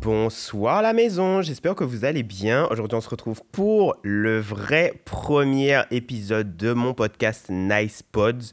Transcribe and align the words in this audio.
Bonsoir 0.00 0.82
la 0.82 0.92
maison, 0.92 1.42
j'espère 1.42 1.74
que 1.74 1.84
vous 1.84 2.04
allez 2.04 2.22
bien. 2.22 2.66
Aujourd'hui 2.70 2.96
on 2.96 3.00
se 3.00 3.08
retrouve 3.08 3.42
pour 3.52 3.96
le 4.02 4.40
vrai 4.40 4.94
premier 5.04 5.82
épisode 5.90 6.56
de 6.56 6.72
mon 6.72 6.94
podcast 6.94 7.46
Nice 7.50 8.02
Pods. 8.02 8.52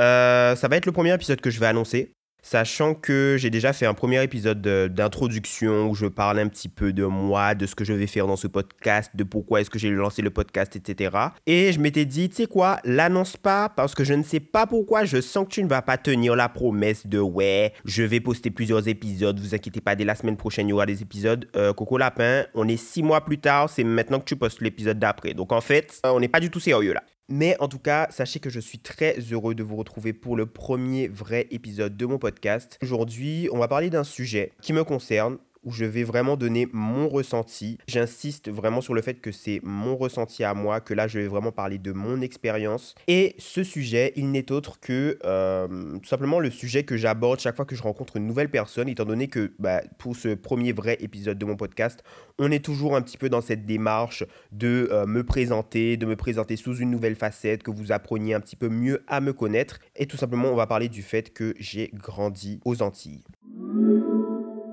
Euh, 0.00 0.56
ça 0.56 0.68
va 0.68 0.76
être 0.76 0.86
le 0.86 0.92
premier 0.92 1.12
épisode 1.14 1.40
que 1.40 1.50
je 1.50 1.60
vais 1.60 1.66
annoncer. 1.66 2.12
Sachant 2.44 2.94
que 2.94 3.36
j'ai 3.38 3.50
déjà 3.50 3.72
fait 3.72 3.86
un 3.86 3.94
premier 3.94 4.20
épisode 4.20 4.60
d'introduction 4.60 5.88
où 5.88 5.94
je 5.94 6.06
parle 6.06 6.40
un 6.40 6.48
petit 6.48 6.68
peu 6.68 6.92
de 6.92 7.04
moi, 7.04 7.54
de 7.54 7.66
ce 7.66 7.76
que 7.76 7.84
je 7.84 7.92
vais 7.92 8.08
faire 8.08 8.26
dans 8.26 8.36
ce 8.36 8.48
podcast, 8.48 9.12
de 9.14 9.22
pourquoi 9.22 9.60
est-ce 9.60 9.70
que 9.70 9.78
j'ai 9.78 9.90
lancé 9.90 10.22
le 10.22 10.30
podcast, 10.30 10.74
etc. 10.74 11.16
Et 11.46 11.72
je 11.72 11.78
m'étais 11.78 12.04
dit, 12.04 12.28
tu 12.28 12.34
sais 12.34 12.46
quoi, 12.46 12.80
l'annonce 12.84 13.36
pas 13.36 13.68
parce 13.68 13.94
que 13.94 14.02
je 14.02 14.14
ne 14.14 14.24
sais 14.24 14.40
pas 14.40 14.66
pourquoi, 14.66 15.04
je 15.04 15.20
sens 15.20 15.46
que 15.46 15.52
tu 15.52 15.62
ne 15.62 15.68
vas 15.68 15.82
pas 15.82 15.96
tenir 15.98 16.34
la 16.34 16.48
promesse 16.48 17.06
de 17.06 17.20
ouais, 17.20 17.72
je 17.84 18.02
vais 18.02 18.18
poster 18.18 18.50
plusieurs 18.50 18.88
épisodes, 18.88 19.38
vous 19.38 19.54
inquiétez 19.54 19.80
pas, 19.80 19.94
dès 19.94 20.04
la 20.04 20.16
semaine 20.16 20.36
prochaine 20.36 20.66
il 20.66 20.70
y 20.70 20.74
aura 20.74 20.86
des 20.86 21.00
épisodes. 21.00 21.48
Euh, 21.54 21.72
Coco 21.72 21.96
Lapin, 21.96 22.44
on 22.54 22.66
est 22.66 22.76
six 22.76 23.04
mois 23.04 23.24
plus 23.24 23.38
tard, 23.38 23.70
c'est 23.70 23.84
maintenant 23.84 24.18
que 24.18 24.24
tu 24.24 24.34
postes 24.34 24.60
l'épisode 24.60 24.98
d'après. 24.98 25.32
Donc 25.32 25.52
en 25.52 25.60
fait, 25.60 26.00
on 26.04 26.18
n'est 26.18 26.28
pas 26.28 26.40
du 26.40 26.50
tout 26.50 26.60
sérieux 26.60 26.92
là. 26.92 27.04
Mais 27.34 27.56
en 27.60 27.68
tout 27.68 27.78
cas, 27.78 28.08
sachez 28.10 28.40
que 28.40 28.50
je 28.50 28.60
suis 28.60 28.78
très 28.78 29.16
heureux 29.30 29.54
de 29.54 29.62
vous 29.62 29.76
retrouver 29.76 30.12
pour 30.12 30.36
le 30.36 30.44
premier 30.44 31.08
vrai 31.08 31.46
épisode 31.50 31.96
de 31.96 32.04
mon 32.04 32.18
podcast. 32.18 32.78
Aujourd'hui, 32.82 33.48
on 33.50 33.58
va 33.58 33.68
parler 33.68 33.88
d'un 33.88 34.04
sujet 34.04 34.52
qui 34.60 34.74
me 34.74 34.84
concerne 34.84 35.38
où 35.64 35.72
je 35.72 35.84
vais 35.84 36.04
vraiment 36.04 36.36
donner 36.36 36.68
mon 36.72 37.08
ressenti. 37.08 37.78
J'insiste 37.86 38.50
vraiment 38.50 38.80
sur 38.80 38.94
le 38.94 39.02
fait 39.02 39.20
que 39.20 39.32
c'est 39.32 39.60
mon 39.62 39.96
ressenti 39.96 40.44
à 40.44 40.54
moi, 40.54 40.80
que 40.80 40.94
là 40.94 41.08
je 41.08 41.18
vais 41.18 41.26
vraiment 41.26 41.52
parler 41.52 41.78
de 41.78 41.92
mon 41.92 42.20
expérience. 42.20 42.94
Et 43.08 43.34
ce 43.38 43.62
sujet, 43.62 44.12
il 44.16 44.30
n'est 44.30 44.50
autre 44.50 44.80
que 44.80 45.18
euh, 45.24 45.68
tout 45.98 46.08
simplement 46.08 46.40
le 46.40 46.50
sujet 46.50 46.84
que 46.84 46.96
j'aborde 46.96 47.40
chaque 47.40 47.56
fois 47.56 47.64
que 47.64 47.76
je 47.76 47.82
rencontre 47.82 48.16
une 48.16 48.26
nouvelle 48.26 48.50
personne, 48.50 48.88
étant 48.88 49.04
donné 49.04 49.28
que 49.28 49.52
bah, 49.58 49.82
pour 49.98 50.16
ce 50.16 50.34
premier 50.34 50.72
vrai 50.72 50.96
épisode 51.00 51.38
de 51.38 51.44
mon 51.44 51.56
podcast, 51.56 52.02
on 52.38 52.50
est 52.50 52.64
toujours 52.64 52.96
un 52.96 53.02
petit 53.02 53.18
peu 53.18 53.28
dans 53.28 53.40
cette 53.40 53.66
démarche 53.66 54.24
de 54.50 54.88
euh, 54.90 55.06
me 55.06 55.24
présenter, 55.24 55.96
de 55.96 56.06
me 56.06 56.16
présenter 56.16 56.56
sous 56.56 56.76
une 56.76 56.90
nouvelle 56.90 57.16
facette, 57.16 57.62
que 57.62 57.70
vous 57.70 57.92
appreniez 57.92 58.34
un 58.34 58.40
petit 58.40 58.56
peu 58.56 58.68
mieux 58.68 59.04
à 59.06 59.20
me 59.20 59.32
connaître. 59.32 59.78
Et 59.96 60.06
tout 60.06 60.16
simplement, 60.16 60.48
on 60.48 60.56
va 60.56 60.66
parler 60.66 60.88
du 60.88 61.02
fait 61.02 61.32
que 61.32 61.54
j'ai 61.58 61.90
grandi 61.94 62.60
aux 62.64 62.82
Antilles. 62.82 63.24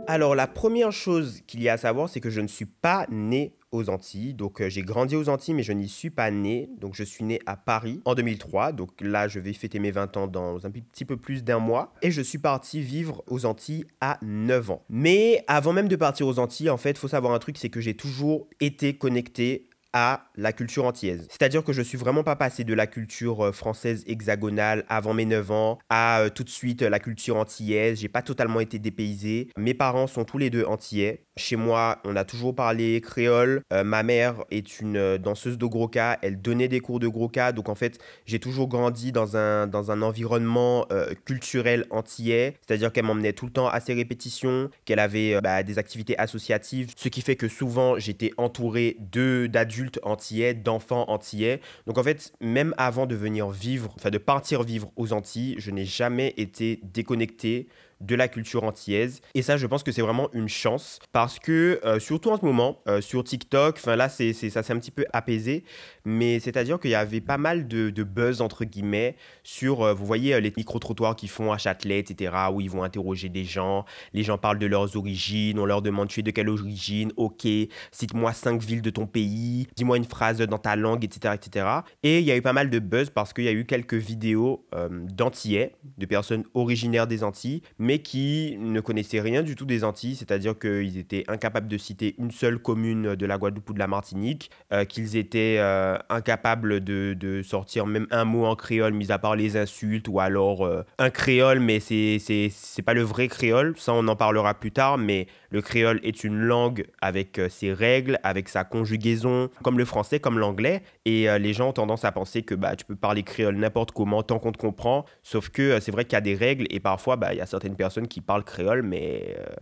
Alors 0.09 0.33
la 0.33 0.47
première 0.47 0.91
chose 0.91 1.41
qu'il 1.45 1.61
y 1.61 1.69
a 1.69 1.73
à 1.73 1.77
savoir, 1.77 2.09
c'est 2.09 2.19
que 2.19 2.31
je 2.31 2.41
ne 2.41 2.47
suis 2.47 2.65
pas 2.65 3.05
né 3.11 3.53
aux 3.71 3.91
Antilles. 3.91 4.33
Donc 4.33 4.59
euh, 4.59 4.67
j'ai 4.67 4.81
grandi 4.81 5.15
aux 5.15 5.29
Antilles, 5.29 5.53
mais 5.53 5.61
je 5.61 5.71
n'y 5.71 5.87
suis 5.87 6.09
pas 6.09 6.31
né. 6.31 6.67
Donc 6.79 6.95
je 6.95 7.03
suis 7.03 7.23
né 7.23 7.39
à 7.45 7.55
Paris 7.55 8.01
en 8.05 8.15
2003. 8.15 8.71
Donc 8.71 8.89
là, 9.01 9.27
je 9.27 9.39
vais 9.39 9.53
fêter 9.53 9.77
mes 9.77 9.91
20 9.91 10.17
ans 10.17 10.25
dans 10.25 10.65
un 10.65 10.71
petit 10.71 11.05
peu 11.05 11.15
plus 11.15 11.43
d'un 11.43 11.59
mois. 11.59 11.93
Et 12.01 12.09
je 12.09 12.23
suis 12.23 12.39
parti 12.39 12.81
vivre 12.81 13.23
aux 13.27 13.45
Antilles 13.45 13.85
à 14.01 14.17
9 14.23 14.71
ans. 14.71 14.83
Mais 14.89 15.43
avant 15.47 15.73
même 15.73 15.87
de 15.87 15.95
partir 15.95 16.25
aux 16.25 16.39
Antilles, 16.39 16.71
en 16.71 16.77
fait, 16.77 16.91
il 16.91 16.97
faut 16.97 17.07
savoir 17.07 17.33
un 17.33 17.39
truc, 17.39 17.59
c'est 17.59 17.69
que 17.69 17.79
j'ai 17.79 17.93
toujours 17.93 18.47
été 18.59 18.95
connecté 18.95 19.68
à 19.93 20.29
la 20.35 20.53
culture 20.53 20.85
antillaise. 20.85 21.27
C'est-à-dire 21.29 21.63
que 21.63 21.73
je 21.73 21.81
suis 21.81 21.97
vraiment 21.97 22.23
pas 22.23 22.35
passé 22.35 22.63
de 22.63 22.73
la 22.73 22.87
culture 22.87 23.45
euh, 23.45 23.51
française 23.51 24.03
hexagonale 24.07 24.85
avant 24.87 25.13
mes 25.13 25.25
9 25.25 25.51
ans 25.51 25.79
à 25.89 26.21
euh, 26.21 26.29
tout 26.29 26.43
de 26.43 26.49
suite 26.49 26.81
la 26.81 26.99
culture 26.99 27.37
antillaise. 27.37 27.99
J'ai 27.99 28.07
pas 28.07 28.21
totalement 28.21 28.59
été 28.59 28.77
dépaysé. 28.77 29.49
Mes 29.57 29.73
parents 29.73 30.07
sont 30.07 30.25
tous 30.25 30.37
les 30.37 30.49
deux 30.49 30.63
antillais. 30.65 31.25
Chez 31.37 31.55
moi, 31.55 31.99
on 32.03 32.15
a 32.15 32.23
toujours 32.23 32.53
parlé 32.53 33.01
créole. 33.01 33.61
Euh, 33.73 33.83
ma 33.83 34.03
mère 34.03 34.43
est 34.51 34.79
une 34.79 35.17
danseuse 35.17 35.57
de 35.57 35.65
groka. 35.65 36.19
Elle 36.21 36.41
donnait 36.41 36.67
des 36.67 36.81
cours 36.81 36.99
de 36.99 37.07
groka. 37.07 37.51
Donc 37.51 37.69
en 37.69 37.75
fait, 37.75 37.97
j'ai 38.25 38.39
toujours 38.39 38.67
grandi 38.67 39.11
dans 39.11 39.37
un, 39.37 39.65
dans 39.65 39.91
un 39.91 40.01
environnement 40.01 40.85
culturel 41.25 41.85
antillais. 41.89 42.55
C'est-à-dire 42.65 42.91
qu'elle 42.91 43.05
m'emmenait 43.05 43.33
tout 43.33 43.45
le 43.45 43.51
temps 43.51 43.67
à 43.67 43.79
ses 43.79 43.93
répétitions, 43.93 44.69
qu'elle 44.85 44.99
avait 44.99 45.39
bah, 45.41 45.63
des 45.63 45.79
activités 45.79 46.17
associatives. 46.19 46.91
Ce 46.95 47.09
qui 47.09 47.21
fait 47.21 47.35
que 47.35 47.47
souvent, 47.47 47.97
j'étais 47.97 48.31
entouré 48.37 48.97
d'adultes 48.99 49.78
antillais, 50.03 50.53
d'enfants 50.53 51.05
antillais. 51.09 51.61
Donc 51.87 51.97
en 51.97 52.03
fait, 52.03 52.33
même 52.41 52.73
avant 52.77 53.05
de 53.05 53.15
venir 53.15 53.49
vivre, 53.49 53.93
enfin 53.95 54.09
de 54.09 54.17
partir 54.17 54.63
vivre 54.63 54.91
aux 54.95 55.13
Antilles, 55.13 55.55
je 55.57 55.71
n'ai 55.71 55.85
jamais 55.85 56.33
été 56.37 56.79
déconnecté 56.83 57.67
de 58.01 58.15
la 58.15 58.27
culture 58.27 58.63
antillaise. 58.63 59.21
Et 59.35 59.41
ça, 59.41 59.57
je 59.57 59.67
pense 59.67 59.83
que 59.83 59.91
c'est 59.91 60.01
vraiment 60.01 60.29
une 60.33 60.47
chance 60.47 60.99
parce 61.11 61.39
que, 61.39 61.79
euh, 61.83 61.99
surtout 61.99 62.29
en 62.29 62.39
ce 62.39 62.45
moment, 62.45 62.79
euh, 62.87 63.01
sur 63.01 63.23
TikTok, 63.23 63.75
enfin 63.77 63.95
là, 63.95 64.09
c'est, 64.09 64.33
ça 64.33 64.63
s'est 64.63 64.73
un 64.73 64.79
petit 64.79 64.91
peu 64.91 65.05
apaisé, 65.11 65.63
mais 66.05 66.39
c'est-à-dire 66.39 66.79
qu'il 66.79 66.91
y 66.91 66.95
avait 66.95 67.21
pas 67.21 67.37
mal 67.37 67.67
de, 67.67 67.89
buzz, 68.03 68.41
entre 68.41 68.63
guillemets, 68.63 69.15
sur, 69.43 69.83
euh, 69.83 69.93
vous 69.93 70.05
voyez, 70.05 70.39
les 70.39 70.53
micro-trottoirs 70.55 71.15
qu'ils 71.15 71.29
font 71.29 71.51
à 71.51 71.57
Châtelet, 71.57 71.99
etc., 71.99 72.33
où 72.53 72.61
ils 72.61 72.69
vont 72.69 72.83
interroger 72.83 73.29
des 73.29 73.43
gens, 73.43 73.85
les 74.13 74.23
gens 74.23 74.37
parlent 74.37 74.59
de 74.59 74.65
leurs 74.65 74.95
origines, 74.95 75.59
on 75.59 75.65
leur 75.65 75.81
demande 75.81 76.07
tu 76.07 76.21
es 76.21 76.23
de 76.23 76.31
quelle 76.31 76.49
origine, 76.49 77.11
ok, 77.17 77.45
cite-moi 77.91 78.33
cinq 78.33 78.61
villes 78.63 78.81
de 78.81 78.89
ton 78.89 79.05
pays, 79.05 79.67
dis-moi 79.75 79.97
une 79.97 80.05
phrase 80.05 80.39
dans 80.39 80.57
ta 80.57 80.75
langue, 80.75 81.03
etc., 81.03 81.35
etc. 81.35 81.67
Et 82.03 82.19
il 82.19 82.25
y 82.25 82.31
a 82.31 82.37
eu 82.37 82.41
pas 82.41 82.53
mal 82.53 82.69
de 82.69 82.79
buzz 82.79 83.09
parce 83.09 83.33
qu'il 83.33 83.43
y 83.43 83.49
a 83.49 83.51
eu 83.51 83.65
quelques 83.65 83.93
vidéos 83.93 84.65
d'Antillais, 84.89 85.75
de 85.97 86.05
personnes 86.05 86.43
originaires 86.53 87.07
des 87.07 87.23
Antilles, 87.23 87.61
qui 87.97 88.55
ne 88.59 88.79
connaissaient 88.79 89.21
rien 89.21 89.41
du 89.41 89.55
tout 89.55 89.65
des 89.65 89.83
Antilles, 89.83 90.15
c'est-à-dire 90.15 90.57
qu'ils 90.57 90.99
étaient 90.99 91.23
incapables 91.27 91.67
de 91.67 91.77
citer 91.77 92.13
une 92.19 92.29
seule 92.29 92.59
commune 92.59 93.15
de 93.15 93.25
la 93.25 93.39
Guadeloupe 93.39 93.71
ou 93.71 93.73
de 93.73 93.79
la 93.79 93.87
Martinique, 93.87 94.51
euh, 94.71 94.85
qu'ils 94.85 95.17
étaient 95.17 95.57
euh, 95.57 95.97
incapables 96.09 96.83
de, 96.83 97.41
sortir 97.43 97.87
même 97.87 98.05
un 98.11 98.25
mot 98.25 98.45
en 98.45 98.55
créole, 98.55 98.93
mis 98.93 99.11
à 99.11 99.17
part 99.17 99.35
les 99.35 99.57
insultes, 99.57 100.07
ou 100.07 100.19
alors 100.19 100.65
euh, 100.65 100.83
un 100.99 101.09
créole, 101.09 101.59
mais 101.59 101.79
c'est, 101.79 102.19
c'est, 102.19 102.81
pas 102.83 102.93
le 102.93 103.01
vrai 103.01 103.27
créole, 103.27 103.73
ça 103.77 103.93
on 103.93 104.07
en 104.07 104.15
parlera 104.15 104.53
plus 104.53 104.71
tard, 104.71 104.97
mais 104.97 105.27
le 105.49 105.61
créole 105.61 105.99
est 106.03 106.23
une 106.23 106.39
langue 106.39 106.85
avec 107.01 107.41
ses 107.49 107.73
règles, 107.73 108.19
avec 108.23 108.49
sa 108.49 108.63
conjugaison, 108.63 109.49
comme 109.63 109.77
le 109.77 109.85
français, 109.85 110.19
comme 110.19 110.37
l'anglais, 110.37 110.83
et 111.05 111.27
les 111.39 111.53
gens 111.53 111.69
ont 111.69 111.73
tendance 111.73 112.05
à 112.05 112.11
penser 112.11 112.43
que 112.43 112.55
bah, 112.55 112.75
tu 112.75 112.85
peux 112.85 112.95
parler 112.95 113.23
créole 113.23 113.55
n'importe 113.55 113.91
comment 113.91 114.21
tant 114.21 114.39
qu'on 114.39 114.51
te 114.51 114.57
comprend, 114.57 115.05
sauf 115.23 115.49
que 115.49 115.79
c'est 115.79 115.91
vrai 115.91 116.05
qu'il 116.05 116.13
y 116.13 116.17
a 116.17 116.21
des 116.21 116.35
règles, 116.35 116.65
et 116.69 116.79
parfois 116.79 117.15
bah, 117.15 117.33
il 117.33 117.37
y 117.37 117.41
a 117.41 117.45
certaines 117.45 117.75
personnes 117.79 118.09
qui 118.09 118.19
parlent 118.19 118.43
créole, 118.43 118.83
mais 118.83 119.35
euh, 119.39 119.55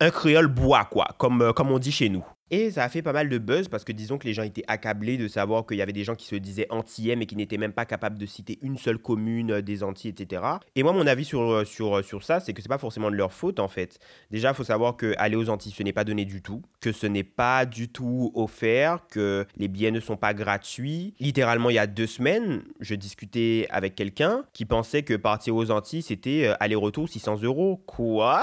un 0.00 0.10
créole 0.10 0.48
bois, 0.48 0.84
quoi, 0.90 1.08
comme, 1.18 1.42
euh, 1.42 1.52
comme 1.52 1.70
on 1.70 1.78
dit 1.78 1.92
chez 1.92 2.08
nous. 2.08 2.24
Et 2.50 2.70
ça 2.70 2.84
a 2.84 2.88
fait 2.88 3.02
pas 3.02 3.12
mal 3.12 3.28
de 3.28 3.36
buzz 3.36 3.68
parce 3.68 3.84
que 3.84 3.92
disons 3.92 4.16
que 4.16 4.26
les 4.26 4.32
gens 4.32 4.42
étaient 4.42 4.64
accablés 4.68 5.18
de 5.18 5.28
savoir 5.28 5.66
qu'il 5.66 5.76
y 5.76 5.82
avait 5.82 5.92
des 5.92 6.04
gens 6.04 6.14
qui 6.14 6.24
se 6.24 6.34
disaient 6.34 6.66
antillais 6.70 7.14
mais 7.14 7.26
qui 7.26 7.36
n'étaient 7.36 7.58
même 7.58 7.74
pas 7.74 7.84
capables 7.84 8.16
de 8.16 8.24
citer 8.24 8.58
une 8.62 8.78
seule 8.78 8.96
commune 8.96 9.50
euh, 9.50 9.60
des 9.60 9.82
Antilles, 9.82 10.10
etc. 10.16 10.42
Et 10.74 10.82
moi, 10.82 10.94
mon 10.94 11.06
avis 11.06 11.26
sur, 11.26 11.66
sur, 11.66 12.02
sur 12.02 12.22
ça, 12.22 12.40
c'est 12.40 12.54
que 12.54 12.62
c'est 12.62 12.68
pas 12.68 12.78
forcément 12.78 13.10
de 13.10 13.16
leur 13.16 13.34
faute 13.34 13.60
en 13.60 13.68
fait. 13.68 13.98
Déjà, 14.30 14.50
il 14.50 14.54
faut 14.54 14.64
savoir 14.64 14.96
que 14.96 15.14
aller 15.18 15.36
aux 15.36 15.50
Antilles, 15.50 15.74
ce 15.76 15.82
n'est 15.82 15.92
pas 15.92 16.04
donné 16.04 16.24
du 16.24 16.40
tout, 16.40 16.62
que 16.80 16.92
ce 16.92 17.06
n'est 17.06 17.24
pas 17.24 17.66
du 17.66 17.90
tout 17.90 18.32
offert, 18.34 19.06
que 19.08 19.46
les 19.58 19.68
billets 19.68 19.90
ne 19.90 20.00
sont 20.00 20.16
pas 20.16 20.32
gratuits. 20.32 21.14
Littéralement, 21.20 21.68
il 21.68 21.74
y 21.74 21.78
a 21.78 21.86
deux 21.86 22.06
semaines, 22.06 22.62
je 22.80 22.94
discutais 22.94 23.66
avec 23.68 23.94
quelqu'un 23.94 24.44
qui 24.54 24.64
pensait 24.64 25.02
que 25.02 25.14
partir 25.14 25.54
aux 25.54 25.70
Antilles, 25.70 26.02
c'était 26.02 26.54
aller-retour 26.60 27.10
600 27.10 27.42
euros. 27.42 27.82
Quoi? 27.86 28.42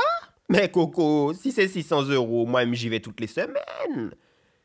Mais 0.50 0.70
Coco, 0.70 1.34
si 1.34 1.52
c'est 1.52 1.68
600 1.68 2.10
euros, 2.10 2.46
moi 2.46 2.66
j'y 2.74 2.90
vais 2.90 3.00
toutes 3.00 3.20
les 3.20 3.28
semaines. 3.28 4.12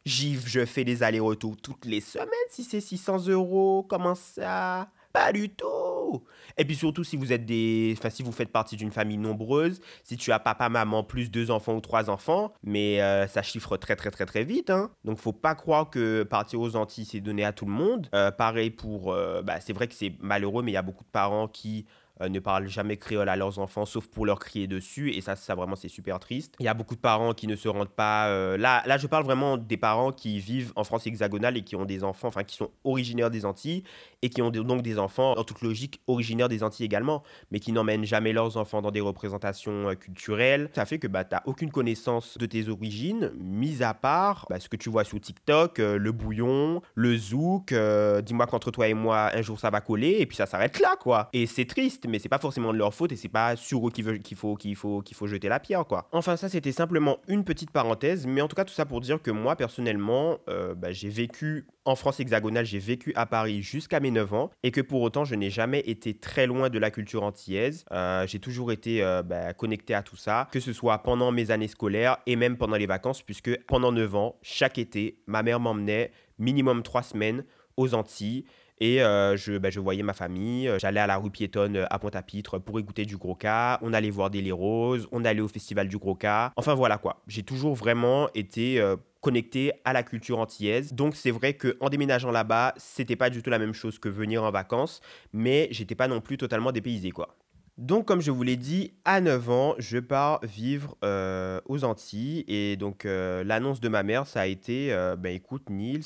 J'y, 0.04 0.38
je 0.46 0.64
fais 0.64 0.84
des 0.84 1.02
allers-retours 1.02 1.56
toutes 1.58 1.84
les 1.84 2.00
semaines 2.00 2.28
si 2.48 2.64
c'est 2.64 2.80
600 2.80 3.28
euros. 3.28 3.86
Comment 3.88 4.14
ça? 4.14 4.90
Pas 5.12 5.32
du 5.32 5.50
tout. 5.50 6.22
Et 6.56 6.64
puis 6.64 6.76
surtout 6.76 7.02
si 7.02 7.16
vous 7.16 7.32
êtes 7.32 7.44
des, 7.44 7.94
enfin 7.98 8.10
si 8.10 8.22
vous 8.22 8.32
faites 8.32 8.50
partie 8.50 8.76
d'une 8.76 8.92
famille 8.92 9.18
nombreuse, 9.18 9.80
si 10.04 10.16
tu 10.16 10.30
as 10.30 10.38
papa, 10.38 10.68
maman, 10.68 11.02
plus 11.02 11.30
deux 11.30 11.50
enfants 11.50 11.74
ou 11.74 11.80
trois 11.80 12.10
enfants, 12.10 12.52
mais 12.62 13.02
euh, 13.02 13.26
ça 13.26 13.42
chiffre 13.42 13.76
très 13.76 13.96
très 13.96 14.10
très 14.10 14.26
très 14.26 14.44
vite. 14.44 14.70
Hein. 14.70 14.90
Donc 15.04 15.18
faut 15.18 15.32
pas 15.32 15.54
croire 15.54 15.90
que 15.90 16.22
partir 16.22 16.60
aux 16.60 16.76
Antilles 16.76 17.04
c'est 17.04 17.20
donné 17.20 17.44
à 17.44 17.52
tout 17.52 17.66
le 17.66 17.72
monde. 17.72 18.08
Euh, 18.14 18.30
pareil 18.30 18.70
pour, 18.70 19.12
euh, 19.12 19.42
bah, 19.42 19.60
c'est 19.60 19.72
vrai 19.72 19.88
que 19.88 19.94
c'est 19.94 20.14
malheureux, 20.20 20.62
mais 20.62 20.70
il 20.70 20.74
y 20.74 20.78
a 20.78 20.82
beaucoup 20.82 21.04
de 21.04 21.10
parents 21.10 21.48
qui 21.48 21.86
euh, 22.20 22.28
ne 22.28 22.38
parlent 22.38 22.68
jamais 22.68 22.96
créole 22.96 23.28
à 23.28 23.36
leurs 23.36 23.58
enfants, 23.58 23.86
sauf 23.86 24.06
pour 24.06 24.26
leur 24.26 24.38
crier 24.38 24.66
dessus. 24.66 25.12
Et 25.12 25.20
ça, 25.20 25.36
ça 25.36 25.54
vraiment, 25.54 25.76
c'est 25.76 25.88
super 25.88 26.18
triste. 26.18 26.54
Il 26.60 26.66
y 26.66 26.68
a 26.68 26.74
beaucoup 26.74 26.94
de 26.94 27.00
parents 27.00 27.32
qui 27.32 27.46
ne 27.46 27.56
se 27.56 27.68
rendent 27.68 27.88
pas. 27.88 28.28
Euh, 28.28 28.56
là, 28.56 28.82
là, 28.86 28.98
je 28.98 29.06
parle 29.06 29.24
vraiment 29.24 29.56
des 29.56 29.76
parents 29.76 30.12
qui 30.12 30.38
vivent 30.38 30.72
en 30.76 30.84
France 30.84 31.06
hexagonale 31.06 31.56
et 31.56 31.62
qui 31.62 31.76
ont 31.76 31.84
des 31.84 32.04
enfants, 32.04 32.28
enfin, 32.28 32.44
qui 32.44 32.56
sont 32.56 32.70
originaires 32.84 33.30
des 33.30 33.44
Antilles 33.44 33.84
et 34.22 34.28
qui 34.28 34.42
ont 34.42 34.50
donc 34.50 34.82
des 34.82 34.98
enfants, 34.98 35.32
en 35.36 35.44
toute 35.44 35.62
logique, 35.62 36.02
originaires 36.06 36.48
des 36.48 36.62
Antilles 36.62 36.84
également, 36.84 37.22
mais 37.50 37.58
qui 37.58 37.72
n'emmènent 37.72 38.04
jamais 38.04 38.32
leurs 38.32 38.56
enfants 38.56 38.82
dans 38.82 38.90
des 38.90 39.00
représentations 39.00 39.88
euh, 39.88 39.94
culturelles. 39.94 40.68
Ça 40.74 40.84
fait 40.84 40.98
que 40.98 41.06
bah, 41.06 41.24
tu 41.24 41.34
n'as 41.34 41.42
aucune 41.46 41.70
connaissance 41.70 42.36
de 42.36 42.46
tes 42.46 42.68
origines, 42.68 43.32
mis 43.38 43.82
à 43.82 43.94
part 43.94 44.46
bah, 44.50 44.60
ce 44.60 44.68
que 44.68 44.76
tu 44.76 44.90
vois 44.90 45.04
sur 45.04 45.20
TikTok, 45.20 45.78
le 45.78 46.12
bouillon, 46.12 46.82
le 46.94 47.16
zouk. 47.16 47.74
Dis-moi 48.22 48.46
qu'entre 48.46 48.70
toi 48.70 48.88
et 48.88 48.94
moi, 48.94 49.30
un 49.34 49.42
jour 49.42 49.58
ça 49.58 49.70
va 49.70 49.80
coller, 49.80 50.16
et 50.20 50.26
puis 50.26 50.36
ça 50.36 50.46
s'arrête 50.46 50.80
là, 50.80 50.96
quoi. 51.00 51.28
Et 51.32 51.46
c'est 51.46 51.64
triste, 51.64 52.06
mais 52.10 52.18
c'est 52.18 52.28
pas 52.28 52.38
forcément 52.38 52.72
de 52.72 52.78
leur 52.78 52.92
faute 52.92 53.12
et 53.12 53.16
c'est 53.16 53.28
pas 53.28 53.56
sur 53.56 53.86
eux 53.86 53.90
qu'il 53.90 54.04
faut, 54.36 54.56
qu'il 54.56 54.76
faut, 54.76 55.00
qu'il 55.00 55.16
faut 55.16 55.26
jeter 55.26 55.48
la 55.48 55.60
pierre, 55.60 55.86
quoi. 55.86 56.08
Enfin, 56.12 56.36
ça, 56.36 56.48
c'était 56.48 56.72
simplement 56.72 57.18
une 57.28 57.44
petite 57.44 57.70
parenthèse, 57.70 58.26
mais 58.26 58.40
en 58.40 58.48
tout 58.48 58.56
cas, 58.56 58.64
tout 58.64 58.74
ça 58.74 58.84
pour 58.84 59.00
dire 59.00 59.22
que 59.22 59.30
moi, 59.30 59.56
personnellement, 59.56 60.38
euh, 60.48 60.74
bah, 60.74 60.92
j'ai 60.92 61.08
vécu 61.08 61.66
en 61.84 61.96
France 61.96 62.20
hexagonale, 62.20 62.66
j'ai 62.66 62.78
vécu 62.78 63.12
à 63.16 63.26
Paris 63.26 63.62
jusqu'à 63.62 64.00
mes 64.00 64.10
9 64.10 64.34
ans 64.34 64.50
et 64.62 64.70
que 64.70 64.80
pour 64.80 65.00
autant, 65.02 65.24
je 65.24 65.34
n'ai 65.34 65.50
jamais 65.50 65.80
été 65.80 66.14
très 66.14 66.46
loin 66.46 66.68
de 66.68 66.78
la 66.78 66.90
culture 66.90 67.22
antillaise. 67.22 67.84
Euh, 67.92 68.26
j'ai 68.26 68.38
toujours 68.38 68.72
été 68.72 69.02
euh, 69.02 69.22
bah, 69.22 69.54
connecté 69.54 69.94
à 69.94 70.02
tout 70.02 70.16
ça, 70.16 70.48
que 70.52 70.60
ce 70.60 70.72
soit 70.72 70.98
pendant 70.98 71.32
mes 71.32 71.50
années 71.50 71.68
scolaires 71.68 72.18
et 72.26 72.36
même 72.36 72.56
pendant 72.56 72.76
les 72.76 72.86
vacances, 72.86 73.22
puisque 73.22 73.56
pendant 73.64 73.92
9 73.92 74.14
ans, 74.14 74.36
chaque 74.42 74.78
été, 74.78 75.22
ma 75.26 75.42
mère 75.42 75.60
m'emmenait 75.60 76.12
minimum 76.38 76.82
3 76.82 77.02
semaines 77.02 77.44
aux 77.76 77.94
Antilles 77.94 78.44
et 78.80 79.02
euh, 79.02 79.36
je, 79.36 79.58
bah, 79.58 79.70
je 79.70 79.78
voyais 79.78 80.02
ma 80.02 80.14
famille, 80.14 80.68
euh, 80.68 80.78
j'allais 80.78 81.00
à 81.00 81.06
la 81.06 81.18
rue 81.18 81.30
piétonne 81.30 81.76
euh, 81.76 81.86
à 81.90 81.98
Pointe-à-Pitre 81.98 82.58
pour 82.58 82.78
écouter 82.78 83.04
du 83.04 83.16
gros 83.16 83.34
cas, 83.34 83.78
on 83.82 83.92
allait 83.92 84.10
voir 84.10 84.30
des 84.30 84.40
Les 84.40 84.52
Roses, 84.52 85.06
on 85.12 85.24
allait 85.24 85.42
au 85.42 85.48
festival 85.48 85.88
du 85.88 85.98
gros 85.98 86.14
cas. 86.14 86.52
Enfin 86.56 86.74
voilà 86.74 86.98
quoi, 86.98 87.22
j'ai 87.28 87.42
toujours 87.42 87.74
vraiment 87.74 88.28
été 88.34 88.82
connecté 89.20 89.72
à 89.84 89.92
la 89.92 90.02
culture 90.02 90.38
antillaise. 90.38 90.94
Donc 90.94 91.14
c'est 91.14 91.30
vrai 91.30 91.54
que 91.54 91.76
en 91.80 91.90
déménageant 91.90 92.30
là-bas, 92.30 92.74
c'était 92.78 93.16
pas 93.16 93.30
du 93.30 93.42
tout 93.42 93.50
la 93.50 93.58
même 93.58 93.74
chose 93.74 93.98
que 93.98 94.08
venir 94.08 94.42
en 94.42 94.50
vacances, 94.50 95.00
mais 95.32 95.68
j'étais 95.70 95.94
pas 95.94 96.08
non 96.08 96.20
plus 96.20 96.38
totalement 96.38 96.72
dépaysé 96.72 97.10
quoi. 97.10 97.36
Donc, 97.80 98.04
comme 98.04 98.20
je 98.20 98.30
vous 98.30 98.42
l'ai 98.42 98.58
dit, 98.58 98.92
à 99.06 99.22
9 99.22 99.50
ans, 99.50 99.74
je 99.78 99.96
pars 99.96 100.40
vivre 100.42 100.98
euh, 101.02 101.62
aux 101.64 101.84
Antilles. 101.84 102.44
Et 102.46 102.76
donc, 102.76 103.06
euh, 103.06 103.42
l'annonce 103.42 103.80
de 103.80 103.88
ma 103.88 104.02
mère, 104.02 104.26
ça 104.26 104.42
a 104.42 104.46
été 104.46 104.92
euh, 104.92 105.16
ben 105.16 105.34
écoute, 105.34 105.70
Nils, 105.70 106.04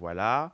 voilà, 0.00 0.50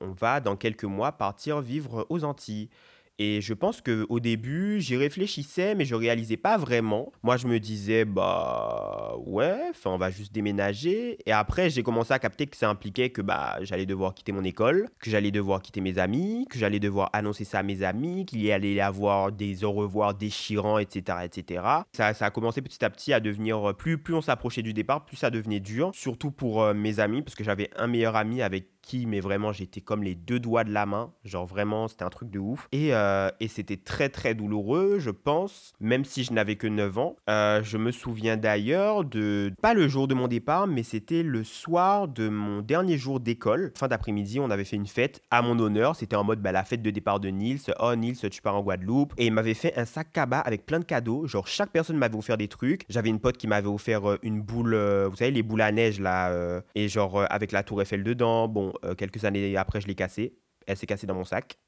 on 0.00 0.10
va 0.18 0.40
dans 0.40 0.56
quelques 0.56 0.82
mois 0.82 1.12
partir 1.12 1.60
vivre 1.60 2.06
aux 2.08 2.24
Antilles. 2.24 2.70
Et 3.18 3.40
je 3.40 3.54
pense 3.54 3.80
qu'au 3.80 4.20
début, 4.20 4.80
j'y 4.80 4.96
réfléchissais, 4.96 5.74
mais 5.74 5.84
je 5.84 5.94
réalisais 5.94 6.36
pas 6.36 6.58
vraiment. 6.58 7.12
Moi, 7.22 7.36
je 7.38 7.46
me 7.46 7.58
disais, 7.58 8.04
bah 8.04 9.14
ouais, 9.24 9.58
enfin, 9.70 9.90
on 9.90 9.98
va 9.98 10.10
juste 10.10 10.32
déménager. 10.32 11.18
Et 11.24 11.32
après, 11.32 11.70
j'ai 11.70 11.82
commencé 11.82 12.12
à 12.12 12.18
capter 12.18 12.46
que 12.46 12.56
ça 12.56 12.68
impliquait 12.68 13.10
que 13.10 13.22
bah, 13.22 13.56
j'allais 13.62 13.86
devoir 13.86 14.14
quitter 14.14 14.32
mon 14.32 14.44
école, 14.44 14.88
que 15.00 15.10
j'allais 15.10 15.30
devoir 15.30 15.62
quitter 15.62 15.80
mes 15.80 15.98
amis, 15.98 16.46
que 16.50 16.58
j'allais 16.58 16.80
devoir 16.80 17.08
annoncer 17.14 17.44
ça 17.44 17.60
à 17.60 17.62
mes 17.62 17.82
amis, 17.82 18.26
qu'il 18.26 18.42
y 18.42 18.52
allait 18.52 18.74
y 18.74 18.80
avoir 18.80 19.32
des 19.32 19.64
au 19.64 19.72
revoir 19.72 20.14
déchirants, 20.14 20.78
etc. 20.78 21.18
etc. 21.24 21.62
Ça, 21.92 22.12
ça 22.12 22.26
a 22.26 22.30
commencé 22.30 22.60
petit 22.60 22.84
à 22.84 22.90
petit 22.90 23.14
à 23.14 23.20
devenir, 23.20 23.74
plus, 23.76 23.96
plus 23.96 24.14
on 24.14 24.20
s'approchait 24.20 24.62
du 24.62 24.74
départ, 24.74 25.06
plus 25.06 25.16
ça 25.16 25.30
devenait 25.30 25.60
dur, 25.60 25.90
surtout 25.94 26.30
pour 26.30 26.62
euh, 26.62 26.74
mes 26.74 27.00
amis, 27.00 27.22
parce 27.22 27.34
que 27.34 27.44
j'avais 27.44 27.70
un 27.76 27.86
meilleur 27.86 28.16
ami 28.16 28.42
avec 28.42 28.68
mais 29.06 29.20
vraiment, 29.20 29.52
j'étais 29.52 29.80
comme 29.80 30.02
les 30.02 30.14
deux 30.14 30.38
doigts 30.38 30.64
de 30.64 30.72
la 30.72 30.86
main. 30.86 31.12
Genre 31.24 31.46
vraiment, 31.46 31.88
c'était 31.88 32.04
un 32.04 32.10
truc 32.10 32.30
de 32.30 32.38
ouf. 32.38 32.68
Et, 32.72 32.94
euh, 32.94 33.05
et 33.40 33.48
c'était 33.48 33.76
très, 33.76 34.08
très 34.08 34.34
douloureux, 34.34 34.98
je 34.98 35.10
pense, 35.10 35.72
même 35.80 36.04
si 36.04 36.24
je 36.24 36.32
n'avais 36.32 36.56
que 36.56 36.66
9 36.66 36.98
ans. 36.98 37.16
Euh, 37.28 37.62
je 37.62 37.76
me 37.76 37.90
souviens 37.90 38.36
d'ailleurs 38.36 39.04
de, 39.04 39.52
pas 39.60 39.74
le 39.74 39.88
jour 39.88 40.08
de 40.08 40.14
mon 40.14 40.28
départ, 40.28 40.66
mais 40.66 40.82
c'était 40.82 41.22
le 41.22 41.44
soir 41.44 42.08
de 42.08 42.28
mon 42.28 42.62
dernier 42.62 42.98
jour 42.98 43.20
d'école. 43.20 43.72
Fin 43.76 43.88
d'après-midi, 43.88 44.40
on 44.40 44.50
avait 44.50 44.64
fait 44.64 44.76
une 44.76 44.86
fête 44.86 45.22
à 45.30 45.42
mon 45.42 45.58
honneur. 45.58 45.96
C'était 45.96 46.16
en 46.16 46.24
mode 46.24 46.40
bah, 46.40 46.52
la 46.52 46.64
fête 46.64 46.82
de 46.82 46.90
départ 46.90 47.20
de 47.20 47.28
Nils. 47.28 47.60
Oh, 47.80 47.94
Nils, 47.94 48.18
tu 48.30 48.42
pars 48.42 48.56
en 48.56 48.62
Guadeloupe. 48.62 49.14
Et 49.18 49.26
il 49.26 49.32
m'avait 49.32 49.54
fait 49.54 49.76
un 49.76 49.84
sac 49.84 50.12
cabas 50.12 50.40
avec 50.40 50.66
plein 50.66 50.78
de 50.78 50.84
cadeaux. 50.84 51.26
Genre, 51.26 51.46
chaque 51.46 51.70
personne 51.70 51.96
m'avait 51.96 52.16
offert 52.16 52.36
des 52.36 52.48
trucs. 52.48 52.84
J'avais 52.88 53.08
une 53.08 53.20
pote 53.20 53.36
qui 53.36 53.46
m'avait 53.46 53.68
offert 53.68 54.08
euh, 54.08 54.18
une 54.22 54.40
boule, 54.40 54.76
vous 54.76 55.16
savez, 55.16 55.30
les 55.30 55.42
boules 55.42 55.60
à 55.60 55.72
neige 55.72 56.00
là, 56.00 56.32
et 56.74 56.88
genre 56.88 57.24
avec 57.30 57.52
la 57.52 57.62
tour 57.62 57.82
Eiffel 57.82 58.02
dedans. 58.02 58.48
Bon, 58.48 58.72
euh, 58.84 58.94
quelques 58.94 59.24
années 59.24 59.56
après, 59.56 59.80
je 59.80 59.86
l'ai 59.86 59.94
cassée. 59.94 60.36
Elle 60.66 60.76
s'est 60.76 60.86
cassée 60.86 61.06
dans 61.06 61.14
mon 61.14 61.24
sac. 61.24 61.58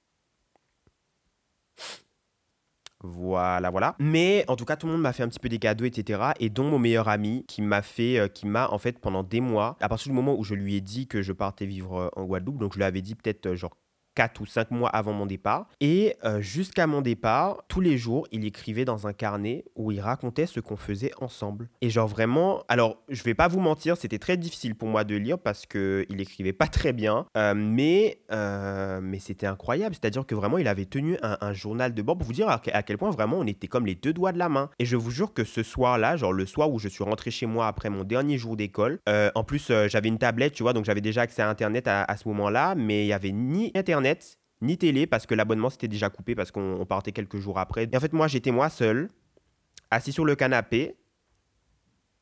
Voilà, 3.05 3.71
voilà. 3.71 3.95
Mais 4.01 4.45
en 4.49 4.57
tout 4.57 4.65
cas, 4.65 4.77
tout 4.77 4.87
le 4.87 4.93
monde 4.93 5.03
m'a 5.03 5.13
fait 5.13 5.23
un 5.23 5.29
petit 5.29 5.39
peu 5.39 5.49
des 5.49 5.61
cadeaux, 5.61 5.85
etc. 5.85 6.33
Et 6.41 6.51
dont 6.51 6.65
mon 6.65 6.81
meilleur 6.81 7.09
ami 7.09 7.45
qui 7.47 7.63
m'a 7.63 7.81
fait, 7.81 8.19
euh, 8.19 8.29
qui 8.29 8.47
m'a 8.47 8.69
en 8.71 8.79
fait 8.79 8.99
pendant 8.99 9.23
des 9.23 9.41
mois, 9.41 9.77
à 9.81 9.89
partir 9.89 10.09
du 10.11 10.17
moment 10.17 10.35
où 10.37 10.43
je 10.43 10.55
lui 10.55 10.75
ai 10.75 10.81
dit 10.81 11.07
que 11.07 11.23
je 11.23 11.33
partais 11.33 11.67
vivre 11.67 11.97
euh, 11.97 12.09
en 12.17 12.25
Guadeloupe, 12.25 12.59
donc 12.59 12.73
je 12.73 12.79
lui 12.79 12.85
avais 12.85 13.01
dit 13.01 13.15
peut-être 13.15 13.55
genre 13.55 13.77
4 14.19 14.41
ou 14.41 14.47
5 14.47 14.73
mois 14.73 14.89
avant 14.89 15.13
mon 15.13 15.27
départ. 15.27 15.69
Et 15.81 16.17
euh, 16.25 16.41
jusqu'à 16.41 16.89
mon 16.89 17.03
départ, 17.03 17.63
tous 17.69 17.81
les 17.81 17.97
jours, 17.97 18.27
il 18.33 18.45
écrivait 18.45 18.85
dans 18.85 19.07
un 19.07 19.13
carnet 19.13 19.65
où 19.77 19.93
il 19.93 20.01
racontait 20.01 20.47
ce 20.47 20.59
qu'on 20.59 20.77
faisait 20.77 21.13
ensemble. 21.21 21.69
Et 21.83 21.89
genre 21.89 22.09
vraiment, 22.09 22.65
alors 22.67 22.97
je 23.09 23.23
vais 23.23 23.35
pas 23.35 23.47
vous 23.47 23.61
mentir, 23.61 23.97
c'était 23.97 24.19
très 24.19 24.37
difficile 24.37 24.75
pour 24.75 24.89
moi 24.89 25.05
de 25.05 25.15
lire 25.15 25.39
parce 25.39 25.67
que 25.67 26.05
il 26.09 26.21
écrivait 26.21 26.53
pas 26.53 26.67
très 26.67 26.93
bien, 26.93 27.27
euh, 27.37 27.55
mais 27.57 28.19
euh, 28.33 28.99
mais 29.01 29.21
c'était 29.21 29.47
incroyable. 29.47 29.95
C'est-à-dire 29.95 30.27
que 30.27 30.35
vraiment, 30.35 30.59
il 30.59 30.67
avait 30.67 30.87
tenu 30.87 31.17
un, 31.23 31.53
journal 31.53 31.95
de 31.95 32.03
bord 32.03 32.19
pour 32.19 32.27
vous 32.27 32.33
dire 32.33 32.49
à, 32.49 32.59
quel 32.59 32.99
point 32.99 33.13
vraiment 33.13 33.39
on 33.39 33.47
était 33.47 33.69
comme 33.69 33.87
les 33.87 33.95
deux 33.95 34.13
doigts 34.13 34.33
de 34.33 34.39
la 34.39 34.49
main. 34.49 34.69
Et 34.81 34.85
je 34.85 34.97
vous 34.97 35.13
jure 35.13 35.33
que 35.33 35.45
ce 35.45 35.63
soir-là, 35.63 36.17
genre 36.17 36.33
le 36.33 36.45
soir 36.45 36.73
où 36.73 36.81
je 36.81 36.89
suis 36.89 37.05
rentré 37.05 37.31
chez 37.31 37.47
moi 37.47 37.69
après 37.69 37.89
mon 37.89 38.03
dernier 38.03 38.37
jour 38.37 38.57
d'école, 38.57 38.99
en 39.07 39.45
plus 39.45 39.71
j'avais 39.87 40.09
une 40.09 40.19
tablette, 40.19 40.55
tu 40.55 40.65
vois, 40.65 40.73
donc 40.73 40.85
j'avais 40.85 41.01
déjà 41.01 41.21
accès 41.21 41.43
à 41.43 41.49
Internet 41.49 41.87
à, 41.87 42.03
à 42.03 42.17
ce 42.17 42.27
moment-là, 42.27 42.75
mais 42.75 43.05
il 43.05 43.09
y 43.09 43.13
avait 43.13 43.31
ni 43.31 43.71
Internet 43.77 44.08
ni 44.61 44.79
télé 44.79 45.07
parce 45.07 45.27
que 45.27 45.35
l'abonnement 45.35 45.71
s'était 45.71 45.89
déjà 45.89 46.11
coupé 46.11 46.35
parce 46.35 46.51
qu'on 46.51 46.85
partait 46.87 47.13
quelques 47.13 47.39
jours 47.39 47.59
après. 47.59 47.89
Et 47.91 47.97
en 47.97 48.01
fait, 48.01 48.13
moi, 48.13 48.29
j'étais 48.29 48.51
moi 48.51 48.69
seul, 48.69 49.11
assis 49.91 50.13
sur 50.13 50.25
le 50.25 50.35
canapé, 50.35 50.97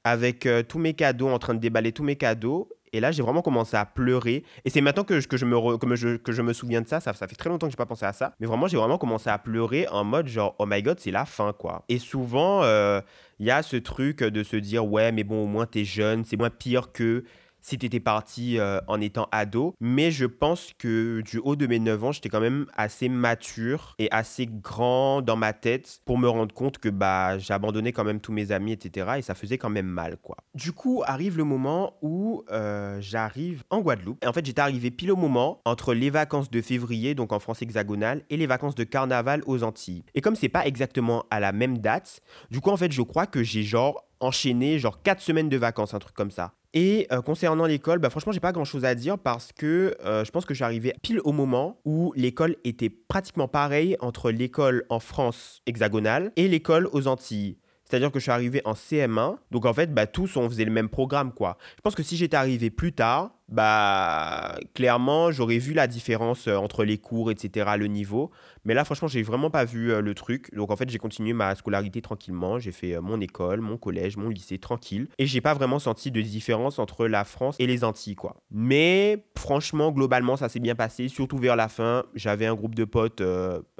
avec 0.05 0.47
euh, 0.47 0.63
tous 0.63 0.79
mes 0.79 0.95
cadeaux, 0.95 1.29
en 1.29 1.39
train 1.39 1.55
de 1.55 1.59
déballer 1.59 1.93
tous 1.93 2.05
mes 2.05 2.17
cadeaux. 2.17 2.69
Et 2.93 3.01
là, 3.01 3.11
j'ai 3.11 3.23
vraiment 3.23 3.43
commencé 3.43 3.77
à 3.77 3.85
pleurer. 3.85 4.45
Et 4.65 4.71
c'est 4.71 4.81
maintenant 4.81 5.03
que 5.03 5.19
je, 5.19 5.27
que, 5.27 5.37
je 5.37 5.45
me 5.45 5.77
que, 5.77 5.97
je, 5.97 6.17
que 6.17 6.31
je 6.31 6.43
me 6.43 6.53
souviens 6.53 6.81
de 6.81 6.87
ça. 6.87 7.01
Ça, 7.01 7.13
fait 7.13 7.35
très 7.35 7.51
longtemps 7.51 7.67
que 7.67 7.73
j'ai 7.73 7.77
pas 7.77 7.87
pensé 7.87 8.07
à 8.07 8.13
ça. 8.13 8.35
Mais 8.39 8.47
vraiment, 8.47 8.69
j'ai 8.69 8.77
vraiment 8.77 8.99
commencé 8.99 9.29
à 9.29 9.39
pleurer 9.39 9.89
en 9.89 10.05
mode 10.05 10.29
genre, 10.29 10.55
oh 10.61 10.67
my 10.67 10.81
god, 10.83 11.01
c'est 11.01 11.11
la 11.11 11.25
fin, 11.25 11.53
quoi. 11.53 11.85
Et 11.89 11.99
souvent, 11.99 12.63
euh, 12.63 13.01
il 13.41 13.47
y 13.47 13.51
a 13.51 13.63
ce 13.63 13.77
truc 13.77 14.23
de 14.23 14.43
se 14.45 14.57
dire, 14.57 14.87
ouais, 14.87 15.11
mais 15.11 15.25
bon, 15.25 15.43
au 15.43 15.47
moins 15.47 15.67
t'es 15.67 15.85
jeune, 15.85 16.25
c'est 16.25 16.37
moins 16.37 16.51
pire 16.51 16.93
que 16.93 17.25
si 17.63 17.79
tu 17.79 17.87
étais 17.87 18.01
parti 18.01 18.59
euh, 18.59 18.79
en 18.87 19.01
étant 19.01 19.29
ado. 19.33 19.75
Mais 19.81 20.11
je 20.11 20.27
pense 20.27 20.73
que 20.79 21.21
du 21.23 21.39
haut 21.39 21.57
de 21.57 21.67
mes 21.67 21.79
9 21.79 22.05
ans, 22.05 22.13
j'étais 22.13 22.29
quand 22.29 22.41
même 22.41 22.67
assez 22.75 23.09
mature 23.09 23.95
et 23.99 24.09
assez 24.11 24.47
grand 24.47 25.23
dans 25.23 25.37
ma 25.37 25.53
tête 25.53 25.99
pour 26.05 26.19
me 26.19 26.29
rendre 26.29 26.55
compte 26.55 26.79
que 26.79 26.89
bah, 26.89 27.39
j'abandonnais 27.39 27.93
quand 27.93 28.05
même 28.05 28.21
tous 28.21 28.33
mes 28.33 28.53
amis, 28.53 28.73
etc. 28.73 29.15
Et 29.19 29.23
ça 29.23 29.35
faisait 29.35 29.59
quand 29.59 29.71
même 29.71 29.87
mal, 29.87 30.17
quoi. 30.17 30.37
Du 30.55 30.73
coup, 30.73 31.03
arrive 31.07 31.37
le 31.37 31.45
moment 31.45 31.95
où 32.03 32.45
euh, 32.51 32.99
j'arrive 33.01 33.65
en 33.71 33.81
Guadeloupe. 33.81 34.23
Et 34.23 34.27
en 34.27 34.33
fait, 34.33 34.47
j'étais 34.47 34.61
arrivé 34.61 34.91
pile 34.91 35.13
au 35.13 35.17
moment 35.17 35.61
entre 35.65 35.95
les 35.95 36.11
vacances 36.11 36.51
de 36.51 36.61
février, 36.63 37.15
donc 37.15 37.33
en 37.33 37.39
France 37.39 37.63
hexagonale, 37.63 38.23
et 38.31 38.37
les 38.37 38.47
vacances 38.47 38.75
de 38.75 38.85
carnaval 38.85 39.43
aux 39.47 39.63
Antilles. 39.63 40.05
Et 40.15 40.21
comme 40.21 40.37
c'est 40.37 40.49
pas 40.49 40.67
exactement 40.67 41.25
à 41.31 41.41
la 41.41 41.53
même 41.53 41.79
date, 41.79 42.21
du 42.51 42.61
coup, 42.61 42.71
en 42.71 42.77
fait, 42.77 42.93
je 42.93 43.03
crois 43.03 43.27
que 43.27 43.43
j'ai 43.43 43.63
genre 43.63 44.06
enchaîné 44.21 44.79
genre 44.79 45.03
4 45.03 45.21
semaines 45.21 45.49
de 45.49 45.57
vacances, 45.57 45.95
un 45.95 45.99
truc 45.99 46.15
comme 46.15 46.31
ça. 46.31 46.53
Et 46.75 47.07
euh, 47.11 47.23
concernant 47.23 47.65
l'école, 47.65 48.01
bah, 48.01 48.11
franchement, 48.11 48.33
j'ai 48.33 48.41
pas 48.41 48.53
grand 48.53 48.67
chose 48.67 48.85
à 48.85 48.95
dire 48.95 49.19
parce 49.19 49.51
que 49.53 49.97
euh, 50.05 50.25
je 50.25 50.31
pense 50.31 50.45
que 50.45 50.63
arrivé 50.63 50.93
pile 51.03 51.21
au 51.25 51.33
moment 51.33 51.81
où 51.87 52.13
l'école 52.17 52.57
était 52.65 52.91
pratiquement 52.91 53.49
pareille 53.49 53.97
entre 54.01 54.31
l'école 54.31 54.85
en 54.91 55.01
France 55.01 55.63
hexagonale 55.67 56.33
et 56.37 56.49
l'école 56.49 56.89
aux 56.93 57.07
Antilles. 57.07 57.57
C'est-à-dire 57.89 58.11
que 58.11 58.19
je 58.19 58.25
suis 58.25 58.33
arrivé 58.33 58.63
en 58.65 58.73
CM1, 58.73 59.37
donc 59.51 59.65
en 59.65 59.73
fait, 59.73 59.95
bah, 59.95 60.07
tous 60.07 60.37
on 60.37 60.49
faisait 60.49 60.65
le 60.65 60.73
même 60.73 60.89
programme, 60.89 61.33
quoi. 61.33 61.57
Je 61.77 61.83
pense 61.83 61.95
que 61.95 62.03
si 62.03 62.17
j'étais 62.17 62.37
arrivé 62.37 62.71
plus 62.71 62.93
tard, 62.93 63.31
bah 63.49 64.59
clairement, 64.75 65.31
j'aurais 65.31 65.59
vu 65.59 65.73
la 65.73 65.87
différence 65.87 66.49
euh, 66.49 66.57
entre 66.57 66.83
les 66.85 66.99
cours, 66.99 67.31
etc., 67.31 67.71
le 67.79 67.87
niveau. 67.87 68.33
Mais 68.65 68.75
là, 68.75 68.85
franchement, 68.85 69.07
j'ai 69.07 69.23
vraiment 69.23 69.51
pas 69.51 69.65
vu 69.65 69.93
euh, 69.93 70.01
le 70.01 70.15
truc. 70.15 70.53
Donc 70.55 70.73
en 70.73 70.77
fait, 70.77 70.91
j'ai 70.91 70.99
continué 70.99 71.33
ma 71.33 71.55
scolarité 71.55 72.03
tranquillement. 72.03 72.59
J'ai 72.59 72.73
fait 72.73 72.97
euh, 72.97 73.01
mon 73.01 73.21
école, 73.21 73.61
mon 73.61 73.77
collège, 73.77 74.17
mon 74.17 74.31
lycée 74.31 74.59
tranquille. 74.59 75.07
Et 75.19 75.27
j'ai 75.27 75.41
pas 75.41 75.55
vraiment 75.55 75.79
senti 75.79 76.11
de 76.11 76.21
différence 76.21 76.81
entre 76.81 77.07
la 77.07 77.25
France 77.25 77.55
et 77.61 77.69
les 77.69 77.85
Antilles, 77.85 78.17
quoi. 78.17 78.37
Mais 78.51 79.25
franchement, 79.39 79.93
globalement, 79.93 80.37
ça 80.37 80.49
s'est 80.49 80.61
bien 80.61 80.75
passé, 80.75 81.07
surtout 81.07 81.39
vers 81.39 81.55
la 81.55 81.69
fin. 81.69 82.05
J'avais 82.15 82.47
un 82.47 82.55
groupe 82.55 82.75
de 82.75 82.85
potes 82.85 83.23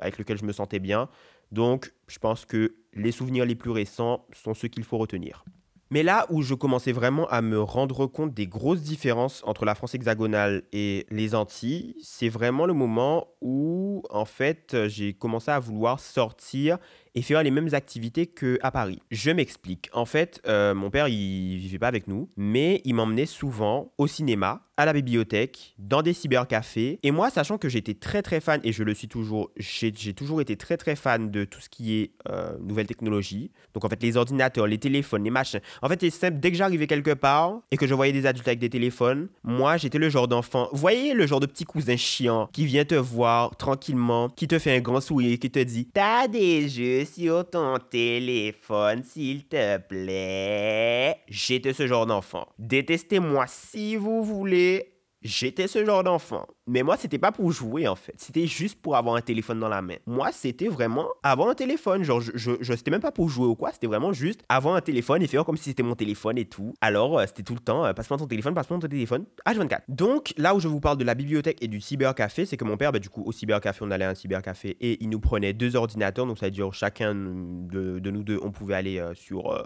avec 0.01 0.19
lequel 0.19 0.39
je 0.39 0.45
me 0.45 0.53
sentais 0.53 0.79
bien. 0.79 1.09
Donc, 1.53 1.93
je 2.09 2.19
pense 2.19 2.45
que 2.45 2.75
les 2.97 3.13
souvenirs 3.13 3.45
les 3.45 3.55
plus 3.55 3.71
récents 3.71 4.27
sont 4.33 4.55
ceux 4.55 4.69
qu'il 4.69 4.85
faut 4.85 4.99
retenir. 4.99 5.45
Mais 5.91 6.03
là 6.03 6.27
où 6.31 6.43
je 6.43 6.55
commençais 6.55 6.91
vraiment 6.91 7.29
à 7.29 7.43
me 7.43 7.61
rendre 7.61 8.07
compte 8.07 8.35
des 8.35 8.49
grosses 8.49 8.83
différences 8.83 9.43
entre 9.47 9.65
la 9.65 9.77
France 9.77 9.95
hexagonale 9.95 10.65
et 10.73 11.07
les 11.11 11.37
Antilles, 11.37 11.95
c'est 12.03 12.29
vraiment 12.29 12.67
le 12.67 12.73
moment 12.73 13.29
où, 13.41 14.03
en 14.11 14.25
fait, 14.25 14.77
j'ai 14.89 15.13
commencé 15.13 15.53
à 15.53 15.61
vouloir 15.61 16.01
sortir 16.01 16.79
et 17.17 17.23
faire 17.23 17.43
les 17.43 17.51
mêmes 17.51 17.71
activités 17.73 18.27
qu'à 18.27 18.71
Paris. 18.71 19.01
Je 19.11 19.31
m'explique. 19.31 19.89
En 19.93 20.05
fait, 20.05 20.41
euh, 20.47 20.75
mon 20.75 20.91
père, 20.91 21.09
il 21.09 21.57
vivait 21.59 21.79
pas 21.79 21.89
avec 21.89 22.07
nous, 22.07 22.29
mais 22.37 22.83
il 22.85 22.95
m'emmenait 22.95 23.27
souvent 23.27 23.91
au 23.97 24.07
cinéma, 24.07 24.63
à 24.77 24.85
la 24.85 24.93
bibliothèque, 24.93 25.75
dans 25.79 26.03
des 26.03 26.13
cybercafés. 26.13 26.99
Et 27.03 27.11
moi, 27.11 27.31
sachant 27.31 27.57
que 27.57 27.71
j'étais 27.71 27.95
très 27.95 28.21
très 28.21 28.41
fan, 28.41 28.61
et 28.63 28.73
je 28.73 28.83
le 28.83 28.93
suis 28.93 29.09
toujours, 29.09 29.51
j'ai 29.57 29.91
toujours 30.13 30.43
été 30.43 30.57
très 30.57 30.77
très 30.77 30.95
fan 30.97 31.31
de 31.31 31.47
tout 31.47 31.61
ce 31.61 31.71
qui 31.71 31.97
est 31.97 32.11
euh, 32.29 32.59
nouvelles 32.61 32.87
technologies. 32.87 33.51
Donc 33.73 33.87
en 33.87 33.89
fait, 33.89 34.03
les 34.03 34.19
ordinateurs, 34.19 34.67
les 34.67 34.77
téléphones, 34.77 35.25
les 35.25 35.31
machins. 35.31 35.61
En 35.81 35.89
fait, 35.89 35.99
c'est 36.01 36.11
simple, 36.11 36.39
dès 36.41 36.51
que 36.51 36.59
j'arrivais 36.59 36.87
quelque 36.87 37.15
part 37.15 37.61
et 37.71 37.79
que 37.79 37.87
je 37.87 37.95
voyais 37.95 38.13
des 38.13 38.27
adultes 38.27 38.49
avec 38.49 38.59
des 38.59 38.69
téléphones, 38.69 39.29
moi, 39.43 39.79
j'étais 39.79 39.99
le 39.99 40.11
genre 40.11 40.29
d'enfant. 40.29 40.69
Vous 40.73 40.79
voyez 40.79 41.15
le 41.15 41.27
genre 41.27 41.41
de 41.41 41.47
petit 41.47 41.65
cousin 41.65 41.97
chiant 41.97 42.51
qui 42.53 42.67
vient 42.67 42.85
te 42.85 42.95
voir 42.95 43.57
tranquillement, 43.57 44.29
qui 44.29 44.47
te 44.47 44.59
fait 44.59 44.77
un 44.77 44.81
grand 44.81 45.01
sourire, 45.01 45.39
qui 45.39 45.51
te 45.51 45.61
dit 45.61 45.89
T'as 45.95 46.29
des 46.29 46.69
jeux 46.69 47.06
sur 47.07 47.49
ton 47.49 47.79
téléphone, 47.79 49.03
s'il 49.03 49.47
te 49.47 49.79
plaît. 49.79 51.17
J'étais 51.29 51.73
ce 51.73 51.87
genre 51.87 52.07
d'enfant. 52.07 52.47
Détestez-moi 52.59 53.47
si 53.49 53.97
vous 53.97 54.23
voulez. 54.23 54.93
J'étais 55.23 55.69
ce 55.69 55.85
genre 55.85 56.05
d'enfant. 56.05 56.47
Mais 56.69 56.83
moi, 56.83 56.97
c'était 56.97 57.19
pas 57.19 57.31
pour 57.31 57.53
jouer 57.53 57.87
en 57.87 57.95
fait. 57.95 58.15
C'était 58.17 58.47
juste 58.47 58.81
pour 58.83 58.97
avoir 58.97 59.15
un 59.15 59.21
téléphone 59.21 59.61
dans 59.61 59.69
la 59.69 59.83
main. 59.83 59.95
Moi, 60.07 60.33
c'était 60.33 60.67
vraiment 60.67 61.07
avoir 61.23 61.49
un 61.49 61.55
téléphone. 61.55 62.03
Genre, 62.03 62.21
je, 62.21 62.33
je, 62.35 62.73
c'était 62.75 62.91
même 62.91 63.01
pas 63.01 63.13
pour 63.13 63.29
jouer 63.29 63.47
ou 63.47 63.55
quoi. 63.55 63.71
C'était 63.73 63.87
vraiment 63.87 64.13
juste 64.13 64.41
avoir 64.49 64.75
un 64.75 64.81
téléphone 64.81 65.23
et 65.23 65.29
faire 65.29 65.45
comme 65.45 65.57
si 65.57 65.65
c'était 65.71 65.85
mon 65.85 65.95
téléphone 65.95 66.39
et 66.39 66.45
tout. 66.45 66.75
Alors, 66.81 67.21
euh, 67.21 67.25
c'était 67.27 67.45
tout 67.45 67.55
le 67.55 67.61
temps, 67.61 67.85
euh, 67.85 67.93
passe-moi 67.93 68.19
ton 68.19 68.27
téléphone, 68.27 68.53
passe-moi 68.55 68.81
ton 68.81 68.89
téléphone. 68.89 69.27
H24. 69.47 69.83
Donc, 69.89 70.35
là 70.37 70.57
où 70.57 70.61
je 70.61 70.67
vous 70.67 70.81
parle 70.81 70.99
de 70.99 71.05
la 71.05 71.15
bibliothèque 71.15 71.63
et 71.63 71.69
du 71.69 71.81
cybercafé, 71.81 72.47
c'est 72.47 72.57
que 72.57 72.65
mon 72.65 72.77
père, 72.77 72.91
bah, 72.91 72.99
du 72.99 73.11
coup, 73.11 73.23
au 73.25 73.31
cybercafé, 73.31 73.85
on 73.85 73.91
allait 73.93 74.05
à 74.05 74.11
un 74.11 74.15
cybercafé 74.15 74.77
et 74.81 74.99
il 75.01 75.09
nous 75.09 75.21
prenait 75.21 75.53
deux 75.53 75.77
ordinateurs. 75.77 76.27
Donc, 76.27 76.39
ça 76.39 76.47
veut 76.47 76.53
dire 76.53 76.73
chacun 76.75 77.15
de, 77.15 78.01
de 78.01 78.11
nous 78.11 78.25
deux, 78.25 78.41
on 78.43 78.51
pouvait 78.51 78.75
aller 78.75 78.99
euh, 78.99 79.15
sur 79.15 79.57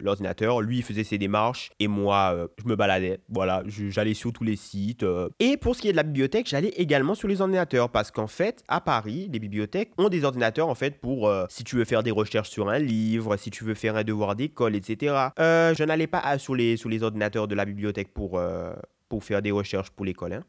l'ordinateur. 0.00 0.62
Lui, 0.62 0.78
il 0.78 0.82
faisait 0.82 1.04
ses 1.04 1.18
démarches 1.18 1.70
et 1.78 1.88
moi, 1.88 2.48
je 2.58 2.66
me 2.66 2.76
baladais. 2.76 3.20
Voilà, 3.28 3.62
j'allais 3.66 4.14
sur 4.14 4.32
tous 4.32 4.44
les 4.44 4.56
sites. 4.56 5.04
Et 5.38 5.56
pour 5.56 5.76
ce 5.76 5.82
qui 5.82 5.88
est 5.88 5.92
de 5.92 5.96
la 5.96 6.02
bibliothèque, 6.02 6.45
j'allais 6.46 6.68
également 6.76 7.14
sur 7.14 7.28
les 7.28 7.40
ordinateurs 7.40 7.90
parce 7.90 8.10
qu'en 8.10 8.26
fait, 8.26 8.62
à 8.68 8.80
Paris, 8.80 9.28
les 9.32 9.38
bibliothèques 9.38 9.92
ont 9.98 10.08
des 10.08 10.24
ordinateurs 10.24 10.68
en 10.68 10.74
fait 10.74 11.00
pour 11.00 11.28
euh, 11.28 11.44
si 11.48 11.64
tu 11.64 11.76
veux 11.76 11.84
faire 11.84 12.02
des 12.02 12.10
recherches 12.10 12.50
sur 12.50 12.68
un 12.68 12.78
livre, 12.78 13.36
si 13.36 13.50
tu 13.50 13.64
veux 13.64 13.74
faire 13.74 13.96
un 13.96 14.04
devoir 14.04 14.36
d'école, 14.36 14.76
etc. 14.76 15.14
Euh, 15.38 15.74
je 15.74 15.84
n'allais 15.84 16.06
pas 16.06 16.38
sur 16.38 16.54
les, 16.54 16.76
sur 16.76 16.88
les 16.88 17.02
ordinateurs 17.02 17.48
de 17.48 17.54
la 17.54 17.64
bibliothèque 17.64 18.12
pour, 18.14 18.38
euh, 18.38 18.72
pour 19.08 19.24
faire 19.24 19.42
des 19.42 19.50
recherches 19.50 19.90
pour 19.90 20.06
l'école. 20.06 20.34
Hein. 20.34 20.44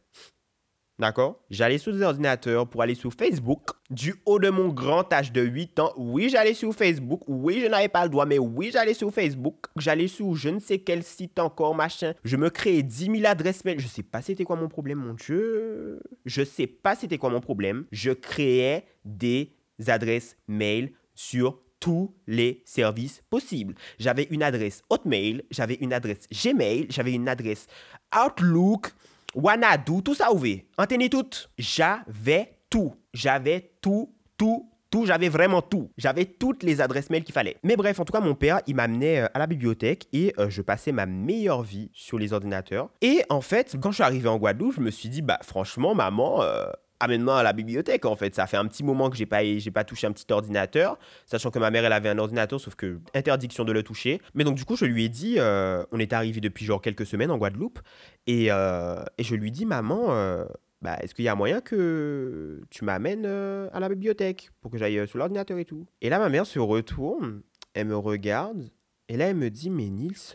D'accord? 1.00 1.44
J'allais 1.52 1.78
sur 1.78 1.94
des 1.94 2.02
ordinateurs 2.02 2.68
pour 2.68 2.82
aller 2.82 2.96
sur 2.96 3.14
Facebook. 3.14 3.70
Du 3.92 4.16
haut 4.26 4.40
de 4.40 4.50
mon 4.50 4.70
grand 4.70 5.12
âge 5.14 5.32
de 5.32 5.42
8 5.42 5.80
ans, 5.80 5.94
oui, 5.96 6.28
j'allais 6.30 6.56
sur 6.56 6.74
Facebook. 6.74 7.22
Oui, 7.28 7.60
je 7.62 7.68
n'avais 7.68 7.88
pas 7.88 8.04
le 8.04 8.10
droit, 8.10 8.26
mais 8.26 8.40
oui, 8.40 8.72
j'allais 8.74 8.96
sur 8.96 9.14
Facebook. 9.14 9.68
J'allais 9.78 10.08
sur 10.08 10.36
je 10.36 10.50
ne 10.50 10.60
sais 10.60 10.80
quel 10.80 11.04
site 11.04 11.38
encore, 11.38 11.76
machin. 11.76 12.14
Je 12.24 12.36
me 12.36 12.50
créais 12.50 12.82
10 12.82 13.06
000 13.06 13.18
adresses 13.26 13.64
mail. 13.64 13.80
Je 13.80 13.88
sais 13.88 14.02
pas 14.02 14.24
c'était 14.24 14.44
quoi 14.44 14.56
mon 14.56 14.70
problème, 14.70 14.98
mon 14.98 15.14
Dieu. 15.14 16.00
Je 16.26 16.44
sais 16.44 16.68
pas 16.68 16.96
c'était 16.96 17.20
quoi 17.20 17.30
mon 17.30 17.42
problème. 17.42 17.86
Je 17.92 18.12
créais 18.12 18.86
des 19.06 19.54
adresses 19.88 20.36
mail 20.48 20.94
sur 21.14 21.60
tous 21.80 22.16
les 22.26 22.64
services 22.66 23.22
possibles. 23.30 23.76
J'avais 24.00 24.28
une 24.32 24.42
adresse 24.42 24.82
Hotmail, 24.90 25.44
j'avais 25.52 25.76
une 25.76 25.94
adresse 25.94 26.28
Gmail, 26.32 26.88
j'avais 26.90 27.14
une 27.14 27.30
adresse 27.30 27.68
Outlook. 28.16 28.94
Wanadu, 29.36 30.02
tout 30.04 30.16
ça 30.16 30.34
ouvert. 30.34 30.60
Antenne 30.78 31.08
tout. 31.10 31.26
J'avais 31.58 32.58
tout. 32.70 32.96
J'avais 33.14 33.72
tout, 33.82 34.14
tout, 34.38 34.70
tout. 34.90 35.06
J'avais 35.06 35.30
vraiment 35.30 35.62
tout. 35.62 35.92
J'avais 35.98 36.26
toutes 36.26 36.64
les 36.64 36.82
adresses 36.82 37.10
mail 37.10 37.24
qu'il 37.24 37.34
fallait. 37.34 37.58
Mais 37.64 37.76
bref, 37.76 38.00
en 38.00 38.06
tout 38.06 38.14
cas, 38.14 38.20
mon 38.20 38.36
père, 38.36 38.62
il 38.68 38.76
m'amenait 38.76 39.20
euh, 39.20 39.28
à 39.34 39.40
la 39.40 39.48
bibliothèque 39.48 40.08
et 40.14 40.34
euh, 40.40 40.50
je 40.50 40.62
passais 40.62 40.92
ma 40.92 41.06
meilleure 41.06 41.64
vie 41.64 41.90
sur 41.94 42.18
les 42.18 42.34
ordinateurs. 42.34 42.90
Et 43.02 43.24
en 43.30 43.42
fait, 43.42 43.78
quand 43.82 43.92
je 43.92 43.96
suis 43.96 44.04
arrivé 44.04 44.30
en 44.30 44.38
Guadeloupe, 44.38 44.76
je 44.76 44.82
me 44.82 44.92
suis 44.92 45.10
dit, 45.10 45.22
bah 45.22 45.40
franchement, 45.44 45.94
maman, 45.94 46.42
euh, 46.42 46.66
amène-moi 47.00 47.40
à 47.40 47.44
la 47.44 47.54
bibliothèque 47.54 48.06
en 48.06 48.16
fait. 48.16 48.36
Ça 48.36 48.48
fait 48.48 48.58
un 48.58 48.66
petit 48.66 48.84
moment 48.84 49.10
que 49.10 49.18
j'ai 49.18 49.26
pas, 49.26 49.44
j'ai 49.44 49.72
pas 49.72 49.84
touché 49.84 50.08
un 50.08 50.12
petit 50.12 50.32
ordinateur, 50.32 50.98
sachant 51.26 51.52
que 51.52 51.60
ma 51.60 51.72
mère 51.72 51.86
elle 51.86 51.94
avait 51.94 52.10
un 52.10 52.18
ordinateur, 52.18 52.60
sauf 52.60 52.76
que 52.76 53.00
interdiction 53.14 53.64
de 53.64 53.72
le 53.72 53.84
toucher. 53.84 54.22
Mais 54.34 54.44
donc 54.44 54.56
du 54.56 54.66
coup 54.66 54.76
je 54.76 54.86
lui 54.86 55.06
ai 55.06 55.10
dit, 55.10 55.36
euh, 55.38 55.84
on 55.92 56.00
est 56.00 56.14
arrivé 56.14 56.42
depuis 56.42 56.66
genre 56.66 56.82
quelques 56.82 57.06
semaines 57.06 57.32
en 57.32 57.38
Guadeloupe, 57.38 57.80
et, 58.26 58.48
euh, 58.52 59.04
et 59.18 59.24
je 59.24 59.36
lui 59.36 59.52
dis 59.52 59.66
maman, 59.66 60.08
euh, 60.12 60.46
bah, 60.82 60.98
est-ce 61.02 61.14
qu'il 61.14 61.26
y 61.26 61.30
a 61.30 61.36
moyen 61.36 61.62
que 61.62 62.62
tu 62.70 62.86
m'amènes 62.86 63.26
à 63.26 63.80
la 63.80 63.90
bibliothèque 63.90 64.52
pour 64.62 64.72
que 64.72 64.78
j'aille 64.78 65.08
sur 65.08 65.18
l'ordinateur 65.18 65.58
et 65.58 65.66
tout? 65.66 65.86
Et 66.02 66.10
là 66.10 66.20
ma 66.20 66.30
mère 66.30 66.46
se 66.46 66.60
retourne, 66.60 67.42
elle 67.74 67.88
me 67.88 67.98
regarde, 67.98 68.70
et 69.10 69.18
là 69.18 69.26
elle 69.26 69.38
me 69.38 69.50
dit 69.50 69.70
mais 69.70 69.90
Nils, 69.90 70.34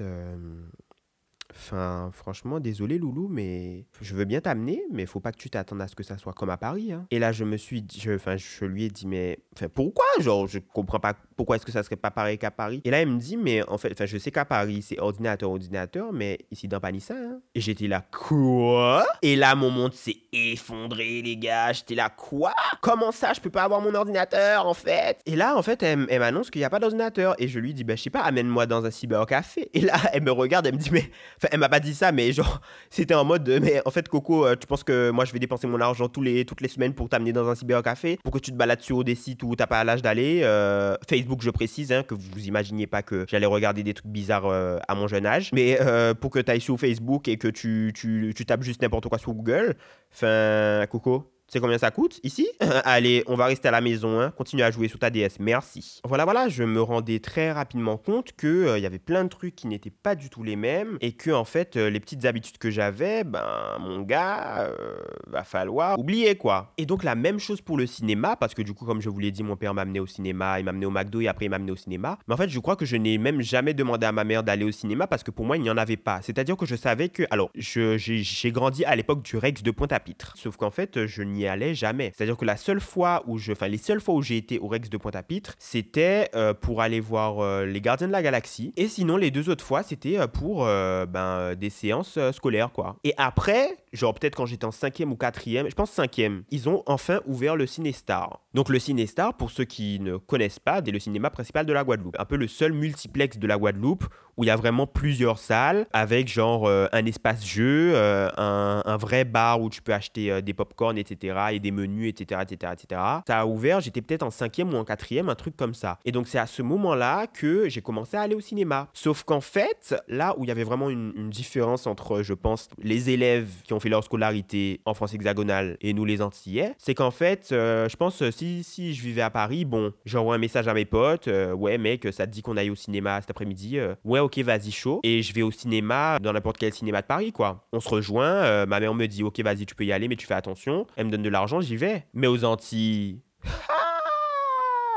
Enfin, 1.54 2.11
franchement, 2.12 2.61
désolé 2.61 2.99
Loulou, 2.99 3.28
mais 3.28 3.85
je 4.00 4.14
veux 4.14 4.25
bien 4.25 4.40
t'amener, 4.40 4.82
mais 4.90 5.06
faut 5.06 5.21
pas 5.21 5.32
que 5.32 5.38
tu 5.38 5.50
t'attendes 5.50 5.82
à 5.82 5.88
ce 5.88 5.94
que 5.94 6.02
ça 6.02 6.18
soit 6.18 6.32
comme 6.32 6.50
à 6.50 6.56
Paris. 6.56 6.92
Hein. 6.92 7.06
Et 7.11 7.18
là, 7.18 7.32
je 7.32 7.44
me 7.44 7.56
suis 7.56 7.82
dit, 7.82 8.02
enfin, 8.14 8.37
je 8.37 8.64
lui 8.64 8.85
ai 8.85 8.88
dit, 8.88 9.06
mais 9.06 9.38
enfin, 9.54 9.68
pourquoi? 9.68 10.04
Genre, 10.21 10.47
je 10.47 10.59
comprends 10.59 11.00
pas 11.00 11.14
pourquoi 11.37 11.56
est-ce 11.56 11.66
que 11.66 11.73
ça 11.73 11.82
serait 11.82 11.97
pas 11.97 12.11
pareil 12.11 12.38
qu'à 12.38 12.50
Paris. 12.50 12.80
Et 12.85 12.90
là, 12.90 13.02
il 13.02 13.09
me 13.09 13.18
dit, 13.18 13.37
mais 13.37 13.62
en 13.68 13.78
fait, 13.78 13.92
enfin, 13.92 14.06
je 14.06 14.18
sais 14.18 14.30
qu'à 14.30 14.44
Paris, 14.44 14.82
c'est 14.82 15.00
ordinateur, 15.00 15.50
ordinateur, 15.50 16.12
mais 16.12 16.38
ici 16.50 16.68
dans 16.68 16.80
Panissa, 16.80 17.14
hein. 17.14 17.40
Et 17.54 17.61
j'étais 17.61 17.87
là, 17.87 18.04
quoi? 18.11 19.04
Et 19.23 19.37
là, 19.37 19.54
mon 19.54 19.71
monde 19.71 19.92
s'est 19.92 20.16
effondré, 20.32 21.23
les 21.23 21.37
gars. 21.37 21.73
J'étais 21.73 21.94
là, 21.94 22.11
quoi? 22.11 22.54
Comment 22.80 23.12
ça, 23.12 23.32
je 23.32 23.40
peux 23.40 23.50
pas 23.50 23.64
avoir 23.64 23.80
mon 23.80 23.94
ordinateur, 23.94 24.66
en 24.66 24.75
fait? 24.75 25.21
Et 25.26 25.37
là, 25.37 25.56
en 25.56 25.62
fait, 25.62 25.82
elle, 25.82 26.06
m'annonce 26.18 26.50
qu'il 26.50 26.61
n'y 26.61 26.64
a 26.64 26.71
pas 26.71 26.78
d'ordinateur. 26.78 27.35
Et 27.38 27.49
je 27.49 27.59
lui 27.59 27.75
dis, 27.75 27.85
bah, 27.85 27.97
je 27.97 28.02
sais 28.02 28.11
pas, 28.11 28.21
amène-moi 28.21 28.66
dans 28.66 28.85
un 28.85 28.90
cybercafé. 28.90 29.71
Et 29.75 29.80
là, 29.80 29.97
elle 30.12 30.23
me 30.23 30.32
regarde, 30.32 30.66
elle 30.66 30.75
me 30.75 30.78
dit, 30.78 30.90
mais 30.90 31.11
Elle 31.50 31.58
m'a 31.58 31.68
pas 31.68 31.80
dit 31.80 31.94
ça, 31.94 32.12
mais 32.12 32.32
genre, 32.32 32.61
c'était 32.90 33.14
en 33.14 33.25
mode, 33.25 33.49
mais 33.62 33.82
en 33.84 33.90
fait, 33.90 34.08
Coco, 34.08 34.46
euh, 34.46 34.56
tu 34.56 34.66
penses 34.66 34.84
que 34.84 35.11
moi, 35.11 35.25
je 35.25 35.32
vais 35.32 35.38
dépenser 35.38 35.66
mon 35.66 35.80
argent 35.80 36.08
tous 36.08 36.22
les, 36.22 36.44
toutes 36.44 36.61
les 36.61 36.68
semaines 36.68 36.94
pour 36.94 37.08
t'amener 37.08 37.32
dans 37.32 37.49
un 37.49 37.54
cybercafé, 37.54 38.18
pour 38.22 38.32
que 38.32 38.38
tu 38.38 38.52
te 38.52 38.56
balades 38.56 38.80
sur 38.80 39.04
des 39.04 39.14
sites 39.14 39.42
où 39.42 39.54
t'as 39.56 39.66
pas 39.66 39.82
l'âge 39.84 40.02
d'aller. 40.02 40.40
Euh, 40.44 40.96
Facebook, 41.08 41.42
je 41.42 41.50
précise, 41.50 41.92
hein, 41.92 42.02
que 42.02 42.14
vous 42.14 42.46
imaginiez 42.46 42.87
pas 42.87 43.02
que 43.02 43.25
j'allais 43.28 43.46
regarder 43.46 43.82
des 43.82 43.94
trucs 43.94 44.11
bizarres 44.11 44.46
euh, 44.46 44.78
à 44.88 44.94
mon 44.94 45.06
jeune 45.06 45.26
âge, 45.26 45.50
mais 45.52 45.78
pour 46.20 46.30
que 46.30 46.38
tu 46.38 46.50
ailles 46.50 46.61
sur 46.61 46.78
Facebook 46.78 47.28
et 47.28 47.37
que 47.37 47.49
tu, 47.49 47.92
tu, 47.94 48.32
tu 48.37 48.46
tapes 48.46 48.62
juste 48.62 48.82
n'importe 48.82 49.08
quoi 49.08 49.18
sur 49.18 49.32
Google. 49.32 49.76
Enfin, 50.12 50.87
Coco, 50.90 51.32
c'est 51.52 51.61
combien 51.61 51.76
ça 51.76 51.90
coûte? 51.90 52.18
Ici? 52.23 52.49
Allez, 52.85 53.25
on 53.26 53.35
va 53.35 53.44
rester 53.44 53.68
à 53.68 53.73
la 53.73 53.82
maison, 53.82 54.18
hein. 54.18 54.32
continue 54.35 54.62
à 54.62 54.71
jouer 54.71 54.88
sur 54.88 54.99
ta 54.99 55.11
DS, 55.11 55.38
merci. 55.38 56.00
Voilà, 56.02 56.25
voilà, 56.25 56.49
je 56.49 56.64
me 56.64 56.80
rendais 56.80 57.18
très 57.18 57.52
rapidement 57.52 57.99
compte 57.99 58.32
qu'il 58.32 58.49
euh, 58.49 58.78
y 58.78 58.87
avait 58.87 58.99
plein 58.99 59.25
de 59.25 59.28
trucs 59.28 59.54
qui 59.54 59.66
n'étaient 59.66 59.90
pas 59.90 60.14
du 60.14 60.30
tout 60.30 60.42
les 60.42 60.56
mêmes 60.56 60.97
et 61.02 61.12
que 61.12 61.30
en 61.30 61.44
fait, 61.44 61.76
euh, 61.76 61.90
les 61.90 62.00
petites 62.00 62.25
habitudes 62.25 62.56
que 62.56 62.71
j'avais, 62.71 63.23
ben 63.25 63.44
mon 63.80 64.00
gars, 64.00 64.62
euh, 64.62 64.97
va 65.26 65.44
falloir 65.44 65.99
oublier 65.99 66.37
quoi. 66.37 66.73
Et 66.78 66.87
donc 66.87 67.04
la 67.04 67.14
même 67.14 67.38
chose 67.38 67.61
pour 67.61 67.76
le 67.76 67.87
cinéma, 67.87 68.35
parce 68.35 68.54
que 68.54 68.62
du 68.62 68.73
coup, 68.73 68.87
comme 68.87 69.02
je 69.02 69.11
vous 69.11 69.18
l'ai 69.18 69.30
dit, 69.30 69.42
mon 69.42 69.56
père 69.56 69.75
m'a 69.75 69.82
amené 69.82 70.00
au 70.00 70.06
cinéma, 70.06 70.59
il 70.59 70.64
m'a 70.64 70.71
amené 70.71 70.87
au 70.87 70.90
McDo 70.90 71.21
et 71.21 71.28
après 71.28 71.44
il 71.44 71.49
m'a 71.50 71.56
amené 71.56 71.73
au 71.73 71.76
cinéma. 71.76 72.18
Mais 72.28 72.32
en 72.32 72.38
fait, 72.38 72.49
je 72.49 72.61
crois 72.61 72.76
que 72.76 72.87
je 72.87 72.97
n'ai 72.97 73.18
même 73.18 73.42
jamais 73.42 73.75
demandé 73.75 74.06
à 74.06 74.12
ma 74.12 74.25
mère 74.25 74.42
d'aller 74.42 74.64
au 74.64 74.73
cinéma 74.73 75.06
parce 75.06 75.23
que 75.23 75.30
pour 75.30 75.44
moi, 75.44 75.59
il 75.59 75.62
n'y 75.62 75.71
en 75.71 75.76
avait 75.76 75.99
pas. 75.99 76.23
C'est-à-dire 76.23 76.56
que 76.56 76.64
je 76.64 76.76
savais 76.76 77.11
que, 77.11 77.25
alors, 77.28 77.50
j'ai 77.56 78.52
grandi 78.52 78.87
à 78.87 78.97
l'époque 78.97 79.21
du 79.21 79.37
Rex 79.37 79.62
de 79.62 79.71
Pointe-à-Pitre, 79.71 80.32
sauf 80.38 80.56
qu'en 80.56 80.71
fait, 80.71 81.04
je 81.04 81.23
n'y 81.23 81.41
allais 81.46 81.75
jamais. 81.75 82.12
C'est-à-dire 82.14 82.37
que 82.37 82.44
la 82.44 82.56
seule 82.56 82.80
fois 82.80 83.22
où 83.26 83.38
je, 83.38 83.52
enfin 83.52 83.68
les 83.68 83.78
seules 83.78 84.00
fois 84.00 84.14
où 84.14 84.22
j'ai 84.22 84.37
été 84.37 84.58
au 84.58 84.68
Rex 84.68 84.88
de 84.88 84.96
Pointe-à-Pitre, 84.96 85.54
c'était 85.58 86.30
euh, 86.34 86.54
pour 86.54 86.80
aller 86.80 87.00
voir 87.00 87.40
euh, 87.40 87.64
les 87.64 87.80
Gardiens 87.80 88.06
de 88.06 88.12
la 88.12 88.22
Galaxie. 88.22 88.72
Et 88.76 88.88
sinon, 88.88 89.16
les 89.16 89.30
deux 89.30 89.49
autres 89.49 89.64
fois, 89.64 89.82
c'était 89.82 90.18
euh, 90.18 90.26
pour 90.26 90.64
ben, 90.64 91.54
des 91.54 91.70
séances 91.70 92.18
scolaires, 92.32 92.70
quoi. 92.72 92.96
Et 93.04 93.14
après, 93.16 93.76
genre 93.92 94.14
peut-être 94.14 94.37
quand 94.37 94.46
j'étais 94.46 94.64
en 94.64 94.70
cinquième 94.70 95.12
ou 95.12 95.16
quatrième, 95.16 95.68
je 95.68 95.75
pense 95.75 95.90
cinquième, 95.90 96.44
ils 96.50 96.68
ont 96.68 96.82
enfin 96.87 97.20
ouvert 97.26 97.56
le 97.56 97.66
Cinestar. 97.66 98.40
Donc 98.54 98.68
le 98.68 98.78
Cinestar, 98.78 99.37
pour 99.37 99.50
ceux 99.50 99.64
qui 99.64 99.99
ne 100.00 100.16
connaissent 100.16 100.58
pas, 100.58 100.80
c'est 100.84 100.90
le 100.90 100.99
cinéma 100.99 101.30
principal 101.30 101.66
de 101.66 101.72
la 101.72 101.84
Guadeloupe. 101.84 102.16
Un 102.18 102.25
peu 102.25 102.37
le 102.37 102.49
seul 102.49 102.72
multiplex 102.72 103.38
de 103.38 103.46
la 103.46 103.56
Guadeloupe 103.56 104.04
où 104.37 104.44
il 104.44 104.46
y 104.46 104.50
a 104.50 104.56
vraiment 104.56 104.87
plusieurs 104.87 105.38
salles 105.38 105.87
avec 105.92 106.28
genre 106.28 106.66
un 106.68 107.06
espace 107.06 107.44
jeu, 107.44 107.94
un, 107.94 108.82
un, 108.84 108.96
vrai 108.96 109.25
bar 109.25 109.61
où 109.61 109.68
tu 109.68 109.82
peux 109.82 109.92
acheter 109.92 110.40
des 110.40 110.54
pop-corn, 110.54 110.96
etc. 110.96 111.22
et 111.25 111.59
des 111.61 111.71
menus, 111.71 112.11
etc., 112.11 112.43
etc., 112.43 112.73
etc. 112.73 113.00
Ça 113.26 113.41
a 113.41 113.47
ouvert, 113.47 113.81
j'étais 113.81 114.02
peut-être 114.02 114.23
en 114.23 114.31
cinquième 114.31 114.73
ou 114.75 114.76
en 114.76 114.85
quatrième, 114.85 115.29
un 115.29 115.35
truc 115.35 115.57
comme 115.57 115.75
ça. 115.75 115.99
Et 116.05 116.12
donc 116.12 116.29
c'est 116.29 116.38
à 116.38 116.47
ce 116.47 116.62
moment-là 116.62 117.26
que 117.26 117.69
j'ai 117.69 117.81
commencé 117.81 118.17
à 118.17 118.23
aller 118.23 118.35
au 118.35 118.41
cinéma. 118.41 118.88
Sauf 118.93 119.23
qu'en 119.25 119.41
fait, 119.41 119.95
là 120.09 120.35
où 120.38 120.45
il 120.45 120.49
y 120.49 120.50
avait 120.50 120.64
vraiment 120.64 120.91
une, 120.91 121.12
différence 121.33 121.87
entre, 121.87 122.23
je 122.23 122.35
pense, 122.35 122.69
les 122.83 123.11
élèves 123.11 123.49
qui 123.64 123.73
ont 123.73 123.81
fait 123.81 123.88
leur 123.88 124.05
scolarité 124.05 124.81
en 124.85 124.93
France 124.93 125.14
hexagonale 125.14 125.76
et 125.81 125.93
nous 125.93 126.05
les 126.05 126.21
Antillais, 126.21 126.75
c'est 126.79 126.95
qu'en 126.95 127.11
fait, 127.11 127.50
euh, 127.52 127.88
je 127.88 127.97
pense, 127.97 128.29
si, 128.31 128.62
si 128.62 128.95
je 128.95 129.02
vivais 129.02 129.23
à 129.23 129.31
Paris, 129.31 129.64
bon, 129.64 129.93
j'envoie 130.05 130.35
un 130.35 130.38
message 130.38 130.69
à 130.69 130.75
mes 130.75 130.85
potes, 130.85 131.29
euh, 131.29 131.52
ouais 131.55 131.79
mec, 131.79 132.07
ça 132.12 132.26
te 132.26 132.33
dit 132.33 132.43
qu'on 132.43 132.57
aille 132.57 132.71
au 132.71 132.75
cinéma 132.75 133.21
cet 133.21 133.31
après-midi, 133.31 133.79
euh, 133.79 133.95
ouais 134.05 134.21
ok, 134.21 134.38
vas-y 134.41 134.71
chaud, 134.71 135.00
et 135.02 135.23
je 135.23 135.33
vais 135.33 135.43
au 135.43 135.50
cinéma 135.50 136.19
dans 136.21 136.33
n'importe 136.33 136.59
quel 136.59 136.75
cinéma 136.75 137.00
de 137.00 137.07
Paris, 137.07 137.33
quoi. 137.33 137.67
On 137.73 137.81
se 137.81 137.88
rejoint, 137.88 138.67
ma 138.67 138.81
mère 138.81 138.95
me 138.95 139.07
dit, 139.07 139.23
ok, 139.23 139.41
vas-y, 139.41 139.64
tu 139.64 139.75
peux 139.75 139.85
y 139.85 139.93
aller, 139.93 140.09
mais 140.09 140.17
tu 140.17 140.26
fais 140.26 140.35
attention, 140.35 140.87
elle 140.97 141.07
me 141.07 141.12
donne 141.12 141.23
de 141.23 141.28
l'argent, 141.28 141.61
j'y 141.61 141.76
vais. 141.76 142.07
Mais 142.14 142.26
aux 142.26 142.45
Antilles. 142.45 143.21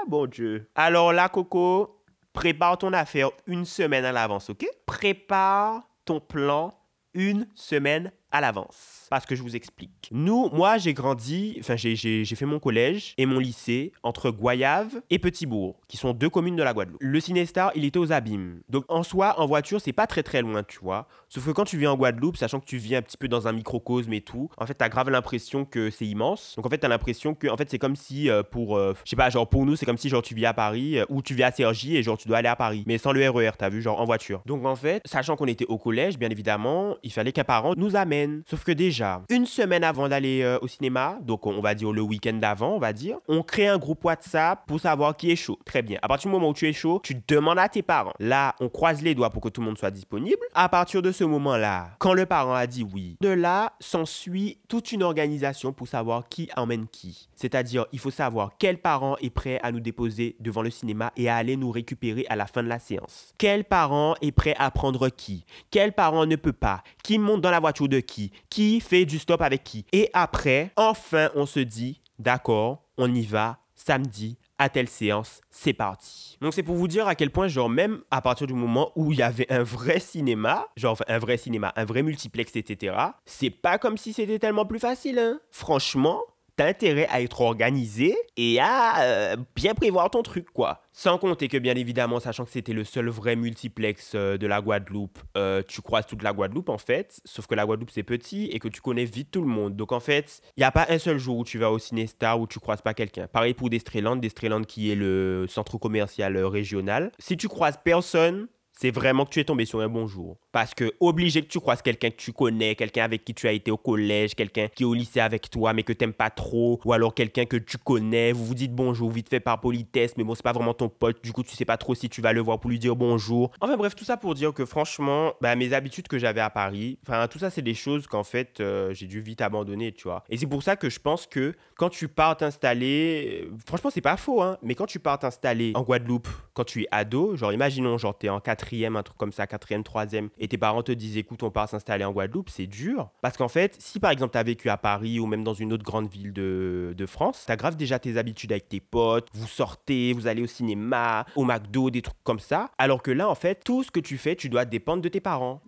bon 0.07 0.25
Dieu. 0.27 0.69
Alors 0.75 1.13
là, 1.13 1.29
Coco, 1.29 2.01
prépare 2.33 2.77
ton 2.77 2.93
affaire 2.93 3.29
une 3.47 3.65
semaine 3.65 4.05
à 4.05 4.11
l'avance, 4.11 4.49
ok? 4.49 4.65
Prépare 4.85 5.83
ton 6.05 6.19
plan 6.19 6.73
une 7.13 7.47
semaine 7.55 8.11
à 8.31 8.41
l'avance. 8.41 9.07
Parce 9.09 9.25
que 9.25 9.35
je 9.35 9.41
vous 9.41 9.55
explique. 9.55 10.09
Nous, 10.11 10.49
moi, 10.51 10.77
j'ai 10.77 10.93
grandi, 10.93 11.57
enfin, 11.59 11.75
j'ai 11.75 12.25
fait 12.25 12.45
mon 12.45 12.59
collège 12.59 13.13
et 13.17 13.25
mon 13.25 13.39
lycée 13.39 13.93
entre 14.03 14.31
Goyave 14.31 15.01
et 15.09 15.19
Petitbourg, 15.19 15.79
qui 15.87 15.97
sont 15.97 16.13
deux 16.13 16.29
communes 16.29 16.55
de 16.55 16.63
la 16.63 16.73
Guadeloupe. 16.73 16.97
Le 17.01 17.19
Cinestar, 17.19 17.71
il 17.75 17.85
était 17.85 17.99
aux 17.99 18.11
abîmes. 18.11 18.61
Donc, 18.69 18.85
en 18.89 19.03
soi, 19.03 19.39
en 19.39 19.45
voiture, 19.45 19.79
c'est 19.79 19.93
pas 19.93 20.07
très 20.07 20.23
très 20.23 20.41
loin, 20.41 20.63
tu 20.63 20.79
vois. 20.79 21.07
Sauf 21.29 21.45
que 21.45 21.51
quand 21.51 21.65
tu 21.65 21.77
viens 21.77 21.91
en 21.91 21.97
Guadeloupe, 21.97 22.37
sachant 22.37 22.59
que 22.59 22.65
tu 22.65 22.77
vis 22.77 22.95
un 22.95 23.01
petit 23.01 23.17
peu 23.17 23.27
dans 23.27 23.47
un 23.47 23.51
microcosme 23.51 24.11
et 24.13 24.21
tout, 24.21 24.49
en 24.57 24.65
fait, 24.65 24.73
t'as 24.73 24.89
grave 24.89 25.09
l'impression 25.09 25.65
que 25.65 25.89
c'est 25.89 26.05
immense. 26.05 26.53
Donc, 26.55 26.65
en 26.65 26.69
fait, 26.69 26.79
t'as 26.79 26.87
l'impression 26.87 27.35
que, 27.35 27.47
en 27.47 27.57
fait, 27.57 27.69
c'est 27.69 27.79
comme 27.79 27.95
si 27.95 28.29
euh, 28.29 28.43
pour, 28.43 28.77
euh, 28.77 28.93
je 29.03 29.11
sais 29.11 29.15
pas, 29.15 29.29
genre 29.29 29.47
pour 29.47 29.65
nous, 29.65 29.75
c'est 29.75 29.85
comme 29.85 29.97
si 29.97 30.09
genre 30.09 30.21
tu 30.21 30.35
vis 30.35 30.45
à 30.45 30.53
Paris 30.53 30.97
euh, 30.97 31.05
ou 31.09 31.21
tu 31.21 31.35
vis 31.35 31.43
à 31.43 31.51
Cergy 31.51 31.95
et 31.95 32.03
genre 32.03 32.17
tu 32.17 32.27
dois 32.27 32.37
aller 32.37 32.49
à 32.49 32.55
Paris, 32.55 32.83
mais 32.87 32.97
sans 32.97 33.11
le 33.11 33.29
RER, 33.29 33.51
t'as 33.57 33.69
vu, 33.69 33.81
genre 33.81 34.01
en 34.01 34.05
voiture. 34.05 34.41
Donc, 34.45 34.65
en 34.65 34.75
fait, 34.75 35.01
sachant 35.05 35.35
qu'on 35.35 35.47
était 35.47 35.65
au 35.65 35.77
collège, 35.77 36.17
bien 36.17 36.29
évidemment, 36.29 36.95
il 37.03 37.11
fallait 37.11 37.31
qu'un 37.31 37.43
parent 37.43 37.73
nous 37.77 37.95
amène. 37.95 38.24
Sauf 38.47 38.63
que 38.63 38.71
déjà, 38.71 39.21
une 39.29 39.45
semaine 39.45 39.83
avant 39.83 40.07
d'aller 40.07 40.41
euh, 40.41 40.57
au 40.61 40.67
cinéma, 40.67 41.17
donc 41.21 41.45
on 41.45 41.61
va 41.61 41.75
dire 41.75 41.91
le 41.91 42.01
week-end 42.01 42.33
d'avant, 42.33 42.75
on 42.75 42.79
va 42.79 42.93
dire, 42.93 43.17
on 43.27 43.43
crée 43.43 43.67
un 43.67 43.77
groupe 43.77 44.03
WhatsApp 44.05 44.65
pour 44.67 44.79
savoir 44.79 45.15
qui 45.15 45.31
est 45.31 45.35
chaud. 45.35 45.59
Très 45.65 45.81
bien. 45.81 45.99
À 46.01 46.07
partir 46.07 46.29
du 46.29 46.35
moment 46.35 46.49
où 46.49 46.53
tu 46.53 46.67
es 46.67 46.73
chaud, 46.73 46.99
tu 47.03 47.15
demandes 47.27 47.59
à 47.59 47.69
tes 47.69 47.81
parents. 47.81 48.13
Là, 48.19 48.55
on 48.59 48.69
croise 48.69 49.01
les 49.01 49.15
doigts 49.15 49.29
pour 49.29 49.41
que 49.41 49.49
tout 49.49 49.61
le 49.61 49.67
monde 49.67 49.77
soit 49.77 49.91
disponible. 49.91 50.41
À 50.53 50.69
partir 50.69 51.01
de 51.01 51.11
ce 51.11 51.23
moment-là, 51.23 51.91
quand 51.99 52.13
le 52.13 52.25
parent 52.25 52.53
a 52.53 52.67
dit 52.67 52.83
oui, 52.83 53.17
de 53.21 53.29
là 53.29 53.73
s'ensuit 53.79 54.57
toute 54.67 54.91
une 54.91 55.03
organisation 55.03 55.73
pour 55.73 55.87
savoir 55.87 56.27
qui 56.27 56.49
emmène 56.55 56.87
qui. 56.87 57.27
C'est-à-dire, 57.35 57.85
il 57.91 57.99
faut 57.99 58.11
savoir 58.11 58.51
quel 58.59 58.77
parent 58.77 59.17
est 59.21 59.29
prêt 59.29 59.59
à 59.63 59.71
nous 59.71 59.79
déposer 59.79 60.35
devant 60.39 60.61
le 60.61 60.69
cinéma 60.69 61.11
et 61.17 61.29
à 61.29 61.35
aller 61.35 61.57
nous 61.57 61.71
récupérer 61.71 62.25
à 62.29 62.35
la 62.35 62.45
fin 62.45 62.63
de 62.63 62.67
la 62.67 62.79
séance. 62.79 63.33
Quel 63.37 63.63
parent 63.63 64.15
est 64.21 64.31
prêt 64.31 64.55
à 64.57 64.71
prendre 64.71 65.09
qui? 65.09 65.45
Quel 65.71 65.93
parent 65.93 66.25
ne 66.25 66.35
peut 66.35 66.53
pas? 66.53 66.83
Qui 67.03 67.19
monte 67.19 67.41
dans 67.41 67.51
la 67.51 67.59
voiture 67.59 67.87
de 67.87 67.99
qui? 68.05 68.31
Qui 68.49 68.79
fait 68.79 69.05
du 69.05 69.19
stop 69.19 69.41
avec 69.41 69.63
qui? 69.63 69.85
Et 69.91 70.09
après, 70.13 70.71
enfin, 70.75 71.29
on 71.35 71.45
se 71.45 71.59
dit, 71.59 72.01
d'accord, 72.19 72.83
on 72.97 73.13
y 73.13 73.25
va 73.25 73.59
samedi 73.75 74.37
à 74.57 74.69
telle 74.69 74.87
séance, 74.87 75.41
c'est 75.51 75.73
parti. 75.73 76.37
Donc 76.41 76.53
c'est 76.53 76.63
pour 76.63 76.75
vous 76.75 76.87
dire 76.87 77.07
à 77.07 77.15
quel 77.15 77.29
point, 77.29 77.47
genre 77.47 77.69
même 77.69 78.01
à 78.09 78.21
partir 78.21 78.47
du 78.47 78.53
moment 78.53 78.91
où 78.95 79.11
il 79.11 79.19
y 79.19 79.21
avait 79.21 79.51
un 79.51 79.63
vrai 79.63 79.99
cinéma, 79.99 80.67
genre 80.77 80.97
un 81.07 81.19
vrai 81.19 81.37
cinéma, 81.37 81.73
un 81.75 81.85
vrai 81.85 82.03
multiplex, 82.03 82.55
etc., 82.55 82.95
c'est 83.25 83.49
pas 83.49 83.77
comme 83.77 83.97
si 83.97 84.13
c'était 84.13 84.39
tellement 84.39 84.65
plus 84.65 84.79
facile. 84.79 85.19
Hein. 85.19 85.39
Franchement, 85.51 86.21
t'as 86.55 86.67
intérêt 86.67 87.07
à 87.09 87.21
être 87.21 87.41
organisé 87.41 88.15
et 88.37 88.59
à 88.59 89.01
euh, 89.01 89.35
bien 89.55 89.73
prévoir 89.73 90.09
ton 90.09 90.23
truc, 90.23 90.49
quoi. 90.51 90.81
Sans 90.91 91.17
compter 91.17 91.47
que, 91.47 91.57
bien 91.57 91.75
évidemment, 91.75 92.19
sachant 92.19 92.45
que 92.45 92.51
c'était 92.51 92.73
le 92.73 92.83
seul 92.83 93.09
vrai 93.09 93.35
multiplex 93.35 94.13
euh, 94.15 94.37
de 94.37 94.47
la 94.47 94.61
Guadeloupe, 94.61 95.19
euh, 95.35 95.61
tu 95.67 95.81
croises 95.81 96.05
toute 96.05 96.23
la 96.23 96.31
Guadeloupe, 96.31 96.69
en 96.69 96.77
fait. 96.77 97.19
Sauf 97.25 97.47
que 97.47 97.55
la 97.55 97.65
Guadeloupe, 97.65 97.91
c'est 97.91 98.03
petit 98.03 98.45
et 98.45 98.59
que 98.59 98.67
tu 98.67 98.81
connais 98.81 99.05
vite 99.05 99.31
tout 99.31 99.41
le 99.41 99.47
monde. 99.47 99.75
Donc, 99.75 99.91
en 99.91 99.99
fait, 99.99 100.41
il 100.55 100.61
n'y 100.61 100.65
a 100.65 100.71
pas 100.71 100.85
un 100.89 100.97
seul 100.97 101.17
jour 101.17 101.37
où 101.37 101.43
tu 101.43 101.57
vas 101.57 101.71
au 101.71 101.79
Cinestar 101.79 102.39
où 102.39 102.47
tu 102.47 102.59
croises 102.59 102.81
pas 102.81 102.93
quelqu'un. 102.93 103.27
Pareil 103.27 103.53
pour 103.53 103.69
Destreland, 103.69 104.15
Destreland 104.15 104.63
qui 104.63 104.91
est 104.91 104.95
le 104.95 105.45
centre 105.49 105.77
commercial 105.77 106.37
régional. 106.37 107.11
Si 107.19 107.35
tu 107.35 107.47
croises 107.47 107.77
personne, 107.83 108.47
c'est 108.77 108.91
vraiment 108.91 109.25
que 109.25 109.31
tu 109.31 109.39
es 109.39 109.43
tombé 109.43 109.65
sur 109.65 109.79
un 109.79 109.87
bon 109.87 110.07
jour. 110.07 110.37
Parce 110.51 110.73
que 110.73 110.93
obligé 110.99 111.41
que 111.41 111.47
tu 111.47 111.59
croises 111.59 111.81
quelqu'un 111.81 112.09
que 112.09 112.17
tu 112.17 112.33
connais, 112.33 112.75
quelqu'un 112.75 113.03
avec 113.03 113.23
qui 113.23 113.33
tu 113.33 113.47
as 113.47 113.51
été 113.51 113.71
au 113.71 113.77
collège, 113.77 114.35
quelqu'un 114.35 114.67
qui 114.67 114.83
est 114.83 114.85
au 114.85 114.93
lycée 114.93 115.19
avec 115.19 115.49
toi 115.49 115.73
mais 115.73 115.83
que 115.83 115.93
tu 115.93 116.03
n'aimes 116.03 116.13
pas 116.13 116.29
trop, 116.29 116.79
ou 116.85 116.93
alors 116.93 117.13
quelqu'un 117.13 117.45
que 117.45 117.57
tu 117.57 117.77
connais, 117.77 118.31
vous 118.31 118.45
vous 118.45 118.55
dites 118.55 118.73
bonjour 118.73 119.09
vite 119.09 119.29
fait 119.29 119.39
par 119.39 119.59
politesse, 119.61 120.13
mais 120.17 120.23
bon, 120.23 120.35
c'est 120.35 120.43
pas 120.43 120.53
vraiment 120.53 120.73
ton 120.73 120.89
pote, 120.89 121.23
du 121.23 121.31
coup 121.31 121.43
tu 121.43 121.55
sais 121.55 121.65
pas 121.65 121.77
trop 121.77 121.95
si 121.95 122.09
tu 122.09 122.21
vas 122.21 122.33
le 122.33 122.41
voir 122.41 122.59
pour 122.59 122.69
lui 122.69 122.79
dire 122.79 122.95
bonjour. 122.95 123.51
Enfin 123.61 123.77
bref, 123.77 123.95
tout 123.95 124.05
ça 124.05 124.17
pour 124.17 124.35
dire 124.35 124.53
que 124.53 124.65
franchement, 124.65 125.33
bah, 125.41 125.55
mes 125.55 125.73
habitudes 125.73 126.07
que 126.07 126.17
j'avais 126.17 126.41
à 126.41 126.49
Paris, 126.49 126.99
enfin 127.07 127.27
tout 127.27 127.39
ça 127.39 127.49
c'est 127.49 127.61
des 127.61 127.73
choses 127.73 128.07
qu'en 128.07 128.23
fait 128.23 128.59
euh, 128.59 128.93
j'ai 128.93 129.07
dû 129.07 129.21
vite 129.21 129.41
abandonner, 129.41 129.93
tu 129.93 130.03
vois. 130.03 130.23
Et 130.29 130.37
c'est 130.37 130.47
pour 130.47 130.63
ça 130.63 130.75
que 130.75 130.89
je 130.89 130.99
pense 130.99 131.27
que 131.27 131.53
quand 131.77 131.89
tu 131.89 132.07
pars 132.07 132.35
t'installer, 132.37 133.45
euh, 133.45 133.55
franchement 133.65 133.89
c'est 133.89 134.01
pas 134.01 134.17
faux, 134.17 134.41
hein, 134.41 134.57
mais 134.61 134.75
quand 134.75 134.85
tu 134.85 134.99
pars 134.99 135.19
t'installer 135.19 135.71
en 135.75 135.83
Guadeloupe, 135.83 136.27
quand 136.55 136.63
tu 136.63 136.83
es 136.83 136.87
ado, 136.91 137.35
genre 137.35 137.53
imaginons, 137.53 137.97
genre 137.97 138.17
t'es 138.17 138.29
en 138.29 138.39
quatrième, 138.39 138.95
un 138.95 139.03
truc 139.03 139.17
comme 139.17 139.33
ça, 139.33 139.45
quatrième, 139.45 139.83
troisième, 139.83 140.29
et 140.39 140.47
tes 140.47 140.57
parents 140.57 140.81
te 140.81 140.91
disent 140.91 141.17
écoute, 141.17 141.43
on 141.43 141.51
part 141.51 141.69
s'installer 141.69 142.05
en 142.05 142.11
Guadeloupe, 142.11 142.49
c'est 142.49 142.65
dur. 142.65 143.09
Parce 143.21 143.37
qu'en 143.37 143.49
fait, 143.49 143.75
si 143.79 143.99
par 143.99 144.11
exemple 144.11 144.31
tu 144.31 144.37
as 144.37 144.43
vécu 144.43 144.69
à 144.69 144.77
Paris 144.77 145.19
ou 145.19 145.27
même 145.27 145.43
dans 145.43 145.53
une 145.53 145.73
autre 145.73 145.83
grande 145.83 146.09
ville 146.09 146.33
de, 146.33 147.05
France, 147.05 147.45
tu 147.47 147.55
grave 147.55 147.75
déjà 147.75 147.99
tes 147.99 148.17
habitudes 148.17 148.51
avec 148.51 148.67
tes 148.67 148.79
potes, 148.79 149.27
vous 149.33 149.47
sortez, 149.47 150.13
vous 150.13 150.25
allez 150.25 150.41
au 150.41 150.47
cinéma, 150.47 151.25
au 151.35 151.43
McDo, 151.43 151.91
des 151.91 152.01
trucs 152.01 152.23
comme 152.23 152.39
ça. 152.39 152.71
Alors 152.79 153.03
que 153.03 153.11
là, 153.11 153.29
en 153.29 153.35
fait, 153.35 153.63
tout 153.63 153.83
ce 153.83 153.91
que 153.91 153.99
tu 153.99 154.17
fais, 154.17 154.35
tu 154.35 154.49
dois 154.49 154.65
dépendre 154.65 155.03
de 155.03 155.09
tes 155.09 155.19
parents. 155.19 155.61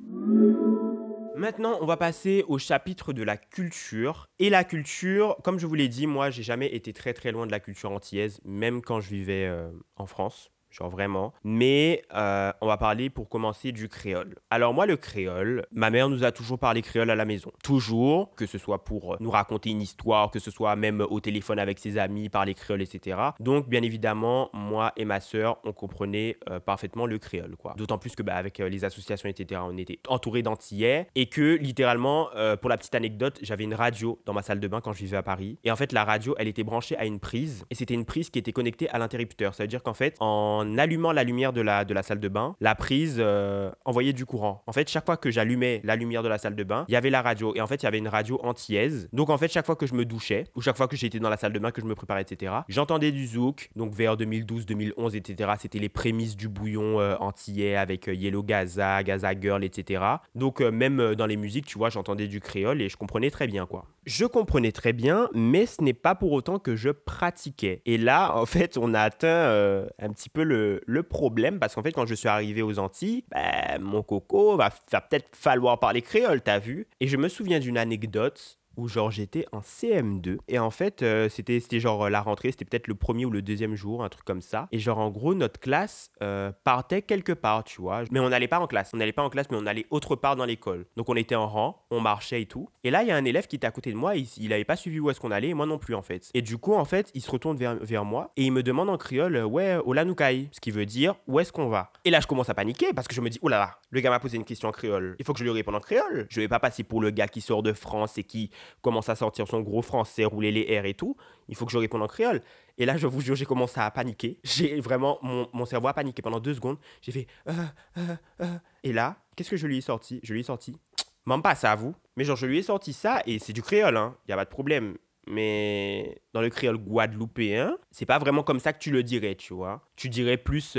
Maintenant, 1.36 1.78
on 1.82 1.86
va 1.86 1.98
passer 1.98 2.44
au 2.48 2.58
chapitre 2.58 3.14
de 3.14 3.22
la 3.22 3.38
culture. 3.38 4.28
Et 4.40 4.50
la 4.50 4.64
culture, 4.64 5.38
comme 5.44 5.60
je 5.60 5.68
vous 5.68 5.76
l'ai 5.76 5.88
dit, 5.88 6.08
moi, 6.08 6.32
j'ai 6.32 6.42
jamais 6.42 6.74
été 6.74 6.94
très 6.94 7.14
très 7.14 7.32
loin 7.32 7.46
de 7.46 7.52
la 7.52 7.60
culture 7.60 7.92
antillaise, 7.92 8.40
même 8.44 8.82
quand 8.82 9.02
je 9.02 9.10
vivais 9.10 9.46
euh, 9.46 9.70
en 9.98 10.08
France 10.08 10.50
genre 10.78 10.90
vraiment. 10.90 11.34
Mais 11.44 12.04
euh, 12.14 12.52
on 12.62 12.68
va 12.68 12.78
parler 12.78 13.10
pour 13.10 13.30
commencer 13.30 13.72
du 13.72 13.90
créole. 13.90 14.36
Alors 14.50 14.74
moi, 14.74 14.86
le 14.86 14.98
créole, 14.98 15.66
ma 15.72 15.90
mère 15.90 16.10
nous 16.10 16.24
a 16.24 16.32
toujours 16.32 16.60
parlé 16.60 16.82
créole 16.82 17.10
à 17.10 17.16
la 17.16 17.26
maison. 17.26 17.52
Toujours, 17.64 18.34
que 18.36 18.46
ce 18.46 18.58
soit 18.58 18.84
pour 18.84 19.14
euh, 19.14 19.18
nous 19.20 19.32
raconter 19.32 19.70
une 19.70 19.82
histoire, 19.82 20.32
que 20.32 20.40
ce 20.40 20.52
soit 20.52 20.76
même 20.76 21.02
au 21.02 21.20
téléphone 21.20 21.60
avec 21.60 21.80
ses 21.80 21.98
amis, 21.98 22.30
parler 22.30 22.54
créole, 22.54 22.82
etc. 22.82 23.18
Donc 23.40 23.68
bien 23.68 23.82
évidemment, 23.82 24.50
moi 24.54 24.94
et 24.98 25.06
ma 25.06 25.20
sœur, 25.20 25.58
on 25.64 25.74
comprenait 25.74 26.38
euh, 26.50 26.60
parfaitement 26.60 27.06
le 27.06 27.18
créole. 27.18 27.56
quoi. 27.56 27.74
D'autant 27.78 27.98
plus 27.98 28.16
que 28.16 28.24
bah, 28.24 28.36
avec 28.36 28.60
les 28.60 28.86
associations, 28.86 29.30
etc., 29.30 29.62
on 29.64 29.78
était 29.78 30.00
entouré 30.08 30.44
d'antillais. 30.44 31.08
Et 31.16 31.28
que 31.28 31.56
littéralement, 31.56 32.30
pour 32.62 32.70
la 32.70 32.78
petite 32.78 32.96
anecdote, 32.96 33.40
j'avais 33.42 33.64
une 33.64 33.74
radio 33.74 34.20
dans 34.26 34.34
ma 34.34 34.42
salle 34.42 34.60
de 34.60 34.68
bain 34.68 34.82
quand 34.82 34.94
je 34.94 35.00
vivais 35.00 35.18
à 35.18 35.24
Paris. 35.24 35.58
Et 35.64 35.72
en 35.72 35.76
fait, 35.76 35.92
la 35.92 36.04
radio, 36.04 36.36
elle 36.38 36.48
était 36.48 36.64
branchée 36.64 36.98
à 36.98 37.06
une 37.06 37.20
prise. 37.20 37.66
Et 37.70 37.76
c'était 37.76 37.94
une 37.94 38.06
prise 38.06 38.30
qui 38.30 38.40
était 38.40 38.52
connectée 38.52 38.90
à 38.90 39.00
l'interrupteur. 39.00 39.56
Ça 39.56 39.64
veut 39.64 39.68
dire 39.68 39.84
qu'en 39.84 39.94
fait, 39.94 40.16
en 40.20 40.67
en 40.68 40.78
allumant 40.78 41.12
la 41.12 41.24
lumière 41.24 41.54
de 41.54 41.62
la, 41.62 42.04
salle 42.04 42.20
de 42.20 42.28
bain, 42.28 42.56
la 42.60 42.76
prise 42.76 43.18
euh, 43.20 43.72
envoyait 43.86 44.14
du 44.14 44.26
courant. 44.26 44.64
En 44.68 44.72
fait, 44.72 44.90
chaque 44.90 45.06
fois 45.06 45.18
que 45.18 45.32
j'allumais 45.32 45.82
la 45.84 45.96
lumière 45.96 46.24
de 46.24 46.28
la 46.28 46.38
salle 46.38 46.56
de 46.56 46.64
bain, 46.64 46.86
il 46.88 46.94
y 46.94 46.96
avait 46.96 47.10
la 47.10 47.22
radio. 47.22 47.54
Et 47.56 47.62
en 47.62 47.68
fait, 47.68 47.82
il 47.82 47.86
y 47.86 47.88
avait 47.88 47.98
une 47.98 48.08
radio 48.08 48.40
antillaise. 48.44 49.10
Donc, 49.14 49.30
en 49.30 49.38
fait, 49.38 49.52
chaque 49.52 49.66
fois 49.66 49.76
que 49.76 49.86
je 49.86 49.94
me 49.94 50.06
douchais, 50.06 50.46
ou 50.56 50.62
chaque 50.62 50.78
fois 50.78 50.88
que 50.88 50.96
j'étais 50.96 51.20
dans 51.20 51.30
la 51.30 51.38
salle 51.38 51.54
de 51.54 51.60
bain, 51.60 51.72
que 51.72 51.82
je 51.82 51.86
me 51.86 51.96
préparais, 51.96 52.22
etc., 52.22 52.54
j'entendais 52.68 53.12
du 53.12 53.26
zouk. 53.28 53.70
Donc, 53.76 53.94
vers 53.94 54.18
2012, 54.18 54.66
2011, 54.66 55.16
etc., 55.16 55.52
c'était 55.60 55.80
les 55.80 55.90
prémices 55.90 56.36
du 56.36 56.50
bouillon 56.50 57.00
euh, 57.00 57.16
antillais 57.20 57.76
avec 57.76 58.08
euh, 58.08 58.14
Yellow 58.14 58.44
Gaza, 58.44 59.04
Gaza 59.04 59.40
Girl, 59.40 59.64
etc. 59.64 60.04
Donc, 60.36 60.62
même 60.62 61.16
dans 61.16 61.26
les 61.26 61.38
musiques, 61.38 61.66
tu 61.66 61.78
vois, 61.78 61.90
j'entendais 61.90 62.28
du 62.28 62.40
créole 62.40 62.82
et 62.82 62.90
je 62.90 62.98
comprenais 62.98 63.32
très 63.32 63.48
bien, 63.48 63.66
quoi. 63.66 63.86
Je 64.08 64.24
comprenais 64.26 64.72
très 64.72 64.94
bien, 64.94 65.30
mais 65.34 65.66
ce 65.66 65.84
n'est 65.84 65.94
pas 65.94 66.16
pour 66.16 66.32
autant 66.32 66.60
que 66.60 66.78
je 66.78 66.92
pratiquais. 66.92 67.82
Et 67.86 67.98
là, 67.98 68.34
en 68.38 68.46
fait, 68.48 68.78
on 68.78 68.94
a 68.94 69.02
atteint 69.02 69.86
un 70.00 70.10
petit 70.14 70.30
peu 70.30 70.44
le 70.44 71.04
problème, 71.04 71.60
parce 71.60 71.76
qu'en 71.76 71.84
fait, 71.84 71.92
quand 71.92 72.06
je 72.06 72.16
suis 72.16 72.30
arrivé 72.30 72.62
aux 72.62 72.80
Antilles, 72.80 73.26
ben, 73.30 73.82
mon 73.82 74.04
coco 74.04 74.56
va, 74.56 74.70
va 74.92 75.02
peut-être 75.02 75.36
falloir 75.36 75.80
parler 75.80 76.02
créole, 76.02 76.42
t'as 76.42 76.60
vu 76.60 76.88
Et 77.02 77.08
je 77.10 77.18
me 77.18 77.28
souviens 77.28 77.60
d'une 77.60 77.78
anecdote 77.78 78.58
où 78.78 78.88
genre 78.88 79.12
j'étais 79.12 79.46
en 79.52 79.60
CM2 79.60 80.38
et 80.48 80.60
en 80.60 80.70
fait 80.70 81.02
euh, 81.02 81.28
c'était 81.30 81.60
c'était 81.60 81.80
genre 81.80 82.06
euh, 82.06 82.10
la 82.10 82.22
rentrée 82.22 82.52
c'était 82.52 82.66
peut-être 82.66 82.88
le 82.88 82.96
premier 82.96 83.26
ou 83.26 83.32
le 83.32 83.42
deuxième 83.42 83.76
jour 83.76 84.04
un 84.04 84.10
truc 84.10 84.24
comme 84.24 84.42
ça. 84.42 84.68
Et 84.72 84.80
genre 84.80 85.00
en 85.00 85.10
gros 85.10 85.34
notre 85.34 85.60
classe 85.60 86.12
euh, 86.22 86.52
partait 86.64 87.02
quelque 87.02 87.34
part 87.34 87.64
tu 87.64 87.82
vois. 87.82 88.04
Mais 88.12 88.20
on 88.20 88.30
n'allait 88.30 88.48
pas 88.48 88.60
en 88.60 88.68
classe. 88.68 88.92
On 88.94 88.98
n'allait 88.98 89.12
pas 89.12 89.24
en 89.24 89.30
classe 89.30 89.48
mais 89.52 89.58
on 89.60 89.66
allait 89.66 89.86
autre 89.90 90.16
part 90.16 90.36
dans 90.36 90.46
l'école. 90.46 90.86
Donc 90.96 91.10
on 91.10 91.16
était 91.16 91.36
en 91.36 91.48
rang 91.48 91.86
on 91.92 92.00
marchait 92.00 92.44
et 92.44 92.46
tout. 92.46 92.70
Et 92.84 92.92
là 92.92 93.04
il 93.04 93.10
y 93.10 93.12
a 93.12 93.16
un 93.16 93.26
élève 93.26 93.48
qui 93.48 93.56
était 93.56 93.68
à 93.68 93.72
côté 93.72 93.92
de 93.92 93.98
moi. 93.98 94.16
Il, 94.16 94.28
il 94.38 94.54
avait 94.54 94.64
pas 94.64 94.76
suivi 94.76 95.00
où 95.00 95.10
est-ce 95.10 95.20
qu'on 95.20 95.32
allait 95.32 95.50
et 95.50 95.54
moi 95.54 95.66
non 95.66 95.80
plus 95.80 95.96
en 95.96 96.02
fait. 96.02 96.30
Et 96.34 96.42
du 96.42 96.58
coup 96.58 96.74
en 96.74 96.86
fait 96.86 97.12
il 97.14 97.22
se 97.22 97.32
retourne 97.32 97.58
vers, 97.58 97.76
vers 97.76 98.06
moi 98.06 98.32
et 98.38 98.44
il 98.44 98.52
me 98.52 98.64
demande 98.64 98.90
en 98.90 98.98
créole 98.98 99.38
ouais 99.44 99.78
olanukai 99.84 100.50
ce 100.52 100.60
qui 100.60 100.72
veut 100.72 100.86
dire 100.86 101.16
où 101.28 101.40
est-ce 101.40 101.52
qu'on 101.52 101.70
va? 101.70 101.92
Et 102.06 102.12
là 102.12 102.20
je 102.20 102.28
commence 102.28 102.50
à 102.50 102.54
paniquer 102.54 102.94
parce 102.94 103.08
que 103.08 103.16
je 103.16 103.22
me 103.22 103.30
dis 103.30 103.40
oh 103.42 103.50
là 103.50 103.58
là 103.58 103.80
le 103.90 104.02
gars 104.02 104.10
m'a 104.10 104.20
posé 104.20 104.38
une 104.38 104.44
question 104.44 104.70
en 104.70 104.72
créole. 104.72 105.16
Il 105.20 105.26
faut 105.26 105.34
que 105.34 105.40
je 105.40 105.44
lui 105.44 105.52
réponde 105.52 105.76
en 105.76 105.80
créole. 105.80 106.28
Je 106.30 106.42
vais 106.42 106.48
pas 106.48 106.60
passer 106.60 106.84
pour 106.84 107.02
le 107.02 107.10
gars 107.10 107.28
qui 107.28 107.42
sort 107.42 107.64
de 107.64 107.74
France 107.74 108.18
et 108.18 108.24
qui 108.24 108.52
commence 108.82 109.10
à 109.10 109.16
sortir 109.16 109.48
son 109.48 109.62
gros 109.62 109.82
français, 109.82 110.26
rouler 110.26 110.52
les 110.52 110.80
R 110.80 110.86
et 110.86 110.94
tout, 110.94 111.16
il 111.48 111.56
faut 111.56 111.66
que 111.66 111.72
je 111.72 111.78
réponde 111.78 112.02
en 112.02 112.08
créole. 112.08 112.42
Et 112.78 112.86
là, 112.86 112.98
je 112.98 113.08
vous 113.08 113.22
jure, 113.22 113.36
j'ai 113.36 113.46
commencé 113.46 113.80
à 113.80 113.90
paniquer. 113.92 114.40
J'ai 114.44 114.80
vraiment, 114.80 115.20
mon, 115.22 115.66
cerveau 115.66 115.88
a 115.88 115.94
paniqué 115.94 116.22
pendant 116.22 116.40
deux 116.40 116.54
secondes. 116.54 116.78
J'ai 117.02 117.12
fait, 117.12 117.28
euh, 117.48 117.54
euh, 117.98 118.16
euh. 118.42 118.58
et 118.84 118.94
là, 118.94 119.18
qu'est-ce 119.36 119.50
que 119.50 119.58
je 119.58 119.68
lui 119.68 119.78
ai 119.78 119.82
sorti? 119.82 120.20
Je 120.24 120.34
lui 120.34 120.42
ai 120.42 120.44
sorti, 120.44 120.78
même 121.26 121.42
pas 121.42 121.56
ça 121.56 121.72
à 121.72 121.76
vous, 121.76 121.96
mais 122.16 122.24
genre, 122.24 122.38
je 122.38 122.46
lui 122.46 122.60
ai 122.60 122.64
sorti 122.64 122.94
ça 122.94 123.22
et 123.26 123.40
c'est 123.40 123.54
du 123.54 123.62
créole, 123.62 123.98
hein, 123.98 124.16
il 124.26 124.30
n'y 124.30 124.34
a 124.34 124.38
pas 124.38 124.46
de 124.46 124.50
problème. 124.50 124.98
Mais 125.30 126.22
dans 126.34 126.40
le 126.40 126.50
créole 126.50 126.78
guadeloupéen, 126.78 127.78
c'est 127.92 128.06
pas 128.06 128.18
vraiment 128.18 128.44
comme 128.44 128.62
ça 128.62 128.72
que 128.72 128.80
tu 128.80 128.92
le 128.92 129.04
dirais, 129.04 129.36
tu 129.36 129.54
vois. 129.54 129.82
Tu 129.98 130.08
dirais 130.08 130.38
plus 130.38 130.78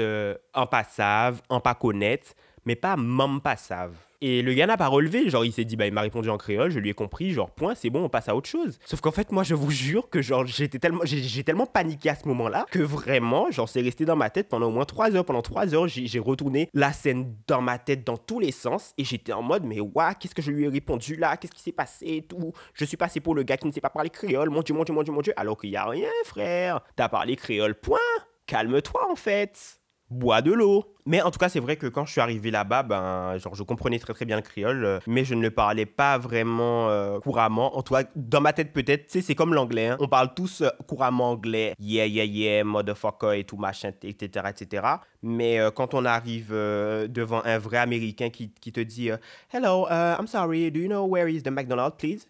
en 0.54 0.66
passave, 0.66 1.42
en 1.50 1.60
pas 1.60 1.74
connaître, 1.74 2.32
mais 2.64 2.74
pas 2.74 2.96
même 2.96 3.42
passave. 3.42 3.94
Et 4.20 4.42
le 4.42 4.52
gars 4.52 4.66
n'a 4.66 4.76
pas 4.76 4.88
relevé, 4.88 5.30
genre 5.30 5.44
il 5.44 5.52
s'est 5.52 5.64
dit, 5.64 5.76
bah 5.76 5.86
il 5.86 5.92
m'a 5.92 6.00
répondu 6.00 6.28
en 6.28 6.38
créole, 6.38 6.70
je 6.70 6.80
lui 6.80 6.90
ai 6.90 6.94
compris, 6.94 7.30
genre 7.30 7.50
point, 7.52 7.76
c'est 7.76 7.88
bon, 7.88 8.02
on 8.02 8.08
passe 8.08 8.28
à 8.28 8.34
autre 8.34 8.48
chose. 8.48 8.80
Sauf 8.84 9.00
qu'en 9.00 9.12
fait, 9.12 9.30
moi 9.30 9.44
je 9.44 9.54
vous 9.54 9.70
jure 9.70 10.10
que 10.10 10.22
genre 10.22 10.44
j'étais 10.44 10.80
tellement, 10.80 11.02
j'ai 11.04 11.44
tellement 11.44 11.66
paniqué 11.66 12.10
à 12.10 12.16
ce 12.16 12.26
moment-là 12.26 12.66
que 12.70 12.80
vraiment, 12.80 13.50
genre 13.52 13.68
c'est 13.68 13.80
resté 13.80 14.04
dans 14.04 14.16
ma 14.16 14.28
tête 14.28 14.48
pendant 14.48 14.66
au 14.66 14.70
moins 14.72 14.84
trois 14.84 15.14
heures. 15.14 15.24
Pendant 15.24 15.42
trois 15.42 15.72
heures, 15.72 15.86
j'ai 15.86 16.18
retourné 16.18 16.68
la 16.74 16.92
scène 16.92 17.36
dans 17.46 17.60
ma 17.60 17.78
tête 17.78 18.04
dans 18.04 18.16
tous 18.16 18.40
les 18.40 18.50
sens 18.50 18.92
et 18.98 19.04
j'étais 19.04 19.32
en 19.32 19.42
mode, 19.42 19.64
mais 19.64 19.78
waouh, 19.78 20.14
qu'est-ce 20.18 20.34
que 20.34 20.42
je 20.42 20.50
lui 20.50 20.64
ai 20.64 20.68
répondu 20.68 21.14
là, 21.14 21.36
qu'est-ce 21.36 21.52
qui 21.52 21.62
s'est 21.62 21.70
passé 21.70 22.06
et 22.06 22.22
tout? 22.22 22.52
Je 22.74 22.84
suis 22.84 22.96
passé 22.96 23.20
pour 23.20 23.36
le 23.36 23.44
gars 23.44 23.56
qui 23.56 23.68
ne 23.68 23.72
sait 23.72 23.80
pas 23.80 23.90
parler 23.90 24.10
créole, 24.10 24.50
mon 24.50 24.62
dieu, 24.62 24.74
mon 24.74 24.82
dieu, 24.82 24.94
mon 24.94 25.02
dieu, 25.04 25.12
mon 25.12 25.20
dieu, 25.20 25.32
alors 25.36 25.56
qu'il 25.56 25.70
y 25.70 25.76
a 25.76 25.86
rien, 25.86 26.10
frère. 26.24 26.80
T'as 26.96 27.08
parlé 27.08 27.36
créole, 27.36 27.76
point. 27.76 27.98
Calme-toi 28.46 29.10
en 29.10 29.14
fait 29.14 29.77
bois 30.10 30.42
de 30.42 30.52
l'eau. 30.52 30.84
Mais 31.06 31.22
en 31.22 31.30
tout 31.30 31.38
cas, 31.38 31.48
c'est 31.48 31.60
vrai 31.60 31.76
que 31.76 31.86
quand 31.86 32.04
je 32.04 32.12
suis 32.12 32.20
arrivé 32.20 32.50
là-bas, 32.50 32.82
ben, 32.82 33.38
genre, 33.38 33.54
je 33.54 33.62
comprenais 33.62 33.98
très 33.98 34.12
très 34.12 34.24
bien 34.24 34.36
le 34.36 34.42
créole, 34.42 34.84
euh, 34.84 34.98
mais 35.06 35.24
je 35.24 35.34
ne 35.34 35.40
le 35.40 35.50
parlais 35.50 35.86
pas 35.86 36.18
vraiment 36.18 36.90
euh, 36.90 37.18
couramment. 37.20 37.76
En 37.78 37.82
tout 37.82 37.94
cas, 37.94 38.04
dans 38.14 38.40
ma 38.40 38.52
tête 38.52 38.72
peut-être, 38.72 39.10
c'est 39.10 39.34
comme 39.34 39.54
l'anglais. 39.54 39.88
Hein. 39.88 39.96
On 40.00 40.08
parle 40.08 40.34
tous 40.34 40.60
euh, 40.60 40.68
couramment 40.86 41.30
anglais, 41.30 41.74
yeah, 41.78 42.06
yeah, 42.06 42.24
yeah, 42.24 42.64
motherfucker 42.64 43.38
et 43.38 43.44
tout 43.44 43.56
machin, 43.56 43.92
etc., 44.02 44.46
etc. 44.50 44.86
Mais 45.22 45.58
quand 45.74 45.94
on 45.94 46.04
arrive 46.04 46.50
devant 46.50 47.42
un 47.44 47.58
vrai 47.58 47.78
Américain 47.78 48.30
qui, 48.30 48.52
qui 48.52 48.70
te 48.70 48.80
dit 48.80 49.10
Hello, 49.52 49.86
uh, 49.86 50.16
I'm 50.18 50.26
sorry, 50.26 50.70
do 50.70 50.78
you 50.78 50.88
know 50.88 51.06
where 51.06 51.28
is 51.28 51.42
the 51.42 51.50
McDonald's, 51.50 51.96
please? 51.96 52.28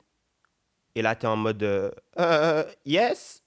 Et 0.95 1.03
là, 1.03 1.15
tu 1.15 1.27
es 1.27 1.29
en 1.29 1.37
mode 1.37 1.93
Yes, 2.87 3.43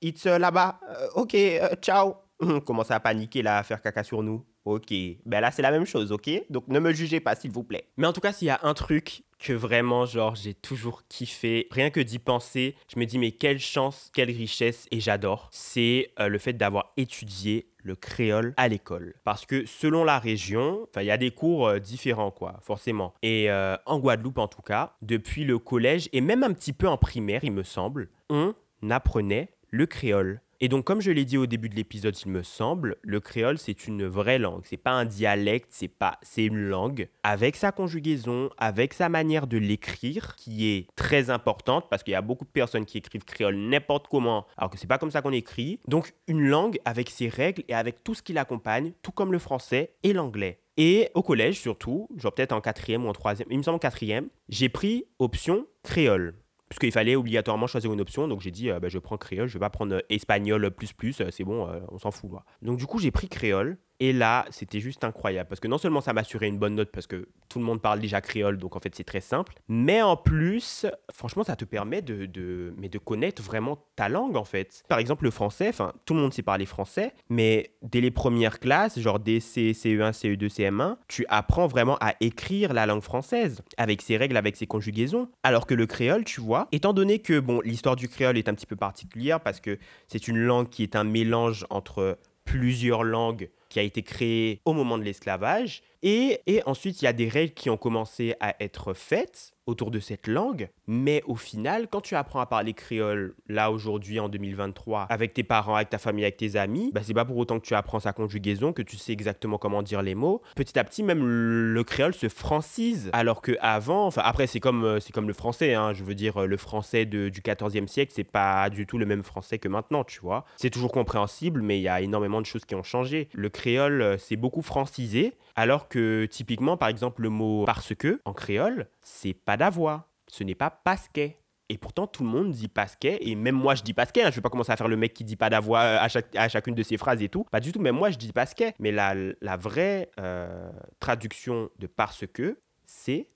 it's 0.00 0.24
là-bas. 0.24 0.80
ok, 1.14 1.36
ciao. 1.80 2.16
commencer 2.64 2.92
à 2.92 3.00
paniquer 3.00 3.42
là, 3.42 3.58
à 3.58 3.62
faire 3.62 3.80
caca 3.80 4.02
sur 4.02 4.22
nous. 4.22 4.44
Ok, 4.64 4.92
ben 5.26 5.40
là 5.40 5.50
c'est 5.50 5.62
la 5.62 5.72
même 5.72 5.86
chose, 5.86 6.12
ok? 6.12 6.30
Donc 6.48 6.68
ne 6.68 6.78
me 6.78 6.92
jugez 6.92 7.18
pas 7.18 7.34
s'il 7.34 7.50
vous 7.50 7.64
plaît. 7.64 7.88
Mais 7.96 8.06
en 8.06 8.12
tout 8.12 8.20
cas, 8.20 8.32
s'il 8.32 8.46
y 8.46 8.50
a 8.50 8.60
un 8.62 8.74
truc 8.74 9.24
que 9.42 9.52
vraiment, 9.52 10.06
genre, 10.06 10.36
j'ai 10.36 10.54
toujours 10.54 11.02
kiffé, 11.08 11.66
rien 11.72 11.90
que 11.90 12.00
d'y 12.00 12.20
penser, 12.20 12.76
je 12.92 12.98
me 12.98 13.04
dis 13.04 13.18
mais 13.18 13.32
quelle 13.32 13.58
chance, 13.58 14.10
quelle 14.14 14.30
richesse, 14.30 14.86
et 14.92 15.00
j'adore, 15.00 15.48
c'est 15.50 16.12
euh, 16.20 16.28
le 16.28 16.38
fait 16.38 16.52
d'avoir 16.52 16.92
étudié 16.96 17.66
le 17.82 17.96
créole 17.96 18.54
à 18.56 18.68
l'école. 18.68 19.14
Parce 19.24 19.44
que 19.44 19.66
selon 19.66 20.04
la 20.04 20.20
région, 20.20 20.86
il 20.96 21.02
y 21.02 21.10
a 21.10 21.16
des 21.16 21.32
cours 21.32 21.66
euh, 21.66 21.78
différents, 21.80 22.30
quoi, 22.30 22.60
forcément. 22.62 23.14
Et 23.22 23.50
euh, 23.50 23.76
en 23.86 23.98
Guadeloupe, 23.98 24.38
en 24.38 24.46
tout 24.46 24.62
cas, 24.62 24.94
depuis 25.02 25.44
le 25.44 25.58
collège, 25.58 26.08
et 26.12 26.20
même 26.20 26.44
un 26.44 26.52
petit 26.52 26.72
peu 26.72 26.86
en 26.86 26.96
primaire, 26.96 27.42
il 27.42 27.52
me 27.52 27.64
semble, 27.64 28.10
on 28.30 28.54
apprenait 28.90 29.48
le 29.70 29.86
créole. 29.86 30.40
Et 30.64 30.68
donc, 30.68 30.84
comme 30.84 31.00
je 31.00 31.10
l'ai 31.10 31.24
dit 31.24 31.36
au 31.36 31.46
début 31.46 31.68
de 31.68 31.74
l'épisode, 31.74 32.16
il 32.24 32.30
me 32.30 32.44
semble, 32.44 32.94
le 33.02 33.18
créole, 33.18 33.58
c'est 33.58 33.88
une 33.88 34.06
vraie 34.06 34.38
langue. 34.38 34.60
C'est 34.62 34.76
pas 34.76 34.92
un 34.92 35.04
dialecte, 35.04 35.70
c'est 35.72 35.88
pas, 35.88 36.20
c'est 36.22 36.44
une 36.44 36.68
langue 36.68 37.08
avec 37.24 37.56
sa 37.56 37.72
conjugaison, 37.72 38.48
avec 38.58 38.94
sa 38.94 39.08
manière 39.08 39.48
de 39.48 39.58
l'écrire, 39.58 40.36
qui 40.36 40.68
est 40.68 40.86
très 40.94 41.30
importante 41.30 41.86
parce 41.90 42.04
qu'il 42.04 42.12
y 42.12 42.14
a 42.14 42.22
beaucoup 42.22 42.44
de 42.44 42.50
personnes 42.50 42.84
qui 42.84 42.98
écrivent 42.98 43.24
créole 43.24 43.56
n'importe 43.56 44.06
comment, 44.06 44.46
alors 44.56 44.70
que 44.70 44.78
c'est 44.78 44.86
pas 44.86 44.98
comme 44.98 45.10
ça 45.10 45.20
qu'on 45.20 45.32
écrit. 45.32 45.80
Donc, 45.88 46.14
une 46.28 46.46
langue 46.46 46.78
avec 46.84 47.10
ses 47.10 47.28
règles 47.28 47.64
et 47.66 47.74
avec 47.74 48.04
tout 48.04 48.14
ce 48.14 48.22
qui 48.22 48.32
l'accompagne, 48.32 48.92
tout 49.02 49.10
comme 49.10 49.32
le 49.32 49.40
français 49.40 49.96
et 50.04 50.12
l'anglais. 50.12 50.60
Et 50.76 51.10
au 51.14 51.24
collège 51.24 51.58
surtout, 51.58 52.08
genre 52.16 52.32
peut-être 52.32 52.52
en 52.52 52.60
quatrième 52.60 53.04
ou 53.04 53.08
en 53.08 53.12
troisième, 53.12 53.48
il 53.50 53.58
me 53.58 53.64
semble 53.64 53.76
en 53.76 53.80
quatrième, 53.80 54.28
j'ai 54.48 54.68
pris 54.68 55.06
option 55.18 55.66
créole 55.82 56.34
puisqu'il 56.72 56.92
fallait 56.92 57.16
obligatoirement 57.16 57.66
choisir 57.66 57.92
une 57.92 58.00
option. 58.00 58.28
Donc 58.28 58.40
j'ai 58.40 58.50
dit, 58.50 58.70
euh, 58.70 58.80
bah, 58.80 58.88
je 58.88 58.98
prends 58.98 59.18
créole, 59.18 59.46
je 59.46 59.54
vais 59.54 59.60
pas 59.60 59.68
prendre 59.68 59.96
euh, 59.96 60.00
espagnol 60.08 60.70
plus 60.70 60.92
plus, 60.94 61.20
euh, 61.20 61.28
c'est 61.30 61.44
bon, 61.44 61.68
on 61.90 61.98
s'en 61.98 62.10
fout. 62.10 62.30
Donc 62.62 62.78
du 62.78 62.86
coup, 62.86 62.98
j'ai 62.98 63.10
pris 63.10 63.28
créole. 63.28 63.76
Et 64.02 64.12
là, 64.12 64.46
c'était 64.50 64.80
juste 64.80 65.04
incroyable 65.04 65.48
parce 65.48 65.60
que 65.60 65.68
non 65.68 65.78
seulement 65.78 66.00
ça 66.00 66.12
m'assurait 66.12 66.48
une 66.48 66.58
bonne 66.58 66.74
note 66.74 66.90
parce 66.90 67.06
que 67.06 67.28
tout 67.48 67.60
le 67.60 67.64
monde 67.64 67.80
parle 67.80 68.00
déjà 68.00 68.20
créole, 68.20 68.58
donc 68.58 68.74
en 68.74 68.80
fait 68.80 68.92
c'est 68.96 69.04
très 69.04 69.20
simple, 69.20 69.54
mais 69.68 70.02
en 70.02 70.16
plus, 70.16 70.86
franchement, 71.14 71.44
ça 71.44 71.54
te 71.54 71.64
permet 71.64 72.02
de, 72.02 72.74
mais 72.76 72.88
de 72.88 72.98
connaître 72.98 73.40
vraiment 73.40 73.78
ta 73.94 74.08
langue 74.08 74.34
en 74.34 74.42
fait. 74.42 74.82
Par 74.88 74.98
exemple, 74.98 75.22
le 75.22 75.30
français, 75.30 75.68
enfin, 75.68 75.92
tout 76.04 76.14
le 76.14 76.20
monde 76.20 76.34
sait 76.34 76.42
parler 76.42 76.66
français, 76.66 77.12
mais 77.28 77.76
dès 77.82 78.00
les 78.00 78.10
premières 78.10 78.58
classes, 78.58 78.98
genre 78.98 79.20
dès 79.20 79.38
CE1, 79.38 80.10
CE2, 80.10 80.48
CM1, 80.48 80.96
tu 81.06 81.24
apprends 81.28 81.68
vraiment 81.68 81.96
à 82.00 82.14
écrire 82.18 82.72
la 82.72 82.86
langue 82.86 83.02
française 83.02 83.62
avec 83.76 84.02
ses 84.02 84.16
règles, 84.16 84.36
avec 84.36 84.56
ses 84.56 84.66
conjugaisons. 84.66 85.28
Alors 85.44 85.64
que 85.64 85.74
le 85.74 85.86
créole, 85.86 86.24
tu 86.24 86.40
vois, 86.40 86.66
étant 86.72 86.92
donné 86.92 87.20
que 87.20 87.38
bon, 87.38 87.60
l'histoire 87.60 87.94
du 87.94 88.08
créole 88.08 88.36
est 88.36 88.48
un 88.48 88.54
petit 88.54 88.66
peu 88.66 88.74
particulière 88.74 89.38
parce 89.38 89.60
que 89.60 89.78
c'est 90.08 90.26
une 90.26 90.38
langue 90.38 90.70
qui 90.70 90.82
est 90.82 90.96
un 90.96 91.04
mélange 91.04 91.66
entre 91.70 92.18
plusieurs 92.44 93.04
langues 93.04 93.48
qui 93.72 93.78
a 93.78 93.82
été 93.82 94.02
créée 94.02 94.60
au 94.66 94.74
moment 94.74 94.98
de 94.98 95.02
l'esclavage. 95.02 95.82
Et, 96.02 96.40
et 96.46 96.62
ensuite, 96.66 97.00
il 97.00 97.06
y 97.06 97.08
a 97.08 97.14
des 97.14 97.28
règles 97.28 97.54
qui 97.54 97.70
ont 97.70 97.78
commencé 97.78 98.34
à 98.38 98.54
être 98.62 98.92
faites 98.92 99.51
autour 99.66 99.90
de 99.90 100.00
cette 100.00 100.26
langue. 100.26 100.68
Mais 100.86 101.22
au 101.26 101.36
final, 101.36 101.88
quand 101.88 102.00
tu 102.00 102.14
apprends 102.14 102.40
à 102.40 102.46
parler 102.46 102.74
créole, 102.74 103.34
là 103.48 103.70
aujourd'hui 103.70 104.20
en 104.20 104.28
2023, 104.28 105.06
avec 105.08 105.34
tes 105.34 105.42
parents, 105.42 105.76
avec 105.76 105.90
ta 105.90 105.98
famille, 105.98 106.24
avec 106.24 106.36
tes 106.36 106.56
amis, 106.56 106.90
bah, 106.92 107.00
c'est 107.02 107.14
pas 107.14 107.24
pour 107.24 107.36
autant 107.36 107.60
que 107.60 107.66
tu 107.66 107.74
apprends 107.74 108.00
sa 108.00 108.12
conjugaison, 108.12 108.72
que 108.72 108.82
tu 108.82 108.96
sais 108.96 109.12
exactement 109.12 109.58
comment 109.58 109.82
dire 109.82 110.02
les 110.02 110.14
mots. 110.14 110.42
Petit 110.56 110.78
à 110.78 110.84
petit, 110.84 111.02
même 111.02 111.24
le 111.24 111.84
créole 111.84 112.14
se 112.14 112.28
francise. 112.28 113.10
Alors 113.12 113.42
que 113.42 113.52
avant, 113.60 114.06
enfin 114.06 114.22
après, 114.24 114.46
c'est 114.46 114.60
comme, 114.60 114.84
euh, 114.84 115.00
c'est 115.00 115.12
comme 115.12 115.28
le 115.28 115.34
français, 115.34 115.74
hein, 115.74 115.92
je 115.92 116.04
veux 116.04 116.14
dire, 116.14 116.46
le 116.46 116.56
français 116.56 117.06
du 117.06 117.30
14e 117.30 117.86
siècle, 117.86 118.12
c'est 118.14 118.24
pas 118.24 118.68
du 118.70 118.86
tout 118.86 118.98
le 118.98 119.06
même 119.06 119.22
français 119.22 119.58
que 119.58 119.68
maintenant, 119.68 120.04
tu 120.04 120.20
vois. 120.20 120.44
C'est 120.56 120.70
toujours 120.70 120.92
compréhensible, 120.92 121.62
mais 121.62 121.78
il 121.78 121.82
y 121.82 121.88
a 121.88 122.00
énormément 122.00 122.40
de 122.40 122.46
choses 122.46 122.64
qui 122.64 122.74
ont 122.74 122.82
changé. 122.82 123.28
Le 123.32 123.48
créole, 123.48 124.02
euh, 124.02 124.18
c'est 124.18 124.36
beaucoup 124.36 124.62
francisé, 124.62 125.34
alors 125.56 125.88
que 125.88 126.26
typiquement, 126.26 126.76
par 126.76 126.88
exemple, 126.88 127.22
le 127.22 127.30
mot 127.30 127.64
parce 127.64 127.94
que 127.94 128.20
en 128.24 128.32
créole, 128.32 128.86
c'est 129.00 129.34
pas 129.34 129.51
d'avoir, 129.56 130.08
ce 130.28 130.44
n'est 130.44 130.54
pas 130.54 130.70
pasquet. 130.70 131.38
Et 131.68 131.78
pourtant, 131.78 132.06
tout 132.06 132.22
le 132.22 132.28
monde 132.28 132.50
dit 132.50 132.68
pasquet, 132.68 133.18
et 133.22 133.34
même 133.34 133.54
moi 133.54 133.74
je 133.74 133.82
dis 133.82 133.94
pasquet, 133.94 134.22
hein. 134.22 134.30
je 134.30 134.36
vais 134.36 134.42
pas 134.42 134.50
commencer 134.50 134.72
à 134.72 134.76
faire 134.76 134.88
le 134.88 134.96
mec 134.96 135.14
qui 135.14 135.24
dit 135.24 135.36
pas 135.36 135.48
d'avoir 135.48 135.82
euh, 135.82 135.96
à, 135.98 136.08
chaque, 136.08 136.34
à 136.36 136.48
chacune 136.48 136.74
de 136.74 136.82
ses 136.82 136.98
phrases 136.98 137.22
et 137.22 137.30
tout. 137.30 137.44
Pas 137.44 137.60
du 137.60 137.72
tout, 137.72 137.80
même 137.80 137.96
moi 137.96 138.10
je 138.10 138.18
dis 138.18 138.32
pasquet. 138.32 138.74
Mais 138.78 138.92
la, 138.92 139.14
la 139.40 139.56
vraie 139.56 140.10
euh, 140.18 140.70
traduction 141.00 141.70
de 141.78 141.86
parce 141.86 142.26
que, 142.26 142.60
c'est 142.84 143.28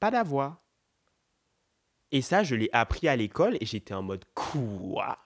pas 0.00 0.10
d'avoir. 0.10 0.62
Et 2.10 2.22
ça, 2.22 2.42
je 2.42 2.56
l'ai 2.56 2.70
appris 2.72 3.08
à 3.08 3.14
l'école 3.14 3.56
et 3.60 3.66
j'étais 3.66 3.94
en 3.94 4.02
mode 4.02 4.24
quoi? 4.34 5.18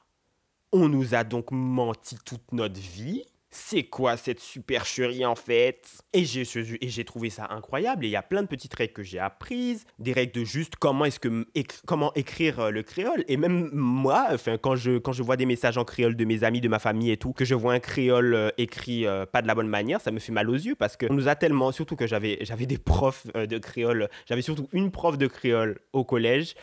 On 0.73 0.89
nous 0.89 1.15
a 1.15 1.25
donc 1.25 1.51
menti 1.51 2.19
toute 2.25 2.53
notre 2.53 2.79
vie 2.79 3.25
c'est 3.51 3.83
quoi 3.83 4.17
cette 4.17 4.39
supercherie 4.39 5.27
en 5.27 5.35
fait? 5.35 6.03
Et 6.13 6.25
j'ai 6.25 7.05
trouvé 7.05 7.31
ça 7.31 7.49
incroyable. 7.51 8.05
Et 8.05 8.09
il 8.09 8.13
y 8.13 8.17
a 8.17 8.23
plein 8.23 8.43
de 8.43 8.47
petites 8.47 8.75
règles 8.75 8.93
que 8.93 9.03
j'ai 9.03 9.19
apprises, 9.19 9.85
des 9.99 10.13
règles 10.13 10.33
de 10.33 10.45
juste 10.45 10.77
comment 10.77 11.07
comment 11.87 12.15
écrire 12.15 12.61
euh, 12.61 12.71
le 12.71 12.83
créole. 12.83 13.25
Et 13.27 13.37
même 13.37 13.71
moi, 13.73 14.29
enfin 14.31 14.57
quand 14.57 14.77
je 14.77 14.99
quand 14.99 15.13
je 15.13 15.23
vois 15.23 15.37
des 15.37 15.47
messages 15.47 15.79
en 15.79 15.85
créole 15.85 16.17
de 16.17 16.25
mes 16.25 16.45
amis, 16.45 16.61
de 16.61 16.69
ma 16.69 16.79
famille 16.79 17.11
et 17.11 17.17
tout, 17.17 17.33
que 17.33 17.45
je 17.45 17.55
vois 17.55 17.73
un 17.73 17.81
créole 17.81 18.35
euh, 18.35 18.51
écrit 18.57 19.05
euh, 19.07 19.27
pas 19.27 19.43
de 19.43 19.49
la 19.49 19.55
bonne 19.57 19.69
manière, 19.69 20.01
ça 20.01 20.13
me 20.13 20.21
fait 20.21 20.33
mal 20.33 20.49
aux 20.49 20.55
yeux 20.55 20.77
parce 20.77 20.97
qu'on 20.97 21.13
nous 21.13 21.29
a 21.29 21.35
tellement, 21.35 21.73
surtout 21.73 21.97
que 21.97 22.07
j'avais 22.07 22.37
des 22.67 22.79
profs 22.79 23.27
de 23.35 23.59
créole, 23.59 24.09
j'avais 24.27 24.43
surtout 24.43 24.69
une 24.73 24.91
prof 24.91 25.19
de 25.19 25.27
créole 25.27 25.81
au 25.93 26.05
collège. 26.05 26.55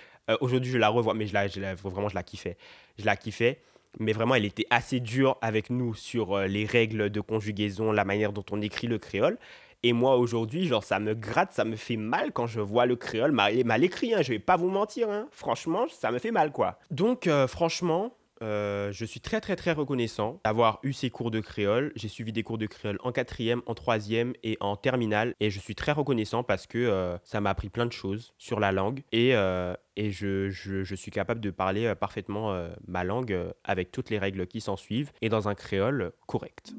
Aujourd'hui, 0.42 0.70
je 0.70 0.78
la 0.78 0.90
revois, 0.90 1.14
mais 1.14 1.26
je 1.26 1.34
la, 1.34 1.48
vraiment 1.76 2.10
je 2.10 2.16
la 2.16 2.24
kiffais. 2.24 2.58
Je 3.00 3.06
la 3.06 3.16
kiffais 3.16 3.62
mais 4.00 4.12
vraiment, 4.12 4.36
elle 4.36 4.46
était 4.46 4.68
assez 4.70 5.00
dure 5.00 5.38
avec 5.42 5.70
nous 5.70 5.94
sur 5.94 6.38
euh, 6.38 6.48
les 6.48 6.66
règles 6.66 7.10
de 7.10 7.22
conjugaison, 7.22 7.92
la 7.92 8.06
manière 8.06 8.34
dont 8.34 8.46
on 8.52 8.62
écrit 8.62 8.88
le 8.88 8.98
créole. 8.98 9.38
Et 9.84 9.94
moi, 9.94 10.18
aujourd'hui, 10.18 10.68
genre, 10.68 10.84
ça 10.84 11.00
me 11.00 11.14
gratte, 11.14 11.54
ça 11.54 11.64
me 11.64 11.76
fait 11.76 11.98
mal 11.98 12.32
quand 12.32 12.48
je 12.48 12.60
vois 12.60 12.86
le 12.86 12.96
créole 12.96 13.32
mal, 13.32 13.64
mal 13.64 13.84
écrit, 13.84 14.14
hein, 14.14 14.22
je 14.22 14.30
vais 14.34 14.40
pas 14.40 14.58
vous 14.58 14.70
mentir, 14.70 15.10
hein. 15.10 15.28
franchement, 15.32 15.86
ça 15.90 16.12
me 16.12 16.18
fait 16.18 16.32
mal, 16.32 16.52
quoi. 16.52 16.80
Donc, 16.90 17.28
euh, 17.28 17.48
franchement, 17.48 18.17
euh, 18.42 18.92
je 18.92 19.06
suis 19.06 19.20
très 19.20 19.42
très 19.42 19.56
très 19.56 19.72
reconnaissant 19.72 20.40
d'avoir 20.46 20.80
eu 20.84 20.94
ces 20.94 21.10
cours 21.10 21.32
de 21.32 21.40
créole. 21.40 21.92
J'ai 21.96 22.08
suivi 22.08 22.32
des 22.32 22.44
cours 22.44 22.58
de 22.58 22.66
créole 22.66 22.98
en 23.04 23.12
quatrième, 23.12 23.62
en 23.66 23.74
troisième 23.74 24.34
et 24.44 24.58
en 24.60 24.76
terminale. 24.76 25.34
Et 25.40 25.50
je 25.50 25.60
suis 25.60 25.76
très 25.76 25.92
reconnaissant 25.92 26.44
parce 26.44 26.68
que 26.68 26.78
euh, 26.78 27.18
ça 27.24 27.42
m'a 27.42 27.50
appris 27.50 27.70
plein 27.70 27.86
de 27.86 27.92
choses 27.92 28.34
sur 28.38 28.60
la 28.60 28.72
langue. 28.72 29.04
Et, 29.12 29.36
euh, 29.36 29.74
et 29.96 30.12
je, 30.12 30.50
je, 30.50 30.84
je, 30.84 30.96
suis 30.96 31.12
capable 31.12 31.42
de 31.42 31.50
parler 31.50 31.94
parfaitement 31.96 32.68
ma 32.88 33.04
langue 33.04 33.36
avec 33.64 33.92
toutes 33.92 34.10
les 34.10 34.20
règles 34.20 34.46
qui 34.46 34.62
s'en 34.62 34.78
suivent 34.78 35.12
et 35.22 35.30
dans 35.30 35.48
un 35.48 35.56
créole 35.56 36.12
correct. 36.28 36.74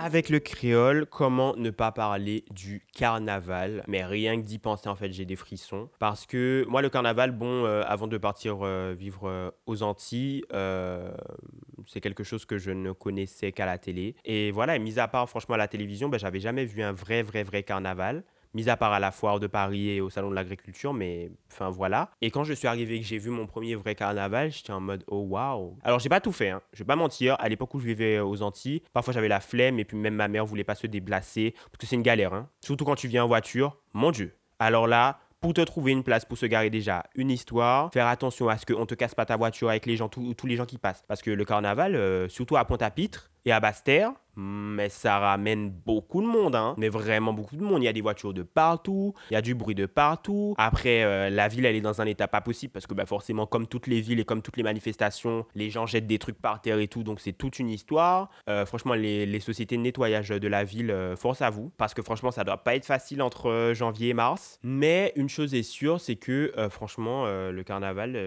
Avec 0.00 0.28
le 0.28 0.38
créole, 0.38 1.06
comment 1.06 1.56
ne 1.56 1.70
pas 1.70 1.90
parler 1.90 2.44
du 2.52 2.86
carnaval? 2.94 3.82
Mais 3.88 4.04
rien 4.04 4.40
que 4.40 4.46
d'y 4.46 4.60
penser, 4.60 4.88
en 4.88 4.94
fait, 4.94 5.10
j'ai 5.10 5.24
des 5.24 5.34
frissons. 5.34 5.90
Parce 5.98 6.24
que 6.24 6.64
moi, 6.68 6.82
le 6.82 6.88
carnaval, 6.88 7.32
bon, 7.32 7.64
euh, 7.64 7.82
avant 7.84 8.06
de 8.06 8.16
partir 8.16 8.58
euh, 8.62 8.94
vivre 8.96 9.28
euh, 9.28 9.50
aux 9.66 9.82
Antilles, 9.82 10.44
c'est 11.88 12.00
quelque 12.00 12.22
chose 12.22 12.44
que 12.44 12.58
je 12.58 12.70
ne 12.70 12.92
connaissais 12.92 13.50
qu'à 13.50 13.66
la 13.66 13.76
télé. 13.76 14.14
Et 14.24 14.52
voilà, 14.52 14.78
mis 14.78 15.00
à 15.00 15.08
part, 15.08 15.28
franchement, 15.28 15.56
à 15.56 15.58
la 15.58 15.66
télévision, 15.66 16.08
ben, 16.08 16.16
j'avais 16.18 16.38
jamais 16.38 16.64
vu 16.64 16.80
un 16.80 16.92
vrai, 16.92 17.24
vrai, 17.24 17.42
vrai 17.42 17.64
carnaval. 17.64 18.22
Mis 18.54 18.68
à 18.68 18.76
part 18.76 18.92
à 18.92 19.00
la 19.00 19.10
foire 19.10 19.40
de 19.40 19.46
Paris 19.46 19.90
et 19.90 20.00
au 20.00 20.10
salon 20.10 20.30
de 20.30 20.34
l'agriculture, 20.34 20.92
mais 20.92 21.30
enfin 21.50 21.70
voilà. 21.70 22.10
Et 22.20 22.30
quand 22.30 22.44
je 22.44 22.52
suis 22.52 22.68
arrivé 22.68 22.96
et 22.96 23.00
que 23.00 23.06
j'ai 23.06 23.18
vu 23.18 23.30
mon 23.30 23.46
premier 23.46 23.74
vrai 23.74 23.94
carnaval, 23.94 24.50
j'étais 24.50 24.72
en 24.72 24.80
mode 24.80 25.04
oh 25.08 25.20
waouh. 25.28 25.76
Alors 25.84 25.98
j'ai 25.98 26.08
pas 26.08 26.20
tout 26.20 26.32
fait, 26.32 26.50
hein. 26.50 26.62
je 26.72 26.80
vais 26.80 26.86
pas 26.86 26.96
mentir. 26.96 27.36
À 27.38 27.48
l'époque 27.48 27.74
où 27.74 27.80
je 27.80 27.86
vivais 27.86 28.20
aux 28.20 28.42
Antilles, 28.42 28.82
parfois 28.92 29.12
j'avais 29.12 29.28
la 29.28 29.40
flemme 29.40 29.78
et 29.78 29.84
puis 29.84 29.96
même 29.96 30.14
ma 30.14 30.28
mère 30.28 30.46
voulait 30.46 30.64
pas 30.64 30.74
se 30.74 30.86
déplacer 30.86 31.52
parce 31.52 31.78
que 31.78 31.86
c'est 31.86 31.96
une 31.96 32.02
galère, 32.02 32.34
hein. 32.34 32.48
surtout 32.64 32.84
quand 32.84 32.96
tu 32.96 33.08
viens 33.08 33.24
en 33.24 33.28
voiture. 33.28 33.76
Mon 33.92 34.10
Dieu. 34.10 34.34
Alors 34.58 34.86
là, 34.86 35.18
pour 35.40 35.54
te 35.54 35.60
trouver 35.60 35.92
une 35.92 36.02
place 36.02 36.24
pour 36.24 36.36
se 36.36 36.46
garer 36.46 36.70
déjà 36.70 37.04
une 37.14 37.30
histoire, 37.30 37.92
faire 37.92 38.06
attention 38.06 38.48
à 38.48 38.56
ce 38.58 38.66
qu'on 38.66 38.86
te 38.86 38.94
casse 38.94 39.14
pas 39.14 39.24
ta 39.24 39.36
voiture 39.36 39.68
avec 39.68 39.86
les 39.86 39.96
gens, 39.96 40.08
tous 40.08 40.34
les 40.46 40.56
gens 40.56 40.66
qui 40.66 40.78
passent. 40.78 41.04
Parce 41.06 41.22
que 41.22 41.30
le 41.30 41.44
carnaval, 41.44 41.94
euh, 41.94 42.28
surtout 42.28 42.56
à 42.56 42.64
Pointe-à-Pitre 42.64 43.30
à 43.52 43.60
Basse-Terre, 43.60 44.12
mais 44.38 44.88
ça 44.88 45.18
ramène 45.18 45.70
beaucoup 45.70 46.22
de 46.22 46.26
monde, 46.26 46.54
hein. 46.54 46.74
Mais 46.78 46.88
vraiment 46.88 47.32
beaucoup 47.32 47.56
de 47.56 47.62
monde. 47.62 47.82
Il 47.82 47.86
y 47.86 47.88
a 47.88 47.92
des 47.92 48.00
voitures 48.00 48.32
de 48.32 48.42
partout, 48.44 49.12
il 49.30 49.34
y 49.34 49.36
a 49.36 49.42
du 49.42 49.54
bruit 49.54 49.74
de 49.74 49.86
partout. 49.86 50.54
Après, 50.58 51.02
euh, 51.02 51.28
la 51.28 51.48
ville, 51.48 51.66
elle 51.66 51.74
est 51.74 51.80
dans 51.80 52.00
un 52.00 52.06
état 52.06 52.28
pas 52.28 52.40
possible 52.40 52.72
parce 52.72 52.86
que 52.86 52.94
bah, 52.94 53.04
forcément, 53.04 53.46
comme 53.46 53.66
toutes 53.66 53.88
les 53.88 54.00
villes 54.00 54.20
et 54.20 54.24
comme 54.24 54.40
toutes 54.40 54.56
les 54.56 54.62
manifestations, 54.62 55.44
les 55.56 55.70
gens 55.70 55.86
jettent 55.86 56.06
des 56.06 56.20
trucs 56.20 56.40
par 56.40 56.60
terre 56.60 56.78
et 56.78 56.86
tout. 56.86 57.02
Donc 57.02 57.20
c'est 57.20 57.32
toute 57.32 57.58
une 57.58 57.68
histoire. 57.68 58.30
Euh, 58.48 58.64
franchement, 58.64 58.94
les, 58.94 59.40
sociétés 59.40 59.76
de 59.76 59.82
nettoyage 59.82 60.28
de 60.28 60.48
la 60.48 60.62
ville, 60.62 60.90
euh, 60.90 61.16
force 61.16 61.42
à 61.42 61.50
vous. 61.50 61.72
Parce 61.76 61.92
que 61.92 62.02
franchement, 62.02 62.30
ça 62.30 62.44
doit 62.44 62.58
pas 62.58 62.76
être 62.76 62.86
facile 62.86 63.22
entre 63.22 63.72
janvier 63.74 64.10
et 64.10 64.14
mars. 64.14 64.60
Mais 64.62 65.12
une 65.16 65.28
chose 65.28 65.54
est 65.54 65.62
sûre, 65.64 66.00
c'est 66.00 66.16
que 66.16 66.52
franchement, 66.70 67.26
le 67.26 67.62
carnaval, 67.62 68.18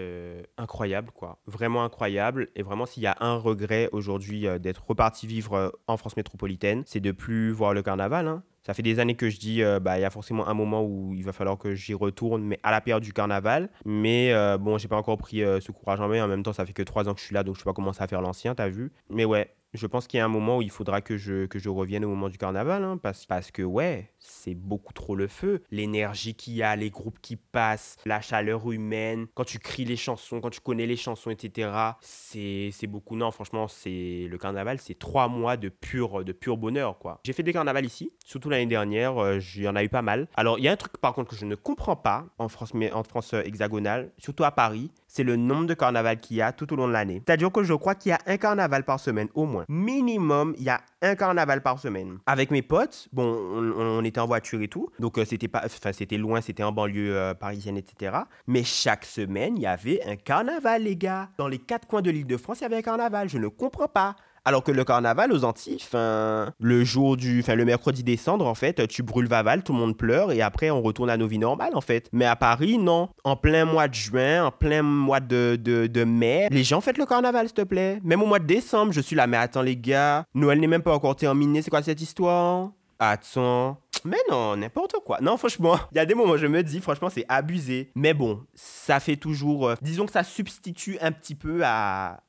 incroyable 0.58 1.10
quoi. 1.12 1.38
Vraiment 1.46 1.84
incroyable. 1.84 2.48
Et 2.56 2.62
vraiment, 2.62 2.86
s'il 2.86 3.02
y 3.02 3.06
a 3.06 3.16
un 3.20 3.36
regret 3.36 3.88
aujourd'hui 3.92 4.46
d'être 4.60 4.84
reparti 4.86 5.11
vivre 5.22 5.78
en 5.86 5.96
France 5.96 6.16
métropolitaine, 6.16 6.82
c'est 6.86 7.00
de 7.00 7.12
plus 7.12 7.52
voir 7.52 7.74
le 7.74 7.82
carnaval. 7.82 8.26
Hein. 8.28 8.42
Ça 8.64 8.74
fait 8.74 8.82
des 8.82 9.00
années 9.00 9.16
que 9.16 9.28
je 9.28 9.38
dis, 9.38 9.62
euh, 9.62 9.80
bah, 9.80 9.98
il 9.98 10.02
y 10.02 10.04
a 10.04 10.10
forcément 10.10 10.46
un 10.46 10.54
moment 10.54 10.84
où 10.84 11.14
il 11.14 11.24
va 11.24 11.32
falloir 11.32 11.58
que 11.58 11.74
j'y 11.74 11.94
retourne, 11.94 12.44
mais 12.44 12.60
à 12.62 12.70
la 12.70 12.80
période 12.80 13.02
du 13.02 13.12
carnaval. 13.12 13.68
Mais 13.84 14.32
euh, 14.32 14.56
bon, 14.56 14.78
j'ai 14.78 14.86
pas 14.86 14.96
encore 14.96 15.18
pris 15.18 15.42
euh, 15.42 15.60
ce 15.60 15.72
courage 15.72 16.00
en 16.00 16.06
main. 16.06 16.24
En 16.24 16.28
même 16.28 16.44
temps, 16.44 16.52
ça 16.52 16.64
fait 16.64 16.72
que 16.72 16.82
trois 16.82 17.08
ans 17.08 17.14
que 17.14 17.20
je 17.20 17.26
suis 17.26 17.34
là, 17.34 17.42
donc 17.42 17.56
je 17.56 17.60
peux 17.60 17.70
pas 17.70 17.74
commencer 17.74 18.02
à 18.02 18.06
faire 18.06 18.22
l'ancien, 18.22 18.54
t'as 18.54 18.68
vu. 18.68 18.92
Mais 19.10 19.24
ouais, 19.24 19.52
je 19.74 19.86
pense 19.86 20.06
qu'il 20.06 20.18
y 20.18 20.20
a 20.20 20.24
un 20.24 20.28
moment 20.28 20.58
où 20.58 20.62
il 20.62 20.70
faudra 20.70 21.00
que 21.00 21.16
je, 21.16 21.46
que 21.46 21.58
je 21.58 21.68
revienne 21.68 22.04
au 22.04 22.08
moment 22.08 22.28
du 22.28 22.38
carnaval, 22.38 22.84
hein, 22.84 22.98
parce, 22.98 23.26
parce 23.26 23.50
que 23.50 23.62
ouais, 23.62 24.12
c'est 24.18 24.54
beaucoup 24.54 24.92
trop 24.92 25.16
le 25.16 25.28
feu. 25.28 25.62
L'énergie 25.70 26.34
qu'il 26.34 26.54
y 26.54 26.62
a, 26.62 26.76
les 26.76 26.90
groupes 26.90 27.18
qui 27.20 27.36
passent, 27.36 27.96
la 28.04 28.20
chaleur 28.20 28.70
humaine, 28.70 29.26
quand 29.34 29.44
tu 29.44 29.58
cries 29.58 29.84
les 29.84 29.96
chansons, 29.96 30.40
quand 30.40 30.50
tu 30.50 30.60
connais 30.60 30.86
les 30.86 30.96
chansons, 30.96 31.30
etc. 31.30 31.70
C'est 32.00 32.86
beaucoup. 32.86 33.16
Non, 33.16 33.30
franchement, 33.30 33.68
c'est 33.68 34.26
le 34.30 34.38
carnaval, 34.38 34.78
c'est 34.78 34.98
trois 34.98 35.28
mois 35.28 35.56
de 35.56 35.68
pur, 35.68 36.24
de 36.24 36.32
pur 36.32 36.56
bonheur, 36.56 36.98
quoi. 36.98 37.20
J'ai 37.24 37.32
fait 37.32 37.42
des 37.42 37.52
carnavals 37.52 37.86
ici, 37.86 38.12
surtout 38.24 38.50
l'année 38.50 38.66
dernière, 38.66 39.18
euh, 39.18 39.38
il 39.56 39.62
y 39.62 39.68
en 39.68 39.76
a 39.76 39.84
eu 39.84 39.88
pas 39.88 40.02
mal. 40.02 40.28
Alors, 40.34 40.58
il 40.58 40.64
y 40.64 40.68
a 40.68 40.72
un 40.72 40.76
truc 40.76 40.98
par 40.98 41.14
contre 41.14 41.30
que 41.30 41.36
je 41.36 41.46
ne 41.46 41.54
comprends 41.54 41.96
pas 41.96 42.26
en 42.38 42.48
France, 42.48 42.74
mais 42.74 42.92
en 42.92 43.04
France 43.04 43.34
euh, 43.34 43.42
hexagonale, 43.42 44.12
surtout 44.18 44.44
à 44.44 44.50
Paris, 44.50 44.90
c'est 45.12 45.24
le 45.24 45.36
nombre 45.36 45.66
de 45.66 45.74
carnavals 45.74 46.20
qu'il 46.20 46.38
y 46.38 46.42
a 46.42 46.52
tout 46.52 46.72
au 46.72 46.76
long 46.76 46.88
de 46.88 46.92
l'année. 46.92 47.22
C'est-à-dire 47.26 47.52
que 47.52 47.62
je 47.62 47.74
crois 47.74 47.94
qu'il 47.94 48.10
y 48.10 48.12
a 48.14 48.18
un 48.24 48.38
carnaval 48.38 48.82
par 48.82 48.98
semaine, 48.98 49.28
au 49.34 49.44
moins. 49.44 49.66
Minimum, 49.68 50.54
il 50.56 50.64
y 50.64 50.70
a 50.70 50.80
un 51.02 51.14
carnaval 51.16 51.62
par 51.62 51.78
semaine. 51.78 52.18
Avec 52.24 52.50
mes 52.50 52.62
potes, 52.62 53.08
bon, 53.12 53.24
on, 53.26 54.02
était 54.04 54.20
en 54.20 54.26
voiture 54.26 54.62
et 54.62 54.68
tout, 54.68 54.88
donc 54.98 55.18
euh, 55.18 55.26
c'était 55.26 56.16
loin, 56.16 56.40
c'était 56.40 56.62
en 56.62 56.72
banlieue 56.72 57.14
euh, 57.14 57.34
parisienne, 57.34 57.76
etc. 57.76 58.16
Mais 58.46 58.64
chaque 58.64 59.04
semaine, 59.04 59.58
il 59.58 59.62
y 59.62 59.66
avait 59.66 60.02
un 60.06 60.16
carnaval, 60.16 60.84
les 60.84 60.96
gars. 60.96 61.28
Dans 61.36 61.48
les 61.48 61.58
quatre 61.58 61.86
coins 61.86 62.00
de 62.00 62.10
l'île 62.10 62.26
de 62.26 62.38
France, 62.38 62.60
il 62.60 62.62
y 62.62 62.66
avait 62.66 62.78
un 62.78 62.82
carnaval. 62.82 63.28
Je 63.28 63.36
ne 63.36 63.48
comprends 63.48 63.88
pas. 63.88 64.16
Alors 64.44 64.64
que 64.64 64.72
le 64.72 64.82
carnaval 64.82 65.32
aux 65.32 65.44
Antilles, 65.44 65.78
le 65.94 66.84
jour 66.84 67.16
du, 67.16 67.40
enfin 67.40 67.54
le 67.54 67.64
mercredi 67.64 68.02
décembre, 68.02 68.46
en 68.46 68.54
fait, 68.54 68.88
tu 68.88 69.04
brûles 69.04 69.28
Vaval, 69.28 69.62
tout 69.62 69.72
le 69.72 69.78
monde 69.78 69.96
pleure 69.96 70.32
et 70.32 70.42
après 70.42 70.68
on 70.70 70.82
retourne 70.82 71.10
à 71.10 71.16
nos 71.16 71.28
vies 71.28 71.38
normales, 71.38 71.74
en 71.74 71.80
fait. 71.80 72.08
Mais 72.12 72.24
à 72.24 72.34
Paris, 72.34 72.76
non. 72.78 73.08
En 73.22 73.36
plein 73.36 73.64
mois 73.64 73.86
de 73.86 73.94
juin, 73.94 74.46
en 74.46 74.50
plein 74.50 74.82
mois 74.82 75.20
de, 75.20 75.56
de, 75.60 75.86
de 75.86 76.04
mai, 76.04 76.48
les 76.50 76.64
gens 76.64 76.80
fêtent 76.80 76.98
le 76.98 77.06
carnaval, 77.06 77.46
s'il 77.46 77.54
te 77.54 77.62
plaît. 77.62 78.00
Même 78.02 78.20
au 78.20 78.26
mois 78.26 78.40
de 78.40 78.46
décembre, 78.46 78.92
je 78.92 79.00
suis 79.00 79.14
là, 79.14 79.28
mais 79.28 79.36
attends 79.36 79.62
les 79.62 79.76
gars, 79.76 80.24
Noël 80.34 80.58
n'est 80.58 80.66
même 80.66 80.82
pas 80.82 80.94
encore 80.94 81.14
terminé, 81.14 81.62
c'est 81.62 81.70
quoi 81.70 81.82
cette 81.82 82.00
histoire? 82.00 82.70
Attends. 82.98 83.78
Mais 84.04 84.18
non, 84.30 84.56
n'importe 84.56 84.96
quoi. 85.04 85.18
Non, 85.20 85.36
franchement, 85.36 85.78
il 85.92 85.96
y 85.96 86.00
a 86.00 86.06
des 86.06 86.14
moments 86.14 86.32
où 86.32 86.36
je 86.36 86.46
me 86.46 86.62
dis, 86.62 86.80
franchement, 86.80 87.10
c'est 87.10 87.24
abusé. 87.28 87.90
Mais 87.94 88.14
bon, 88.14 88.40
ça 88.54 89.00
fait 89.00 89.16
toujours. 89.16 89.68
Euh, 89.68 89.74
disons 89.80 90.06
que 90.06 90.12
ça 90.12 90.24
substitue 90.24 90.98
un 91.00 91.12
petit 91.12 91.34
peu 91.34 91.62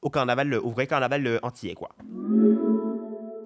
au 0.01 0.09
carnaval, 0.09 0.53
au 0.55 0.69
vrai 0.69 0.87
carnaval 0.87 1.25
euh, 1.25 1.39
entier, 1.43 1.73
quoi. 1.73 1.89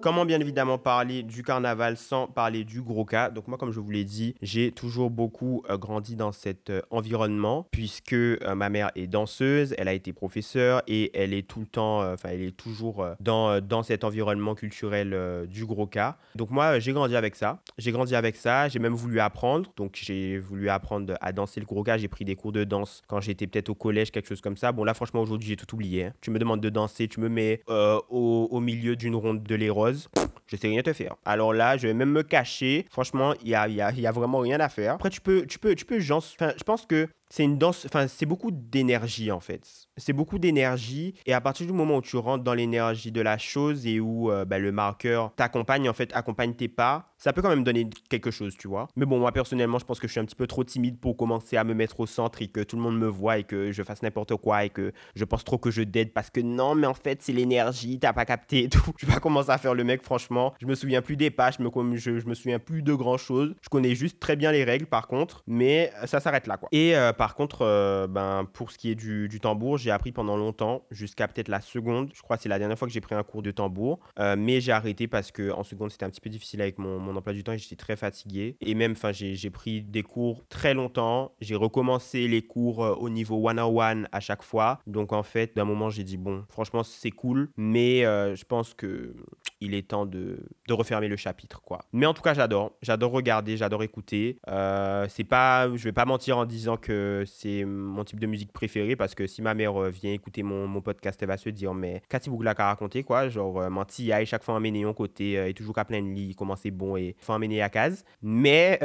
Comment 0.00 0.24
bien 0.24 0.38
évidemment 0.38 0.78
parler 0.78 1.24
du 1.24 1.42
carnaval 1.42 1.96
sans 1.96 2.28
parler 2.28 2.62
du 2.62 2.82
gros 2.82 3.04
cas? 3.04 3.30
Donc 3.30 3.48
moi, 3.48 3.58
comme 3.58 3.72
je 3.72 3.80
vous 3.80 3.90
l'ai 3.90 4.04
dit, 4.04 4.36
j'ai 4.40 4.70
toujours 4.70 5.10
beaucoup 5.10 5.64
euh, 5.68 5.76
grandi 5.76 6.14
dans 6.14 6.30
cet 6.30 6.70
euh, 6.70 6.82
environnement 6.90 7.66
puisque 7.72 8.12
euh, 8.12 8.54
ma 8.54 8.68
mère 8.68 8.92
est 8.94 9.08
danseuse, 9.08 9.74
elle 9.76 9.88
a 9.88 9.92
été 9.92 10.12
professeure 10.12 10.82
et 10.86 11.10
elle 11.18 11.34
est 11.34 11.48
tout 11.48 11.58
le 11.60 11.66
temps, 11.66 12.00
enfin 12.12 12.28
elle 12.32 12.42
est 12.42 12.56
toujours 12.56 13.04
dans, 13.18 13.60
dans 13.60 13.82
cet 13.82 14.04
environnement 14.04 14.54
culturel 14.54 15.46
du 15.48 15.66
gros 15.66 15.86
cas. 15.86 16.16
Donc 16.36 16.50
moi, 16.50 16.78
j'ai 16.78 16.92
grandi 16.92 17.16
avec 17.16 17.34
ça. 17.34 17.60
J'ai 17.76 17.90
grandi 17.90 18.14
avec 18.14 18.36
ça, 18.36 18.68
j'ai 18.68 18.78
même 18.78 18.94
voulu 18.94 19.18
apprendre. 19.18 19.72
Donc 19.76 19.98
j'ai 20.00 20.38
voulu 20.38 20.68
apprendre 20.68 21.14
à 21.20 21.32
danser 21.32 21.58
le 21.58 21.66
gros 21.66 21.82
cas. 21.82 21.98
J'ai 21.98 22.08
pris 22.08 22.24
des 22.24 22.36
cours 22.36 22.52
de 22.52 22.62
danse 22.62 23.02
quand 23.08 23.20
j'étais 23.20 23.48
peut-être 23.48 23.68
au 23.68 23.74
collège, 23.74 24.12
quelque 24.12 24.28
chose 24.28 24.40
comme 24.40 24.56
ça. 24.56 24.70
Bon 24.70 24.84
là, 24.84 24.94
franchement, 24.94 25.20
aujourd'hui, 25.20 25.48
j'ai 25.48 25.56
tout 25.56 25.74
oublié. 25.74 26.04
Hein. 26.04 26.12
Tu 26.20 26.30
me 26.30 26.38
demandes 26.38 26.60
de 26.60 26.70
danser, 26.70 27.08
tu 27.08 27.18
me 27.18 27.28
mets 27.28 27.62
au, 27.68 28.48
au 28.50 28.60
milieu 28.60 28.94
d'une 28.94 29.16
ronde 29.16 29.42
de 29.42 29.54
l'héros 29.54 29.87
je 29.92 30.56
sais 30.56 30.68
rien 30.68 30.82
te 30.82 30.92
faire. 30.92 31.16
Alors 31.24 31.52
là, 31.52 31.76
je 31.76 31.86
vais 31.86 31.94
même 31.94 32.10
me 32.10 32.22
cacher. 32.22 32.86
Franchement, 32.90 33.34
il 33.42 33.48
y 33.48 33.54
a, 33.54 34.12
vraiment 34.12 34.38
rien 34.38 34.60
à 34.60 34.68
faire. 34.68 34.94
Après, 34.94 35.10
tu 35.10 35.20
peux, 35.20 35.46
tu 35.46 35.58
peux, 35.58 35.74
tu 35.74 35.84
peux, 35.84 36.00
je 36.00 36.64
pense 36.64 36.86
que 36.86 37.08
c'est 37.30 37.44
une 37.44 37.58
danse, 37.58 37.84
enfin, 37.86 38.06
c'est 38.08 38.26
beaucoup 38.26 38.50
d'énergie 38.50 39.30
en 39.30 39.40
fait. 39.40 39.66
C'est 39.96 40.12
beaucoup 40.12 40.38
d'énergie 40.38 41.14
et 41.26 41.34
à 41.34 41.40
partir 41.40 41.66
du 41.66 41.72
moment 41.72 41.96
où 41.96 42.02
tu 42.02 42.16
rentres 42.16 42.44
dans 42.44 42.54
l'énergie 42.54 43.12
de 43.12 43.20
la 43.20 43.36
chose 43.36 43.86
et 43.86 44.00
où 44.00 44.30
euh, 44.30 44.44
bah, 44.44 44.58
le 44.58 44.72
marqueur 44.72 45.34
t'accompagne, 45.34 45.88
en 45.88 45.92
fait, 45.92 46.10
accompagne 46.14 46.54
tes 46.54 46.68
pas, 46.68 47.12
ça 47.18 47.32
peut 47.32 47.42
quand 47.42 47.48
même 47.48 47.64
donner 47.64 47.88
quelque 48.08 48.30
chose, 48.30 48.56
tu 48.56 48.68
vois. 48.68 48.88
Mais 48.96 49.04
bon, 49.04 49.18
moi 49.18 49.32
personnellement, 49.32 49.78
je 49.78 49.84
pense 49.84 49.98
que 49.98 50.06
je 50.06 50.12
suis 50.12 50.20
un 50.20 50.24
petit 50.24 50.36
peu 50.36 50.46
trop 50.46 50.64
timide 50.64 50.98
pour 50.98 51.16
commencer 51.16 51.56
à 51.56 51.64
me 51.64 51.74
mettre 51.74 52.00
au 52.00 52.06
centre 52.06 52.40
et 52.40 52.48
que 52.48 52.60
tout 52.60 52.76
le 52.76 52.82
monde 52.82 52.98
me 52.98 53.08
voit 53.08 53.38
et 53.38 53.44
que 53.44 53.72
je 53.72 53.82
fasse 53.82 54.02
n'importe 54.02 54.36
quoi 54.36 54.64
et 54.64 54.70
que 54.70 54.92
je 55.14 55.24
pense 55.24 55.44
trop 55.44 55.58
que 55.58 55.70
je 55.70 55.82
dead 55.82 56.12
parce 56.12 56.30
que 56.30 56.40
non, 56.40 56.74
mais 56.74 56.86
en 56.86 56.94
fait, 56.94 57.20
c'est 57.22 57.32
l'énergie, 57.32 57.98
t'as 57.98 58.12
pas 58.12 58.24
capté 58.24 58.64
et 58.64 58.68
tout. 58.68 58.78
Je 58.98 59.06
vais 59.06 59.14
pas 59.14 59.20
commencer 59.20 59.50
à 59.50 59.58
faire 59.58 59.74
le 59.74 59.84
mec, 59.84 60.02
franchement. 60.02 60.54
Je 60.60 60.66
me 60.66 60.74
souviens 60.74 61.02
plus 61.02 61.16
des 61.16 61.30
pas, 61.30 61.50
je 61.50 61.62
me, 61.62 61.96
je, 61.96 62.18
je 62.18 62.26
me 62.26 62.34
souviens 62.34 62.58
plus 62.58 62.82
de 62.82 62.94
grand 62.94 63.16
chose. 63.16 63.54
Je 63.62 63.68
connais 63.68 63.94
juste 63.94 64.18
très 64.18 64.36
bien 64.36 64.50
les 64.50 64.64
règles 64.64 64.86
par 64.86 65.06
contre, 65.06 65.42
mais 65.46 65.92
ça 66.06 66.20
s'arrête 66.20 66.46
là, 66.46 66.56
quoi. 66.56 66.68
Euh, 66.74 67.12
par 67.18 67.34
contre, 67.34 67.62
euh, 67.62 68.06
ben, 68.06 68.48
pour 68.52 68.70
ce 68.70 68.78
qui 68.78 68.90
est 68.90 68.94
du, 68.94 69.28
tambour, 69.42 69.76
j'ai 69.76 69.90
appris 69.90 70.12
pendant 70.12 70.36
longtemps, 70.36 70.86
jusqu'à 70.92 71.26
peut-être 71.26 71.48
la 71.48 71.60
seconde. 71.60 72.10
Je 72.14 72.22
crois 72.22 72.36
que 72.36 72.44
c'est 72.44 72.48
la 72.48 72.60
dernière 72.60 72.78
fois 72.78 72.86
que 72.86 72.94
j'ai 72.94 73.00
pris 73.00 73.16
un 73.16 73.24
cours 73.24 73.42
de 73.42 73.50
tambour. 73.50 73.98
Euh, 74.20 74.36
mais 74.38 74.60
j'ai 74.60 74.70
arrêté 74.70 75.08
parce 75.08 75.32
que 75.32 75.50
en 75.50 75.64
seconde, 75.64 75.90
c'était 75.90 76.04
un 76.04 76.10
petit 76.10 76.20
peu 76.20 76.30
difficile 76.30 76.62
avec 76.62 76.78
mon, 76.78 77.14
emploi 77.16 77.32
du 77.32 77.42
temps 77.42 77.52
et 77.52 77.58
j'étais 77.58 77.76
très 77.76 77.96
fatigué. 77.96 78.56
Et 78.60 78.74
même, 78.74 78.94
j'ai 79.12 79.50
pris 79.50 79.82
des 79.82 80.04
cours 80.04 80.44
très 80.48 80.74
longtemps. 80.74 81.32
J'ai 81.40 81.56
recommencé 81.56 82.28
les 82.28 82.42
cours 82.42 82.84
euh, 82.84 82.94
au 82.94 83.10
niveau 83.10 83.48
one-on-one 83.48 84.08
à 84.12 84.20
chaque 84.20 84.44
fois. 84.44 84.78
Donc, 84.86 85.12
en 85.12 85.24
fait, 85.24 85.56
d'un 85.56 85.64
moment, 85.64 85.90
j'ai 85.90 86.04
dit, 86.04 86.18
bon, 86.18 86.44
franchement, 86.48 86.84
c'est 86.84 87.10
cool. 87.10 87.50
Mais 87.56 88.02
je 88.02 88.44
pense 88.44 88.74
que 88.74 89.14
il 89.60 89.74
est 89.74 89.88
temps 89.88 90.06
de, 90.06 90.38
refermer 90.68 91.08
le 91.08 91.16
chapitre, 91.16 91.62
quoi. 91.62 91.80
Mais 91.92 92.06
en 92.06 92.14
tout 92.14 92.22
cas, 92.22 92.34
j'adore. 92.34 92.72
J'adore 92.82 93.12
regarder, 93.12 93.56
j'adore 93.56 93.82
écouter. 93.82 94.38
c'est 95.08 95.24
pas, 95.24 95.68
je 95.74 95.84
vais 95.84 95.92
pas 95.92 96.04
mentir 96.04 96.38
en 96.38 96.46
disant 96.46 96.76
que 96.76 97.24
c'est 97.26 97.64
mon 97.64 98.04
type 98.04 98.20
de 98.20 98.26
musique 98.26 98.52
préférée 98.52 98.96
parce 98.96 99.14
que 99.14 99.26
si 99.26 99.42
ma 99.42 99.54
mère 99.54 99.80
euh, 99.80 99.90
vient 99.90 100.12
écouter 100.12 100.42
mon, 100.42 100.66
mon, 100.66 100.80
podcast, 100.80 101.20
elle 101.22 101.28
va 101.28 101.36
se 101.36 101.48
dire 101.48 101.74
mais 101.74 102.02
Cathy 102.08 102.30
Bougla 102.30 102.54
a 102.56 102.66
raconté 102.66 103.02
quoi 103.02 103.28
Genre, 103.28 103.60
euh, 103.60 103.70
menti, 103.70 104.12
aïe, 104.12 104.26
chaque 104.26 104.42
fois 104.42 104.56
amené 104.56 104.84
un 104.84 104.92
côté 104.92 105.38
euh, 105.38 105.48
et 105.48 105.54
toujours 105.54 105.74
qu'à 105.74 105.84
plein 105.84 106.02
de 106.02 106.08
lit, 106.08 106.34
comment 106.34 106.56
c'est 106.56 106.70
bon 106.70 106.96
et 106.96 107.16
faut 107.20 107.32
amener 107.32 107.62
à 107.62 107.68
case. 107.68 108.04
Mais 108.22 108.78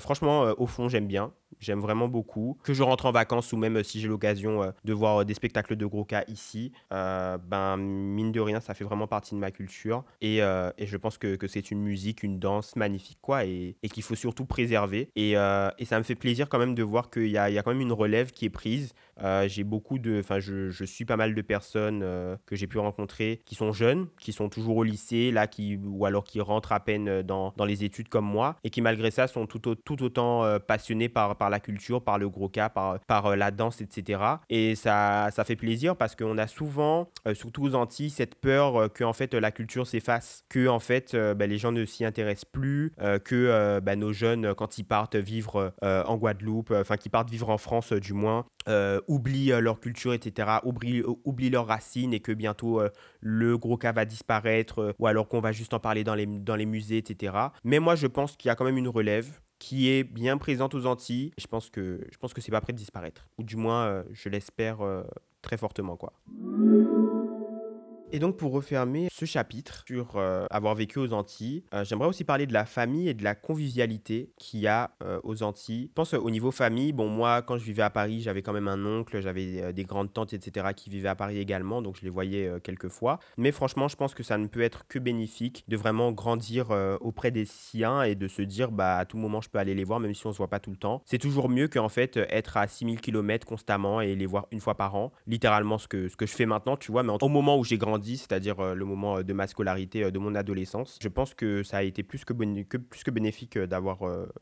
franchement, 0.00 0.54
au 0.58 0.66
fond, 0.66 0.88
j'aime 0.88 1.06
bien. 1.06 1.32
J'aime 1.60 1.80
vraiment 1.80 2.08
beaucoup. 2.08 2.58
Que 2.62 2.74
je 2.74 2.82
rentre 2.82 3.06
en 3.06 3.12
vacances 3.12 3.52
ou 3.52 3.56
même 3.56 3.82
si 3.84 4.00
j'ai 4.00 4.08
l'occasion 4.08 4.72
de 4.84 4.92
voir 4.92 5.24
des 5.24 5.34
spectacles 5.34 5.76
de 5.76 5.86
gros 5.86 6.04
cas 6.04 6.24
ici, 6.28 6.72
ben 6.90 7.76
mine 7.76 8.32
de 8.32 8.40
rien, 8.40 8.60
ça 8.60 8.74
fait 8.74 8.84
vraiment 8.84 9.06
partie 9.06 9.34
de 9.34 9.40
ma 9.40 9.50
culture. 9.50 9.93
Et, 10.20 10.38
et 10.38 10.86
je 10.86 10.96
pense 10.96 11.18
que, 11.18 11.36
c'est 11.46 11.70
une 11.70 11.80
musique, 11.80 12.22
une 12.22 12.38
danse 12.38 12.76
magnifique, 12.76 13.18
quoi, 13.20 13.44
et, 13.44 13.76
qu'il 13.92 14.02
faut 14.02 14.14
surtout 14.14 14.44
préserver. 14.44 15.08
Et, 15.16 15.32
et, 15.32 15.84
ça 15.84 15.98
me 15.98 16.02
fait 16.02 16.14
plaisir 16.14 16.48
quand 16.48 16.58
même 16.58 16.74
de 16.74 16.82
voir 16.82 17.10
qu'il 17.10 17.28
y 17.28 17.38
a, 17.38 17.62
quand 17.62 17.72
même 17.72 17.80
une 17.80 17.92
relève 17.92 18.30
qui 18.32 18.46
est 18.46 18.50
prise. 18.50 18.94
Euh, 19.22 19.46
j'ai 19.48 19.64
beaucoup 19.64 19.98
de, 19.98 20.20
enfin, 20.20 20.40
je, 20.40 20.84
suis 20.84 21.04
pas 21.04 21.16
mal 21.16 21.34
de 21.34 21.42
personnes 21.42 22.02
euh, 22.02 22.36
que 22.46 22.56
j'ai 22.56 22.66
pu 22.66 22.78
rencontrer 22.78 23.40
qui 23.46 23.54
sont 23.54 23.72
jeunes, 23.72 24.08
qui 24.20 24.32
sont 24.32 24.48
toujours 24.48 24.76
au 24.78 24.82
lycée, 24.82 25.30
là, 25.30 25.46
qui, 25.46 25.76
ou 25.76 26.04
alors 26.06 26.24
qui 26.24 26.40
rentrent 26.40 26.72
à 26.72 26.80
peine 26.80 27.22
dans, 27.22 27.52
les 27.66 27.84
études 27.84 28.08
comme 28.08 28.26
moi, 28.26 28.56
et 28.64 28.70
qui 28.70 28.82
malgré 28.82 29.10
ça 29.10 29.26
sont 29.26 29.46
tout, 29.46 29.68
autant 30.02 30.44
euh, 30.44 30.58
passionnés 30.58 31.08
par, 31.08 31.36
la 31.48 31.60
culture, 31.60 32.02
par 32.02 32.18
le 32.18 32.28
gros 32.28 32.48
cas, 32.48 32.68
par, 32.68 33.36
la 33.36 33.50
danse, 33.50 33.80
etc. 33.80 34.20
Et 34.50 34.74
ça, 34.74 35.30
ça 35.32 35.44
fait 35.44 35.56
plaisir 35.56 35.96
parce 35.96 36.14
qu'on 36.14 36.36
a 36.38 36.46
souvent, 36.46 37.08
surtout 37.32 37.64
aux 37.64 37.74
Antilles, 37.74 38.10
cette 38.10 38.34
peur 38.34 38.92
que 38.92 39.04
fait 39.12 39.34
la 39.34 39.50
culture 39.50 39.83
s'efface, 39.84 40.44
que 40.48 40.68
en 40.68 40.78
fait 40.78 41.14
euh, 41.14 41.34
bah, 41.34 41.46
les 41.46 41.58
gens 41.58 41.72
ne 41.72 41.84
s'y 41.84 42.04
intéressent 42.04 42.44
plus, 42.50 42.92
euh, 43.00 43.18
que 43.18 43.80
bah, 43.80 43.96
nos 43.96 44.12
jeunes 44.12 44.54
quand 44.54 44.78
ils 44.78 44.84
partent 44.84 45.16
vivre 45.16 45.74
en 45.82 46.16
Guadeloupe, 46.16 46.70
enfin 46.70 46.96
qui 46.96 47.08
partent 47.08 47.30
vivre 47.30 47.50
en 47.50 47.58
France 47.58 47.92
du 47.92 48.12
moins, 48.12 48.46
oublient 49.08 49.52
leur 49.60 49.80
culture, 49.80 50.12
etc., 50.12 50.58
oublient, 50.64 51.02
oublient 51.24 51.50
leurs 51.50 51.66
racines 51.66 52.12
et 52.14 52.20
que 52.20 52.32
bientôt 52.32 52.80
le 53.20 53.58
gros 53.58 53.76
cas 53.76 53.92
va 53.92 54.04
disparaître 54.04 54.94
ou 54.98 55.06
alors 55.06 55.28
qu'on 55.28 55.40
va 55.40 55.52
juste 55.52 55.74
en 55.74 55.80
parler 55.80 56.04
dans 56.04 56.14
les, 56.14 56.26
dans 56.26 56.56
les 56.56 56.66
musées, 56.66 56.98
etc. 56.98 57.34
Mais 57.64 57.78
moi 57.78 57.94
je 57.94 58.06
pense 58.06 58.36
qu'il 58.36 58.48
y 58.48 58.52
a 58.52 58.54
quand 58.54 58.64
même 58.64 58.78
une 58.78 58.88
relève 58.88 59.40
qui 59.58 59.88
est 59.88 60.04
bien 60.04 60.36
présente 60.38 60.74
aux 60.74 60.86
Antilles. 60.86 61.32
Je 61.38 61.46
pense 61.46 61.70
que 61.70 62.06
je 62.10 62.18
pense 62.18 62.34
que 62.34 62.40
c'est 62.40 62.52
pas 62.52 62.60
prêt 62.60 62.72
de 62.72 62.78
disparaître, 62.78 63.28
ou 63.38 63.42
du 63.42 63.56
moins 63.56 64.04
je 64.12 64.28
l'espère 64.28 64.78
très 65.42 65.56
fortement 65.56 65.96
quoi. 65.96 66.12
Et 68.14 68.20
donc 68.20 68.36
pour 68.36 68.52
refermer 68.52 69.08
ce 69.12 69.24
chapitre 69.24 69.82
sur 69.88 70.12
euh, 70.14 70.46
avoir 70.48 70.76
vécu 70.76 71.00
aux 71.00 71.12
Antilles, 71.12 71.64
euh, 71.74 71.84
j'aimerais 71.84 72.06
aussi 72.06 72.22
parler 72.22 72.46
de 72.46 72.52
la 72.52 72.64
famille 72.64 73.08
et 73.08 73.14
de 73.14 73.24
la 73.24 73.34
convivialité 73.34 74.30
qu'il 74.38 74.60
y 74.60 74.68
a 74.68 74.92
euh, 75.02 75.18
aux 75.24 75.42
Antilles. 75.42 75.88
Je 75.88 75.94
pense 75.94 76.14
au 76.14 76.30
niveau 76.30 76.52
famille, 76.52 76.92
bon 76.92 77.08
moi 77.08 77.42
quand 77.42 77.58
je 77.58 77.64
vivais 77.64 77.82
à 77.82 77.90
Paris, 77.90 78.20
j'avais 78.20 78.42
quand 78.42 78.52
même 78.52 78.68
un 78.68 78.86
oncle, 78.86 79.20
j'avais 79.20 79.72
des 79.72 79.82
grandes 79.82 80.12
tantes, 80.12 80.32
etc. 80.32 80.68
qui 80.76 80.90
vivaient 80.90 81.08
à 81.08 81.16
Paris 81.16 81.40
également, 81.40 81.82
donc 81.82 81.96
je 81.96 82.02
les 82.02 82.08
voyais 82.08 82.52
quelques 82.62 82.86
fois. 82.86 83.18
Mais 83.36 83.50
franchement, 83.50 83.88
je 83.88 83.96
pense 83.96 84.14
que 84.14 84.22
ça 84.22 84.38
ne 84.38 84.46
peut 84.46 84.62
être 84.62 84.86
que 84.86 85.00
bénéfique 85.00 85.64
de 85.66 85.76
vraiment 85.76 86.12
grandir 86.12 86.70
auprès 87.00 87.32
des 87.32 87.46
siens 87.46 88.04
et 88.04 88.14
de 88.14 88.28
se 88.28 88.42
dire 88.42 88.70
bah 88.70 88.96
à 88.96 89.06
tout 89.06 89.18
moment 89.18 89.40
je 89.40 89.48
peux 89.48 89.58
aller 89.58 89.74
les 89.74 89.82
voir 89.82 89.98
même 89.98 90.14
si 90.14 90.24
on 90.24 90.32
se 90.32 90.38
voit 90.38 90.46
pas 90.46 90.60
tout 90.60 90.70
le 90.70 90.76
temps. 90.76 91.02
C'est 91.04 91.18
toujours 91.18 91.48
mieux 91.48 91.66
qu'en 91.66 91.88
fait 91.88 92.16
être 92.16 92.58
à 92.58 92.68
6000 92.68 93.00
km 93.00 93.44
constamment 93.44 94.00
et 94.00 94.14
les 94.14 94.26
voir 94.26 94.46
une 94.52 94.60
fois 94.60 94.76
par 94.76 94.94
an. 94.94 95.10
Littéralement 95.26 95.78
ce 95.78 95.88
que, 95.88 96.06
ce 96.06 96.16
que 96.16 96.26
je 96.26 96.32
fais 96.32 96.46
maintenant, 96.46 96.76
tu 96.76 96.92
vois, 96.92 97.02
mais 97.02 97.12
au 97.20 97.28
moment 97.28 97.58
où 97.58 97.64
j'ai 97.64 97.76
grandi 97.76 98.03
c'est-à-dire 98.04 98.60
euh, 98.60 98.74
le 98.74 98.84
moment 98.84 99.18
euh, 99.18 99.22
de 99.22 99.32
ma 99.32 99.46
scolarité, 99.46 100.04
euh, 100.04 100.10
de 100.10 100.18
mon 100.18 100.34
adolescence. 100.34 100.98
Je 101.02 101.08
pense 101.08 101.34
que 101.34 101.62
ça 101.62 101.78
a 101.78 101.82
été 101.82 102.02
plus 102.02 102.24
que, 102.24 102.32
bénéfique 103.10 103.58
d'avoir 103.58 103.98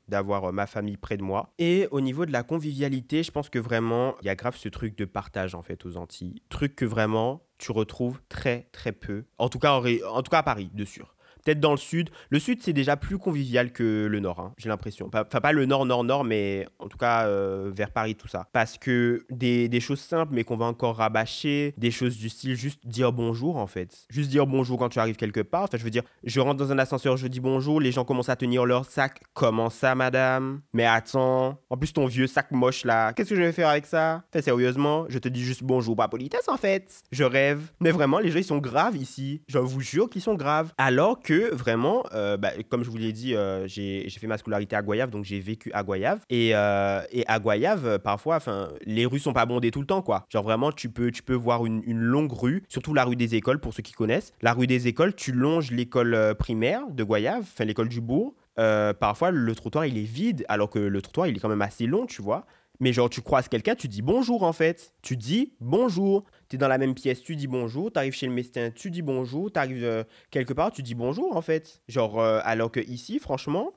d'avoir 0.08 0.52
ma 0.52 0.66
famille 0.66 0.96
près 0.96 1.16
de 1.16 1.22
moi. 1.22 1.52
Et 1.58 1.88
au 1.90 2.00
niveau 2.00 2.26
de 2.26 2.32
la 2.32 2.42
convivialité, 2.42 3.22
je 3.22 3.30
pense 3.30 3.48
que 3.48 3.58
vraiment, 3.58 4.14
il 4.22 4.26
y 4.26 4.28
a 4.28 4.34
grave 4.34 4.56
ce 4.56 4.68
truc 4.68 4.96
de 4.96 5.04
partage 5.04 5.54
en 5.54 5.62
fait 5.62 5.84
aux 5.84 5.96
Antilles. 5.96 6.42
Truc 6.48 6.74
que 6.76 6.84
vraiment 6.84 7.42
tu 7.58 7.72
retrouves 7.72 8.20
très 8.28 8.68
très 8.72 8.92
peu. 8.92 9.24
En 9.38 9.48
tout 9.48 9.58
cas, 9.58 9.74
en 9.74 10.22
tout 10.22 10.30
cas 10.30 10.38
à 10.38 10.42
Paris, 10.42 10.70
de 10.74 10.84
sûr 10.84 11.14
peut-être 11.44 11.60
dans 11.60 11.72
le 11.72 11.76
sud. 11.76 12.10
Le 12.30 12.38
sud, 12.38 12.62
c'est 12.62 12.72
déjà 12.72 12.96
plus 12.96 13.18
convivial 13.18 13.72
que 13.72 14.06
le 14.06 14.20
nord, 14.20 14.40
hein, 14.40 14.52
j'ai 14.58 14.68
l'impression. 14.68 15.08
Enfin, 15.08 15.24
pas 15.24 15.52
le 15.52 15.66
nord, 15.66 15.86
nord, 15.86 16.04
nord, 16.04 16.24
mais 16.24 16.66
en 16.78 16.88
tout 16.88 16.98
cas 16.98 17.26
euh, 17.26 17.70
vers 17.74 17.90
Paris, 17.90 18.14
tout 18.14 18.28
ça. 18.28 18.48
Parce 18.52 18.78
que 18.78 19.24
des, 19.30 19.68
des 19.68 19.80
choses 19.80 20.00
simples, 20.00 20.32
mais 20.34 20.44
qu'on 20.44 20.56
va 20.56 20.66
encore 20.66 20.96
rabâcher, 20.96 21.74
des 21.76 21.90
choses 21.90 22.16
du 22.16 22.28
style 22.28 22.54
juste 22.54 22.86
dire 22.86 23.12
bonjour, 23.12 23.56
en 23.56 23.66
fait. 23.66 24.06
Juste 24.10 24.30
dire 24.30 24.46
bonjour 24.46 24.78
quand 24.78 24.88
tu 24.88 24.98
arrives 24.98 25.16
quelque 25.16 25.40
part. 25.40 25.64
Enfin, 25.64 25.78
je 25.78 25.84
veux 25.84 25.90
dire, 25.90 26.04
je 26.24 26.40
rentre 26.40 26.58
dans 26.58 26.72
un 26.72 26.78
ascenseur, 26.78 27.16
je 27.16 27.26
dis 27.26 27.40
bonjour, 27.40 27.80
les 27.80 27.92
gens 27.92 28.04
commencent 28.04 28.28
à 28.28 28.36
tenir 28.36 28.64
leur 28.64 28.84
sac. 28.84 29.20
Comment 29.34 29.70
ça, 29.70 29.94
madame? 29.94 30.60
Mais 30.72 30.86
attends, 30.86 31.60
en 31.70 31.76
plus, 31.76 31.92
ton 31.92 32.06
vieux 32.06 32.26
sac 32.26 32.50
moche 32.50 32.84
là, 32.84 33.12
qu'est-ce 33.12 33.30
que 33.30 33.36
je 33.36 33.42
vais 33.42 33.52
faire 33.52 33.68
avec 33.68 33.86
ça? 33.86 34.22
Enfin, 34.28 34.42
sérieusement, 34.42 35.06
je 35.08 35.18
te 35.18 35.28
dis 35.28 35.42
juste 35.42 35.62
bonjour, 35.62 35.96
pas 35.96 36.08
politesse 36.08 36.48
en 36.48 36.56
fait. 36.56 37.02
Je 37.10 37.24
rêve. 37.24 37.72
Mais 37.80 37.90
vraiment, 37.90 38.18
les 38.18 38.30
gens, 38.30 38.38
ils 38.38 38.44
sont 38.44 38.58
graves 38.58 38.96
ici. 38.96 39.42
Je 39.48 39.58
vous 39.58 39.80
jure 39.80 40.08
qu'ils 40.08 40.22
sont 40.22 40.34
graves. 40.34 40.72
Alors 40.78 41.20
que 41.20 41.31
vraiment, 41.52 42.04
euh, 42.12 42.36
bah, 42.36 42.50
comme 42.68 42.84
je 42.84 42.90
vous 42.90 42.96
l'ai 42.96 43.12
dit, 43.12 43.34
euh, 43.34 43.66
j'ai 43.66 44.08
fait 44.10 44.26
ma 44.26 44.38
scolarité 44.38 44.76
à 44.76 44.82
Goyave, 44.82 45.10
donc 45.10 45.24
j'ai 45.24 45.40
vécu 45.40 45.70
à 45.72 45.82
Goyave. 45.82 46.20
Et, 46.30 46.50
euh, 46.54 47.00
à 47.26 47.38
Goyave, 47.38 47.98
parfois, 47.98 48.38
les 48.84 49.06
rues 49.06 49.18
sont 49.18 49.32
pas 49.32 49.46
bondées 49.46 49.70
tout 49.70 49.80
le 49.80 49.86
temps, 49.86 50.02
quoi. 50.02 50.26
Genre 50.28 50.44
vraiment, 50.44 50.72
tu 50.72 50.88
peux, 50.88 51.10
tu 51.10 51.22
peux 51.22 51.34
voir 51.34 51.66
une, 51.66 51.82
longue 51.92 52.32
rue, 52.32 52.64
surtout 52.68 52.94
la 52.94 53.04
rue 53.04 53.16
des 53.16 53.34
écoles, 53.34 53.58
pour 53.58 53.74
ceux 53.74 53.82
qui 53.82 53.92
connaissent. 53.92 54.32
La 54.42 54.52
rue 54.52 54.66
des 54.66 54.88
écoles, 54.88 55.14
tu 55.14 55.32
longes 55.32 55.70
l'école 55.70 56.34
primaire 56.38 56.82
de 56.90 57.04
Goyave, 57.04 57.42
enfin 57.42 57.64
l'école 57.64 57.88
du 57.88 58.00
bourg. 58.00 58.34
parfois, 58.56 59.30
le 59.30 59.54
trottoir, 59.54 59.86
il 59.86 59.98
est 59.98 60.02
vide, 60.02 60.44
alors 60.48 60.70
que 60.70 60.78
le 60.78 61.02
trottoir, 61.02 61.26
il 61.26 61.36
est 61.36 61.40
quand 61.40 61.48
même 61.48 61.62
assez 61.62 61.86
long, 61.86 62.06
tu 62.06 62.22
vois. 62.22 62.46
Mais 62.82 62.92
genre, 62.92 63.08
tu 63.08 63.20
croises 63.20 63.46
quelqu'un, 63.46 63.76
tu 63.76 63.86
dis 63.86 64.02
bonjour 64.02 64.42
en 64.42 64.52
fait. 64.52 64.92
Tu 65.02 65.16
dis 65.16 65.52
bonjour. 65.60 66.24
Tu 66.52 66.58
dans 66.58 66.68
la 66.68 66.76
même 66.76 66.92
pièce, 66.92 67.22
tu 67.22 67.34
dis 67.34 67.46
bonjour. 67.46 67.90
Tu 67.90 67.98
arrives 67.98 68.12
chez 68.12 68.26
le 68.26 68.32
médecin, 68.34 68.70
tu 68.74 68.90
dis 68.90 69.00
bonjour. 69.00 69.50
Tu 69.50 69.58
arrives 69.58 69.82
euh, 69.82 70.04
quelque 70.30 70.52
part, 70.52 70.70
tu 70.70 70.82
dis 70.82 70.94
bonjour 70.94 71.34
en 71.34 71.40
fait. 71.40 71.80
Genre, 71.88 72.20
euh, 72.20 72.40
alors 72.44 72.70
que 72.70 72.80
ici, 72.80 73.18
franchement 73.18 73.72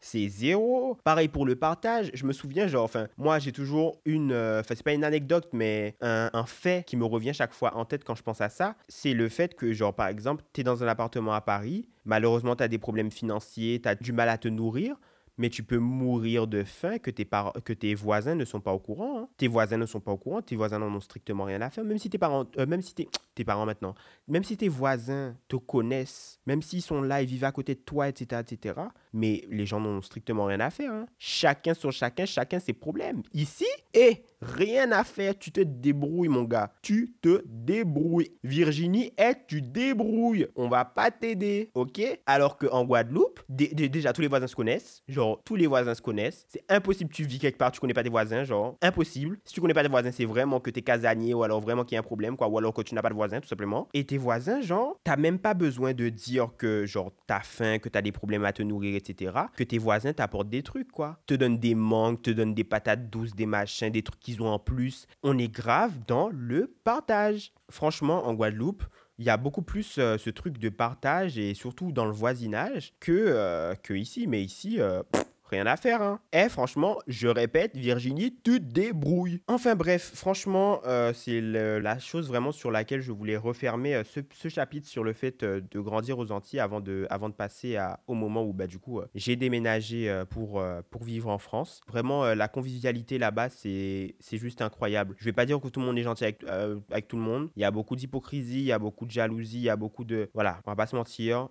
c'est 0.00 0.28
zéro. 0.28 0.98
Pareil 1.02 1.28
pour 1.28 1.46
le 1.46 1.56
partage. 1.56 2.10
Je 2.12 2.26
me 2.26 2.34
souviens, 2.34 2.66
genre, 2.66 2.84
enfin, 2.84 3.08
moi, 3.16 3.38
j'ai 3.38 3.52
toujours 3.52 4.00
une. 4.04 4.32
Euh, 4.32 4.60
enfin, 4.60 4.74
c'est 4.74 4.82
pas 4.82 4.92
une 4.92 5.04
anecdote, 5.04 5.48
mais 5.52 5.96
un, 6.02 6.28
un, 6.32 6.44
fait 6.44 6.84
qui 6.86 6.96
me 6.96 7.04
revient 7.04 7.32
chaque 7.34 7.54
fois 7.54 7.74
en 7.76 7.86
tête 7.86 8.04
quand 8.04 8.14
je 8.14 8.22
pense 8.22 8.40
à 8.42 8.50
ça. 8.50 8.76
C'est 8.88 9.14
le 9.14 9.28
fait 9.28 9.54
que, 9.54 9.72
genre, 9.72 9.94
par 9.94 10.08
exemple, 10.08 10.42
tu 10.52 10.60
es 10.60 10.64
dans 10.64 10.82
un 10.82 10.88
appartement 10.88 11.32
à 11.32 11.40
Paris. 11.40 11.88
Malheureusement, 12.04 12.56
tu 12.56 12.62
as 12.62 12.68
des 12.68 12.78
problèmes 12.78 13.10
financiers, 13.10 13.80
tu 13.82 13.88
as 13.88 13.94
du 13.94 14.12
mal 14.12 14.28
à 14.28 14.38
te 14.38 14.48
nourrir 14.48 14.96
mais 15.40 15.48
tu 15.48 15.62
peux 15.62 15.78
mourir 15.78 16.46
de 16.46 16.64
faim 16.64 16.98
que 16.98 17.10
tes, 17.10 17.26
que 17.64 17.72
tes 17.72 17.94
voisins 17.94 18.34
ne 18.34 18.44
sont 18.44 18.60
pas 18.60 18.74
au 18.74 18.78
courant. 18.78 19.20
Hein. 19.20 19.28
Tes 19.38 19.48
voisins 19.48 19.78
ne 19.78 19.86
sont 19.86 19.98
pas 19.98 20.12
au 20.12 20.18
courant, 20.18 20.42
tes 20.42 20.54
voisins 20.54 20.78
n'en 20.78 20.94
ont 20.94 21.00
strictement 21.00 21.44
rien 21.44 21.62
à 21.62 21.70
faire, 21.70 21.82
même 21.82 21.96
si 21.96 22.10
tes 22.10 22.18
parents, 22.18 22.44
euh, 22.58 22.66
même 22.66 22.82
si 22.82 22.94
tes, 22.94 23.08
parents 23.46 23.64
maintenant, 23.64 23.94
même 24.28 24.44
si 24.44 24.58
tes 24.58 24.68
voisins 24.68 25.34
te 25.48 25.56
connaissent, 25.56 26.38
même 26.44 26.60
s'ils 26.60 26.82
sont 26.82 27.00
là, 27.00 27.22
ils 27.22 27.26
vivent 27.26 27.44
à 27.44 27.52
côté 27.52 27.74
de 27.74 27.80
toi, 27.80 28.10
etc., 28.10 28.42
etc., 28.46 28.74
mais 29.12 29.44
les 29.50 29.66
gens 29.66 29.80
n'ont 29.80 30.02
strictement 30.02 30.46
rien 30.46 30.60
à 30.60 30.70
faire. 30.70 30.92
Hein. 30.92 31.06
Chacun 31.18 31.74
sur 31.74 31.92
chacun, 31.92 32.24
chacun 32.26 32.58
ses 32.58 32.72
problèmes. 32.72 33.22
Ici, 33.32 33.66
et 33.94 34.24
rien 34.40 34.92
à 34.92 35.04
faire, 35.04 35.38
tu 35.38 35.52
te 35.52 35.60
débrouilles, 35.60 36.28
mon 36.28 36.44
gars. 36.44 36.72
Tu 36.82 37.14
te 37.20 37.42
débrouilles. 37.46 38.30
Virginie, 38.44 39.12
et 39.18 39.34
tu 39.46 39.62
débrouilles. 39.62 40.46
On 40.56 40.68
va 40.68 40.84
pas 40.84 41.10
t'aider, 41.10 41.70
ok? 41.74 42.00
Alors 42.26 42.56
qu'en 42.56 42.84
Guadeloupe, 42.84 43.40
déjà, 43.48 44.12
tous 44.12 44.22
les 44.22 44.28
voisins 44.28 44.46
se 44.46 44.56
connaissent. 44.56 45.02
Genre, 45.08 45.40
tous 45.44 45.56
les 45.56 45.66
voisins 45.66 45.94
se 45.94 46.02
connaissent. 46.02 46.46
C'est 46.48 46.64
impossible, 46.68 47.12
tu 47.12 47.24
vis 47.24 47.38
quelque 47.38 47.58
part, 47.58 47.72
tu 47.72 47.80
connais 47.80 47.94
pas 47.94 48.02
tes 48.02 48.10
voisins, 48.10 48.44
genre, 48.44 48.76
impossible. 48.82 49.38
Si 49.44 49.54
tu 49.54 49.60
connais 49.60 49.74
pas 49.74 49.82
tes 49.82 49.88
voisins, 49.88 50.12
c'est 50.12 50.24
vraiment 50.24 50.60
que 50.60 50.70
t'es 50.70 50.82
casanier 50.82 51.34
ou 51.34 51.42
alors 51.42 51.60
vraiment 51.60 51.84
qu'il 51.84 51.94
y 51.94 51.96
a 51.96 52.00
un 52.00 52.04
problème, 52.04 52.36
quoi. 52.36 52.48
Ou 52.48 52.58
alors 52.58 52.74
que 52.74 52.82
tu 52.82 52.94
n'as 52.94 53.02
pas 53.02 53.10
de 53.10 53.14
voisins, 53.14 53.40
tout 53.40 53.48
simplement. 53.48 53.88
Et 53.94 54.04
tes 54.04 54.18
voisins, 54.18 54.60
genre, 54.60 54.98
t'as 55.04 55.16
même 55.16 55.38
pas 55.38 55.54
besoin 55.54 55.92
de 55.92 56.08
dire 56.08 56.50
que, 56.56 56.86
genre, 56.86 57.12
t'as 57.26 57.40
faim, 57.40 57.78
que 57.78 57.88
t'as 57.88 58.02
des 58.02 58.12
problèmes 58.12 58.44
à 58.44 58.52
te 58.52 58.62
nourrir, 58.62 58.99
etc. 59.00 59.32
Que 59.56 59.64
tes 59.64 59.78
voisins 59.78 60.12
t'apportent 60.12 60.50
des 60.50 60.62
trucs, 60.62 60.90
quoi. 60.92 61.18
Te 61.26 61.34
donnent 61.34 61.58
des 61.58 61.74
mangues, 61.74 62.20
te 62.22 62.30
donnent 62.30 62.54
des 62.54 62.64
patates 62.64 63.10
douces, 63.10 63.34
des 63.34 63.46
machins, 63.46 63.90
des 63.90 64.02
trucs 64.02 64.20
qu'ils 64.20 64.42
ont 64.42 64.48
en 64.48 64.58
plus. 64.58 65.06
On 65.22 65.38
est 65.38 65.52
grave 65.52 65.92
dans 66.06 66.28
le 66.28 66.74
partage. 66.84 67.52
Franchement, 67.70 68.26
en 68.26 68.34
Guadeloupe, 68.34 68.84
il 69.18 69.26
y 69.26 69.30
a 69.30 69.36
beaucoup 69.36 69.62
plus 69.62 69.98
euh, 69.98 70.16
ce 70.16 70.30
truc 70.30 70.58
de 70.58 70.70
partage 70.70 71.38
et 71.38 71.52
surtout 71.52 71.92
dans 71.92 72.06
le 72.06 72.12
voisinage 72.12 72.94
que, 73.00 73.12
euh, 73.12 73.74
que 73.74 73.92
ici. 73.92 74.26
Mais 74.26 74.42
ici, 74.42 74.80
euh, 74.80 75.02
rien 75.50 75.66
à 75.66 75.76
faire. 75.76 76.00
Hein. 76.00 76.20
Eh, 76.32 76.48
franchement, 76.48 76.98
je 77.06 77.28
répète, 77.28 77.76
Virginie, 77.76 78.34
tu 78.42 78.60
te 78.60 78.64
débrouilles. 78.64 79.42
Enfin 79.48 79.74
bref, 79.74 80.12
franchement, 80.14 80.80
euh, 80.86 81.12
c'est 81.12 81.40
la 81.40 81.98
chose 81.98 82.28
vraiment 82.28 82.52
sur 82.52 82.70
laquelle 82.70 83.00
je 83.00 83.12
voulais 83.12 83.36
refermer 83.36 83.96
euh, 83.96 84.02
ce, 84.04 84.48
chapitre 84.48 84.86
sur 84.86 85.04
le 85.04 85.12
fait 85.12 85.42
euh, 85.42 85.60
de 85.70 85.80
grandir 85.80 86.18
aux 86.18 86.32
Antilles 86.32 86.60
avant 86.60 86.80
de, 86.80 87.06
avant 87.10 87.28
de 87.28 87.34
passer 87.34 87.76
à, 87.76 88.00
au 88.06 88.14
moment 88.14 88.44
où, 88.44 88.52
bah, 88.52 88.66
du 88.66 88.78
coup, 88.78 89.00
j'ai 89.14 89.36
déménagé 89.36 90.22
pour, 90.30 90.62
pour 90.90 91.04
vivre 91.04 91.28
en 91.28 91.38
France. 91.38 91.80
Vraiment, 91.88 92.34
la 92.34 92.48
convivialité 92.48 93.18
là-bas, 93.18 93.48
c'est 93.50 94.14
juste 94.32 94.62
incroyable. 94.62 95.14
Je 95.18 95.24
vais 95.24 95.32
pas 95.32 95.46
dire 95.46 95.60
que 95.60 95.68
tout 95.68 95.80
le 95.80 95.86
monde 95.86 95.98
est 95.98 96.02
gentil 96.02 96.24
avec, 96.24 96.44
avec 96.90 97.08
tout 97.08 97.16
le 97.16 97.22
monde. 97.22 97.50
Il 97.56 97.62
y 97.62 97.64
a 97.64 97.70
beaucoup 97.70 97.96
d'hypocrisie, 97.96 98.60
il 98.60 98.64
y 98.64 98.72
a 98.72 98.78
beaucoup 98.78 99.06
de 99.06 99.10
jalousie, 99.10 99.58
il 99.58 99.64
y 99.64 99.70
a 99.70 99.76
beaucoup 99.76 100.04
de... 100.04 100.30
Voilà, 100.34 100.60
on 100.66 100.70
va 100.70 100.76
pas 100.76 100.86
se 100.86 100.96
mentir. 100.96 101.48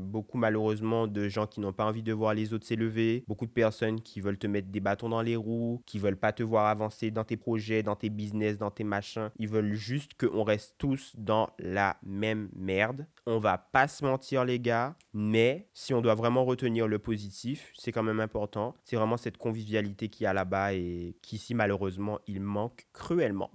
beaucoup, 0.00 0.38
malheureusement, 0.38 1.06
de 1.06 1.28
gens 1.28 1.46
qui 1.46 1.60
n'ont 1.60 1.72
pas 1.72 1.84
envie 1.84 2.02
de 2.02 2.12
voir 2.12 2.34
les 2.34 2.52
autres 2.54 2.66
s'élever 2.66 3.15
beaucoup 3.26 3.46
de 3.46 3.50
personnes 3.50 4.00
qui 4.00 4.20
veulent 4.20 4.38
te 4.38 4.46
mettre 4.46 4.68
des 4.68 4.80
bâtons 4.80 5.08
dans 5.08 5.22
les 5.22 5.36
roues, 5.36 5.82
qui 5.86 5.98
veulent 5.98 6.16
pas 6.16 6.32
te 6.32 6.42
voir 6.42 6.66
avancer 6.66 7.10
dans 7.10 7.24
tes 7.24 7.36
projets, 7.36 7.82
dans 7.82 7.96
tes 7.96 8.10
business, 8.10 8.58
dans 8.58 8.70
tes 8.70 8.84
machins. 8.84 9.30
Ils 9.38 9.48
veulent 9.48 9.74
juste 9.74 10.12
qu'on 10.14 10.44
reste 10.44 10.74
tous 10.78 11.12
dans 11.16 11.50
la 11.58 11.96
même 12.02 12.48
merde. 12.54 13.06
On 13.26 13.38
va 13.38 13.58
pas 13.58 13.88
se 13.88 14.04
mentir 14.04 14.44
les 14.44 14.60
gars, 14.60 14.96
mais 15.12 15.68
si 15.72 15.94
on 15.94 16.00
doit 16.00 16.14
vraiment 16.14 16.44
retenir 16.44 16.86
le 16.86 16.98
positif, 16.98 17.72
c'est 17.74 17.92
quand 17.92 18.02
même 18.02 18.20
important. 18.20 18.74
C'est 18.84 18.96
vraiment 18.96 19.16
cette 19.16 19.36
convivialité 19.36 20.08
qu'il 20.08 20.24
y 20.24 20.26
a 20.26 20.32
là-bas 20.32 20.74
et 20.74 21.16
qu'ici 21.22 21.54
malheureusement 21.54 22.20
il 22.26 22.40
manque 22.40 22.86
cruellement. 22.92 23.50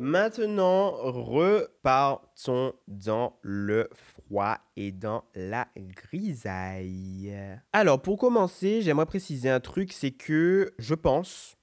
Maintenant, 0.00 0.92
repartons 0.92 2.72
dans 2.86 3.36
le 3.42 3.90
froid 3.92 4.58
et 4.76 4.92
dans 4.92 5.24
la 5.34 5.66
grisaille. 5.76 7.36
Alors, 7.72 8.00
pour 8.00 8.16
commencer, 8.16 8.80
j'aimerais 8.80 9.06
préciser 9.06 9.50
un 9.50 9.58
truc, 9.58 9.92
c'est 9.92 10.12
que 10.12 10.72
je 10.78 10.94
pense 10.94 11.56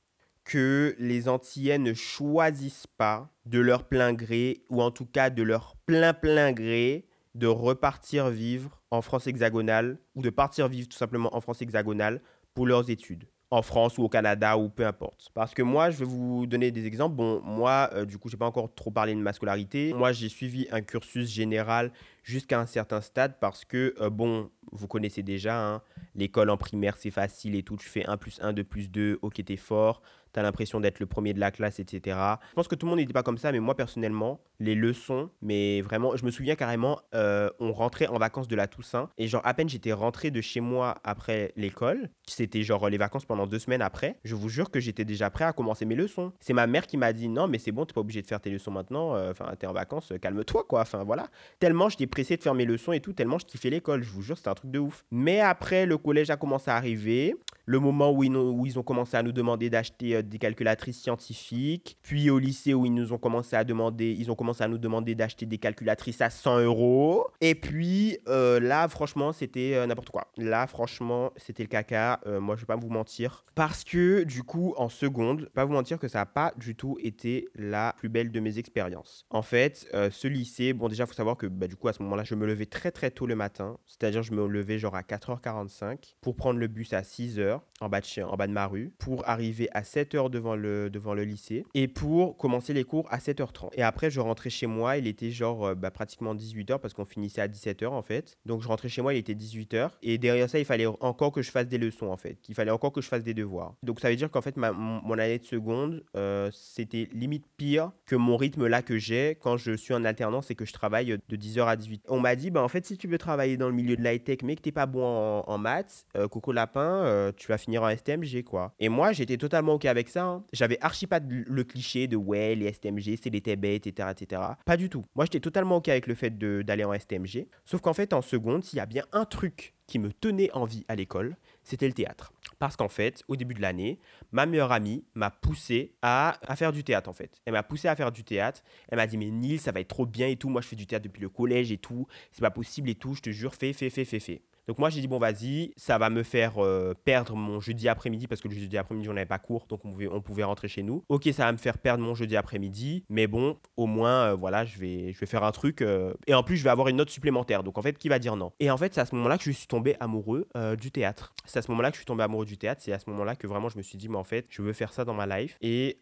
que 0.43 0.97
les 0.99 1.29
Antillais 1.29 1.77
ne 1.77 1.93
choisissent 1.93 2.87
pas 2.97 3.33
de 3.45 3.59
leur 3.59 3.87
plein 3.87 4.11
gré, 4.11 4.65
ou 4.69 4.81
en 4.81 4.91
tout 4.91 5.05
cas 5.05 5.29
de 5.29 5.41
leur 5.41 5.77
plein 5.85 6.13
plein 6.13 6.51
gré, 6.51 7.07
de 7.35 7.47
repartir 7.47 8.31
vivre 8.31 8.81
en 8.91 9.01
France 9.01 9.27
hexagonale, 9.27 9.97
ou 10.13 10.21
de 10.21 10.29
partir 10.29 10.67
vivre 10.67 10.89
tout 10.89 10.97
simplement 10.97 11.33
en 11.33 11.39
France 11.39 11.61
hexagonale 11.61 12.21
pour 12.53 12.65
leurs 12.65 12.89
études. 12.89 13.29
En 13.51 13.61
France 13.61 13.97
ou 13.97 14.03
au 14.03 14.09
Canada 14.09 14.57
ou 14.57 14.69
peu 14.69 14.85
importe. 14.85 15.29
Parce 15.33 15.53
que 15.53 15.61
moi, 15.61 15.91
je 15.91 15.97
vais 15.97 16.05
vous 16.05 16.47
donner 16.47 16.71
des 16.71 16.85
exemples. 16.85 17.15
Bon, 17.15 17.41
moi, 17.43 17.89
euh, 17.93 18.05
du 18.05 18.17
coup, 18.17 18.29
j'ai 18.29 18.37
pas 18.37 18.45
encore 18.45 18.73
trop 18.73 18.91
parlé 18.91 19.13
de 19.13 19.19
ma 19.19 19.33
scolarité. 19.33 19.93
Moi, 19.93 20.11
j'ai 20.11 20.29
suivi 20.29 20.67
un 20.71 20.81
cursus 20.81 21.29
général 21.29 21.91
jusqu'à 22.23 22.59
un 22.59 22.65
certain 22.65 23.01
stade 23.01 23.35
parce 23.39 23.63
que, 23.63 23.95
euh, 24.01 24.09
bon, 24.09 24.49
vous 24.71 24.87
connaissez 24.87 25.23
déjà, 25.23 25.59
hein, 25.59 25.81
l'école 26.15 26.49
en 26.49 26.57
primaire, 26.57 26.97
c'est 26.97 27.11
facile 27.11 27.55
et 27.55 27.63
tout. 27.63 27.77
Tu 27.77 27.87
fais 27.87 28.05
1 28.05 28.17
plus 28.17 28.39
1, 28.41 28.53
2 28.53 28.63
plus 28.63 28.89
2, 28.89 29.19
ok, 29.21 29.43
t'es 29.43 29.57
fort 29.57 30.01
tu 30.35 30.39
as 30.39 30.43
l'impression 30.43 30.81
d'être 30.81 30.99
le 30.99 31.05
premier 31.05 31.33
de 31.33 31.39
la 31.39 31.49
classe, 31.49 31.79
etc. 31.79 32.17
Je 32.49 32.53
pense 32.55 32.67
que 32.67 32.75
tout 32.75 32.85
le 32.85 32.89
monde 32.89 32.99
n'était 32.99 33.13
pas 33.13 33.23
comme 33.23 33.37
ça, 33.37 33.53
mais 33.53 33.59
moi 33.61 33.75
personnellement, 33.75 34.41
les 34.59 34.75
leçons, 34.75 35.29
mais 35.41 35.81
vraiment, 35.81 36.15
je 36.17 36.25
me 36.25 36.31
souviens 36.31 36.55
carrément, 36.55 36.99
euh, 37.13 37.49
on 37.59 37.71
rentrait 37.71 38.07
en 38.07 38.17
vacances 38.17 38.49
de 38.49 38.55
la 38.55 38.67
Toussaint, 38.67 39.09
et 39.17 39.27
genre 39.27 39.41
à 39.45 39.53
peine 39.53 39.69
j'étais 39.69 39.93
rentré 39.93 40.31
de 40.31 40.41
chez 40.41 40.59
moi 40.59 40.95
après 41.05 41.53
l'école, 41.55 42.09
c'était 42.27 42.63
genre 42.63 42.89
les 42.89 42.97
vacances 42.97 43.25
pendant 43.25 43.47
deux 43.47 43.59
semaines 43.59 43.81
après, 43.81 44.19
je 44.25 44.35
vous 44.35 44.49
jure 44.49 44.71
que 44.71 44.81
j'étais 44.81 45.05
déjà 45.05 45.29
prêt 45.29 45.45
à 45.45 45.53
commencer 45.53 45.85
mes 45.85 45.95
leçons. 45.95 46.33
C'est 46.41 46.53
ma 46.53 46.67
mère 46.67 46.85
qui 46.85 46.97
m'a 46.97 47.13
dit 47.13 47.29
non, 47.29 47.47
mais 47.47 47.57
c'est 47.57 47.71
bon, 47.71 47.85
t'es 47.85 47.93
pas 47.93 48.01
obligé 48.01 48.21
de 48.21 48.27
faire 48.27 48.41
tes 48.41 48.49
leçons 48.49 48.71
maintenant, 48.71 49.15
euh, 49.15 49.31
enfin 49.31 49.53
t'es 49.57 49.67
en 49.67 49.73
vacances, 49.73 50.11
calme-toi 50.21 50.65
quoi, 50.67 50.81
enfin 50.81 51.05
voilà. 51.05 51.29
Tellement 51.59 51.87
j'étais 51.87 52.07
pressé 52.07 52.35
de 52.35 52.43
faire 52.43 52.55
mes 52.55 52.65
leçons 52.65 52.91
et 52.91 52.99
tout, 52.99 53.13
tellement 53.13 53.39
je 53.39 53.45
kiffais 53.45 53.69
l'école, 53.69 54.03
je 54.03 54.09
vous 54.09 54.21
jure, 54.21 54.37
c'était 54.37 54.49
truc 54.55 54.71
de 54.71 54.79
ouf. 54.79 55.05
Mais 55.11 55.39
après, 55.39 55.85
le 55.85 55.97
collège 55.97 56.29
a 56.31 56.37
commencé 56.37 56.71
à 56.71 56.75
arriver, 56.75 57.35
le 57.65 57.79
moment 57.79 58.11
où 58.11 58.23
ils, 58.23 58.79
ont 58.79 58.83
commencé 58.83 59.17
à 59.17 59.23
nous 59.23 59.31
demander 59.31 59.69
d'acheter 59.69 60.15
euh, 60.15 60.21
des 60.21 60.37
calculatrices 60.37 61.01
scientifiques, 61.01 61.97
puis 62.01 62.29
au 62.29 62.39
lycée 62.39 62.73
où 62.73 62.85
ils 62.85 62.93
nous 62.93 63.13
ont 63.13 63.17
commencé 63.17 63.55
à 63.55 63.63
demander, 63.63 64.15
ils 64.17 64.31
ont 64.31 64.35
commencé 64.35 64.63
à 64.63 64.67
nous 64.67 64.77
demander 64.77 65.15
d'acheter 65.15 65.45
des 65.45 65.57
calculatrices 65.57 66.21
à 66.21 66.29
100 66.29 66.59
euros. 66.59 67.27
Et 67.41 67.55
puis 67.55 68.19
euh, 68.27 68.59
là, 68.59 68.87
franchement, 68.87 69.33
c'était 69.33 69.73
euh, 69.75 69.87
n'importe 69.87 70.09
quoi. 70.09 70.27
Là, 70.37 70.67
franchement, 70.67 71.31
c'était 71.37 71.63
le 71.63 71.69
caca. 71.69 72.19
moi, 72.39 72.55
je 72.55 72.61
vais 72.61 72.67
pas 72.67 72.75
vous 72.75 72.89
mentir, 72.89 73.45
parce 73.55 73.83
que 73.83 74.23
du 74.23 74.43
coup, 74.43 74.73
en 74.77 74.89
seconde, 74.89 75.49
pas 75.53 75.65
vous 75.65 75.73
mentir 75.73 75.97
que 75.97 76.07
ça 76.07 76.19
n'a 76.19 76.25
pas 76.25 76.53
du 76.57 76.75
tout 76.75 76.97
été 77.01 77.47
la 77.55 77.93
plus 77.97 78.09
belle 78.09 78.31
de 78.31 78.39
mes 78.39 78.59
expériences. 78.59 79.25
En 79.29 79.41
fait, 79.41 79.87
ce 79.93 80.27
lycée, 80.27 80.73
bon, 80.73 80.87
déjà, 80.87 81.05
faut 81.05 81.13
savoir 81.13 81.37
que 81.37 81.47
bah, 81.47 81.67
du 81.67 81.75
coup, 81.75 81.87
à 81.87 81.93
ce 81.93 82.03
moment-là, 82.03 82.23
je 82.23 82.35
me 82.35 82.45
levais 82.45 82.65
très 82.65 82.91
très 82.91 83.11
tôt 83.11 83.25
le 83.25 83.35
matin, 83.35 83.77
c'est-à-dire 83.85 84.23
je 84.23 84.33
me 84.33 84.44
levais 84.47 84.79
genre 84.79 84.95
à 84.95 85.01
4h45 85.01 86.15
pour 86.21 86.35
prendre 86.35 86.59
le 86.59 86.67
bus 86.67 86.93
à 86.93 87.01
6h 87.01 87.61
en 87.81 87.89
bas 87.89 88.01
de, 88.01 88.23
en 88.23 88.35
bas 88.35 88.47
de 88.47 88.53
ma 88.53 88.67
rue 88.67 88.93
pour 88.97 89.27
arriver 89.27 89.67
à 89.73 89.81
7h 89.81 90.29
devant 90.29 90.55
le, 90.55 90.89
devant 90.89 91.13
le 91.13 91.23
lycée 91.23 91.65
et 91.73 91.87
pour 91.87 92.37
commencer 92.37 92.73
les 92.73 92.83
cours 92.83 93.05
à 93.11 93.17
7h30. 93.17 93.69
Et 93.73 93.83
après, 93.83 94.09
je 94.09 94.19
rentrais 94.19 94.49
chez 94.49 94.67
moi, 94.67 94.97
il 94.97 95.07
était 95.07 95.31
genre 95.31 95.67
euh, 95.67 95.75
bah, 95.75 95.91
pratiquement 95.91 96.33
18h 96.33 96.79
parce 96.79 96.93
qu'on 96.93 97.05
finissait 97.05 97.41
à 97.41 97.47
17h 97.47 97.87
en 97.87 98.01
fait. 98.01 98.37
Donc 98.45 98.61
je 98.61 98.67
rentrais 98.67 98.89
chez 98.89 99.01
moi, 99.01 99.13
il 99.13 99.17
était 99.17 99.33
18h. 99.33 99.91
Et 100.03 100.17
derrière 100.17 100.49
ça, 100.49 100.59
il 100.59 100.65
fallait 100.65 100.85
encore 100.85 101.31
que 101.31 101.41
je 101.41 101.51
fasse 101.51 101.67
des 101.67 101.77
leçons 101.77 102.07
en 102.07 102.17
fait. 102.17 102.37
Il 102.47 102.55
fallait 102.55 102.71
encore 102.71 102.93
que 102.93 103.01
je 103.01 103.07
fasse 103.07 103.23
des 103.23 103.33
devoirs. 103.33 103.75
Donc 103.83 103.99
ça 103.99 104.09
veut 104.09 104.15
dire 104.15 104.31
qu'en 104.31 104.41
fait, 104.41 104.55
ma, 104.55 104.71
mon, 104.71 105.17
année 105.17 105.39
de 105.39 105.45
seconde, 105.45 106.03
euh, 106.15 106.49
c'était 106.53 107.09
limite 107.13 107.45
pire 107.57 107.91
que 108.05 108.15
mon 108.15 108.37
rythme 108.37 108.67
là 108.67 108.81
que 108.81 108.97
j'ai 108.97 109.37
quand 109.41 109.57
je 109.57 109.73
suis 109.73 109.93
en 109.93 110.05
alternance 110.05 110.51
et 110.51 110.55
que 110.55 110.65
je 110.65 110.73
travaille 110.73 111.17
de 111.27 111.35
10h 111.35 111.65
à 111.65 111.75
18h. 111.75 112.01
On 112.07 112.19
m'a 112.19 112.35
dit, 112.35 112.51
bah 112.51 112.61
en 112.61 112.67
fait, 112.67 112.85
si 112.85 112.97
tu 112.97 113.07
veux 113.07 113.17
travailler 113.17 113.57
dans 113.57 113.67
le 113.67 113.75
milieu 113.75 113.95
de 113.95 114.01
l'high-tech 114.01 114.39
mais 114.43 114.55
que 114.55 114.61
t'es 114.61 114.71
pas 114.71 114.85
bon 114.85 115.03
en, 115.05 115.57
maths, 115.57 116.05
euh, 116.15 116.27
Coco 116.27 116.51
Lapin, 116.51 117.31
tu 117.37 117.47
vas 117.47 117.57
finir 117.65 117.83
en 117.83 117.89
STMG, 117.95 118.43
quoi. 118.43 118.73
Et 118.79 118.89
moi, 118.89 119.11
j'étais 119.11 119.37
totalement 119.37 119.73
OK 119.73 119.85
avec 119.85 120.09
ça. 120.09 120.25
Hein. 120.25 120.43
J'avais 120.53 120.77
archi 120.81 121.07
pas 121.07 121.19
le 121.19 121.63
cliché 121.63 122.07
de 122.07 122.15
ouais, 122.15 122.55
les 122.55 122.71
STMG, 122.71 123.17
c'est 123.21 123.29
des 123.29 123.41
bêtes, 123.55 123.87
etc., 123.87 124.09
etc. 124.11 124.41
Pas 124.65 124.77
du 124.77 124.89
tout. 124.89 125.05
Moi, 125.15 125.25
j'étais 125.25 125.39
totalement 125.39 125.77
OK 125.77 125.89
avec 125.89 126.07
le 126.07 126.15
fait 126.15 126.37
d'aller 126.37 126.83
en 126.83 126.97
STMG. 126.97 127.47
Sauf 127.65 127.81
qu'en 127.81 127.93
fait, 127.93 128.13
en 128.13 128.21
seconde, 128.21 128.63
s'il 128.63 128.77
y 128.77 128.79
a 128.79 128.85
bien 128.85 129.03
un 129.11 129.25
truc 129.25 129.73
qui 129.87 129.99
me 129.99 130.11
tenait 130.11 130.51
en 130.53 130.65
vie 130.65 130.83
à 130.87 130.95
l'école, 130.95 131.37
c'était 131.63 131.87
le 131.87 131.93
théâtre. 131.93 132.33
Parce 132.59 132.75
qu'en 132.75 132.89
fait, 132.89 133.23
au 133.27 133.35
début 133.35 133.53
de 133.53 133.61
l'année, 133.61 133.99
ma 134.31 134.45
meilleure 134.45 134.71
amie 134.71 135.03
m'a 135.13 135.29
poussé 135.29 135.93
à, 136.01 136.37
à, 136.47 136.55
faire 136.55 136.71
du 136.71 136.83
théâtre, 136.83 137.09
en 137.09 137.13
fait. 137.13 137.41
Elle 137.45 137.53
m'a 137.53 137.63
poussé 137.63 137.87
à 137.87 137.95
faire 137.95 138.11
du 138.11 138.23
théâtre. 138.23 138.63
Elle 138.89 138.97
m'a 138.97 139.07
dit, 139.07 139.17
mais 139.17 139.29
Nils, 139.29 139.59
ça 139.59 139.71
va 139.71 139.79
être 139.79 139.87
trop 139.87 140.05
bien 140.05 140.27
et 140.27 140.37
tout. 140.37 140.49
Moi, 140.49 140.61
je 140.61 140.67
fais 140.67 140.75
du 140.75 140.87
théâtre 140.87 141.03
depuis 141.03 141.21
le 141.21 141.29
collège 141.29 141.71
et 141.71 141.77
tout. 141.77 142.07
C'est 142.31 142.41
pas 142.41 142.51
possible 142.51 142.89
et 142.89 142.95
tout. 142.95 143.15
Je 143.15 143.21
te 143.21 143.29
jure, 143.31 143.53
fais, 143.53 143.73
fais, 143.73 143.89
fais, 143.89 144.05
fais, 144.05 144.19
fais. 144.19 144.41
Donc 144.67 144.79
moi 144.79 144.89
j'ai 144.89 145.01
dit 145.01 145.07
bon 145.07 145.19
vas-y, 145.19 145.73
ça 145.77 145.97
va 145.97 146.09
me 146.09 146.23
faire 146.23 146.53
euh, 146.57 146.93
perdre 147.03 147.35
mon 147.35 147.59
jeudi 147.59 147.87
après-midi 147.87 148.27
parce 148.27 148.41
que 148.41 148.47
le 148.47 148.55
jeudi 148.55 148.77
après-midi 148.77 149.07
on 149.09 149.13
n'avait 149.13 149.25
pas 149.25 149.37
cours 149.37 149.67
donc 149.67 149.85
on 149.85 149.91
pouvait, 149.91 150.07
on 150.07 150.21
pouvait 150.21 150.43
rentrer 150.43 150.67
chez 150.67 150.81
nous. 150.81 151.03
Ok 151.09 151.29
ça 151.33 151.45
va 151.45 151.51
me 151.51 151.57
faire 151.57 151.77
perdre 151.77 152.03
mon 152.03 152.15
jeudi 152.15 152.35
après-midi 152.35 153.05
mais 153.09 153.27
bon 153.27 153.57
au 153.77 153.85
moins 153.85 154.29
euh, 154.29 154.35
voilà 154.35 154.65
je 154.65 154.79
vais, 154.79 155.13
je 155.13 155.19
vais 155.19 155.25
faire 155.27 155.43
un 155.43 155.51
truc 155.51 155.81
euh, 155.81 156.13
et 156.25 156.33
en 156.33 156.41
plus 156.41 156.57
je 156.57 156.63
vais 156.63 156.71
avoir 156.71 156.87
une 156.87 156.97
note 156.97 157.11
supplémentaire 157.11 157.63
donc 157.63 157.77
en 157.77 157.81
fait 157.83 157.97
qui 157.97 158.09
va 158.09 158.17
dire 158.17 158.35
non? 158.35 158.53
Et 158.59 158.71
en 158.71 158.77
fait 158.77 158.93
c'est 158.95 159.01
à 159.01 159.05
ce 159.05 159.13
moment-là 159.15 159.37
que 159.37 159.43
je 159.43 159.51
suis 159.51 159.67
tombé 159.67 159.95
amoureux 159.99 160.47
du 160.79 160.91
théâtre. 160.91 161.33
C'est 161.45 161.59
à 161.59 161.61
ce 161.61 161.69
moment-là 161.71 161.91
que 161.91 161.95
je 161.95 161.99
suis 161.99 162.05
tombé 162.05 162.23
amoureux 162.23 162.45
du 162.45 162.57
théâtre, 162.57 162.81
c'est 162.83 162.91
à 162.91 162.99
ce 162.99 163.09
moment-là 163.09 163.35
que 163.35 163.45
vraiment 163.45 163.69
je 163.69 163.77
me 163.77 163.83
suis 163.83 163.97
dit 163.97 164.09
mais 164.09 164.17
en 164.17 164.23
fait 164.23 164.47
je 164.49 164.61
veux 164.61 164.73
faire 164.73 164.93
ça 164.93 165.05
dans 165.05 165.13
ma 165.13 165.27
life 165.27 165.57
et, 165.61 165.99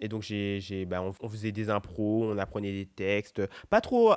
et 0.00 0.08
donc 0.08 0.22
j'ai, 0.22 0.58
j'ai 0.60 0.84
bah, 0.84 1.02
on, 1.02 1.28
faisait 1.28 1.52
des 1.52 1.70
impros, 1.70 2.24
on 2.24 2.38
apprenait 2.38 2.72
des 2.72 2.86
textes, 2.86 3.42
pas 3.70 3.80
trop 3.80 4.14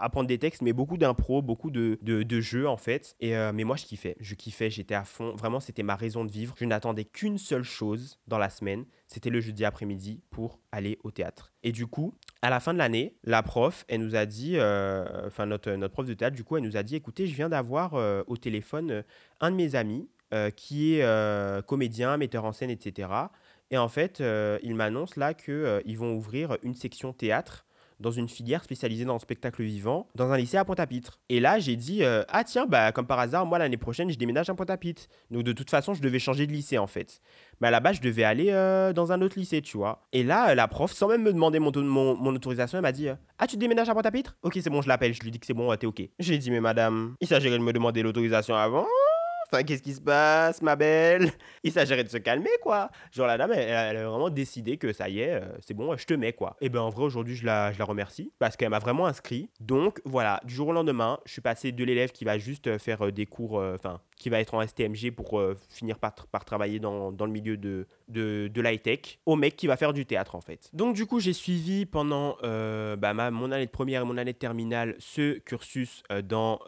apprendre 0.00 0.28
des 0.28 0.38
textes 0.38 0.62
mais 0.62 0.72
beaucoup 0.72 0.96
d'impros, 0.96 1.42
beaucoup 1.42 1.70
de, 1.70 1.98
de 2.02 2.40
jeux 2.40 2.66
en 2.66 2.76
fait 2.76 3.16
et, 3.20 3.36
euh, 3.36 3.52
mais 3.52 3.64
moi, 3.64 3.76
je 3.76 3.84
kiffais. 3.84 4.16
Je 4.20 4.34
kiffais, 4.34 4.70
j'étais 4.70 4.94
à 4.94 5.04
fond. 5.04 5.34
Vraiment, 5.34 5.60
c'était 5.60 5.82
ma 5.82 5.96
raison 5.96 6.24
de 6.24 6.30
vivre. 6.30 6.54
Je 6.56 6.64
n'attendais 6.64 7.04
qu'une 7.04 7.38
seule 7.38 7.64
chose 7.64 8.18
dans 8.28 8.38
la 8.38 8.48
semaine. 8.48 8.84
C'était 9.08 9.30
le 9.30 9.40
jeudi 9.40 9.64
après-midi 9.64 10.22
pour 10.30 10.60
aller 10.70 10.98
au 11.02 11.10
théâtre. 11.10 11.52
Et 11.62 11.72
du 11.72 11.86
coup, 11.86 12.14
à 12.42 12.50
la 12.50 12.60
fin 12.60 12.72
de 12.72 12.78
l'année, 12.78 13.16
la 13.24 13.42
prof, 13.42 13.84
elle 13.88 14.02
nous 14.02 14.14
a 14.14 14.24
dit, 14.24 14.56
euh, 14.56 15.26
enfin, 15.26 15.46
notre, 15.46 15.72
notre 15.72 15.92
prof 15.92 16.06
de 16.06 16.14
théâtre, 16.14 16.36
du 16.36 16.44
coup, 16.44 16.56
elle 16.56 16.64
nous 16.64 16.76
a 16.76 16.82
dit 16.82 16.94
écoutez, 16.94 17.26
je 17.26 17.34
viens 17.34 17.48
d'avoir 17.48 17.94
euh, 17.94 18.22
au 18.28 18.36
téléphone 18.36 19.02
un 19.40 19.50
de 19.50 19.56
mes 19.56 19.74
amis 19.74 20.08
qui 20.56 20.96
est 20.96 21.66
comédien, 21.66 22.18
metteur 22.18 22.44
en 22.44 22.52
scène, 22.52 22.68
etc. 22.68 23.08
Et 23.70 23.78
en 23.78 23.88
fait, 23.88 24.22
il 24.62 24.74
m'annonce 24.74 25.16
là 25.16 25.32
qu'ils 25.32 25.96
vont 25.96 26.12
ouvrir 26.12 26.58
une 26.62 26.74
section 26.74 27.14
théâtre 27.14 27.64
dans 28.00 28.10
une 28.10 28.28
filière 28.28 28.62
spécialisée 28.62 29.04
dans 29.04 29.14
le 29.14 29.18
spectacle 29.18 29.62
vivant 29.62 30.08
dans 30.14 30.30
un 30.30 30.36
lycée 30.36 30.56
à 30.56 30.64
Pointe-à-Pitre. 30.64 31.20
Et 31.28 31.40
là, 31.40 31.58
j'ai 31.58 31.76
dit 31.76 32.04
euh, 32.04 32.22
ah 32.28 32.44
tiens 32.44 32.66
bah 32.66 32.92
comme 32.92 33.06
par 33.06 33.18
hasard 33.18 33.46
moi 33.46 33.58
l'année 33.58 33.76
prochaine 33.76 34.10
je 34.10 34.18
déménage 34.18 34.48
à 34.50 34.54
Pointe-à-Pitre. 34.54 35.02
Donc 35.30 35.42
de 35.42 35.52
toute 35.52 35.70
façon 35.70 35.94
je 35.94 36.02
devais 36.02 36.18
changer 36.18 36.46
de 36.46 36.52
lycée 36.52 36.78
en 36.78 36.86
fait. 36.86 37.20
Mais 37.60 37.68
à 37.68 37.70
la 37.70 37.80
base 37.80 37.96
je 37.96 38.02
devais 38.02 38.24
aller 38.24 38.50
euh, 38.50 38.92
dans 38.92 39.12
un 39.12 39.20
autre 39.22 39.38
lycée 39.38 39.62
tu 39.62 39.76
vois. 39.76 40.06
Et 40.12 40.22
là 40.22 40.54
la 40.54 40.68
prof 40.68 40.92
sans 40.92 41.08
même 41.08 41.22
me 41.22 41.32
demander 41.32 41.58
mon, 41.58 41.72
mon, 42.16 42.34
autorisation 42.34 42.78
elle 42.78 42.82
m'a 42.82 42.92
dit 42.92 43.08
ah 43.38 43.46
tu 43.46 43.56
déménages 43.56 43.88
à 43.88 43.94
Pointe-à-Pitre? 43.94 44.36
Ok 44.42 44.58
c'est 44.62 44.70
bon 44.70 44.82
je 44.82 44.88
l'appelle 44.88 45.14
je 45.14 45.20
lui 45.20 45.30
dis 45.30 45.40
que 45.40 45.46
c'est 45.46 45.54
bon 45.54 45.74
t'es 45.76 45.86
ok. 45.86 46.02
J'ai 46.18 46.38
dit 46.38 46.50
mais 46.50 46.60
madame 46.60 47.14
il 47.20 47.26
s'agirait 47.26 47.58
de 47.58 47.62
me 47.62 47.72
demander 47.72 48.02
l'autorisation 48.02 48.54
avant 48.54 48.86
Qu'est-ce 49.50 49.82
qui 49.82 49.94
se 49.94 50.00
passe, 50.00 50.60
ma 50.60 50.76
belle? 50.76 51.30
Il 51.64 51.72
s'agirait 51.72 52.04
de 52.04 52.08
se 52.08 52.18
calmer, 52.18 52.50
quoi. 52.62 52.90
Genre, 53.12 53.26
la 53.26 53.38
dame, 53.38 53.52
elle, 53.52 53.96
a 53.96 54.08
vraiment 54.08 54.28
décidé 54.28 54.76
que 54.76 54.92
ça 54.92 55.08
y 55.08 55.20
est, 55.20 55.42
euh, 55.42 55.46
c'est 55.66 55.74
bon, 55.74 55.96
je 55.96 56.04
te 56.04 56.14
mets, 56.14 56.34
quoi. 56.34 56.56
Et 56.60 56.68
ben, 56.68 56.80
en 56.80 56.90
vrai, 56.90 57.04
aujourd'hui, 57.04 57.34
je 57.34 57.46
la, 57.46 57.70
remercie 57.80 58.32
parce 58.38 58.56
qu'elle 58.56 58.68
m'a 58.68 58.78
vraiment 58.78 59.06
inscrit. 59.06 59.48
Donc, 59.60 60.00
voilà, 60.04 60.40
du 60.44 60.54
jour 60.54 60.68
au 60.68 60.72
lendemain, 60.72 61.18
je 61.24 61.32
suis 61.32 61.40
passé 61.40 61.72
de 61.72 61.84
l'élève 61.84 62.12
qui 62.12 62.24
va 62.24 62.38
juste 62.38 62.76
faire 62.78 63.06
euh, 63.06 63.12
des 63.12 63.24
cours, 63.24 63.58
euh, 63.58 63.74
enfin, 63.74 64.00
qui 64.18 64.28
va 64.28 64.40
être 64.40 64.54
en 64.54 64.66
STMG 64.66 65.12
pour 65.14 65.38
euh, 65.38 65.56
finir 65.70 65.98
par, 65.98 66.14
travailler 66.44 66.80
dans, 66.80 67.10
le 67.10 67.30
milieu 67.30 67.56
de, 67.56 67.86
de, 68.08 68.60
l'high-tech, 68.60 69.20
au 69.26 69.36
mec 69.36 69.56
qui 69.56 69.66
va 69.66 69.76
faire 69.76 69.92
du 69.92 70.06
théâtre 70.06 70.34
en 70.34 70.40
fait. 70.40 70.70
Donc 70.72 70.94
du 70.94 71.06
coup 71.06 71.20
j'ai 71.20 71.32
suivi 71.32 71.86
pendant 71.86 72.36
euh, 72.42 72.96
bah, 72.96 73.14
ma, 73.14 73.30
mon 73.30 73.52
année 73.52 73.66
de 73.66 73.70
première 73.70 74.02
et 74.02 74.04
mon 74.04 74.16
année 74.16 74.32
de 74.32 74.38
terminale 74.38 74.96
ce 74.98 75.38
cursus 75.38 76.02
euh, 76.10 76.22
dans 76.22 76.58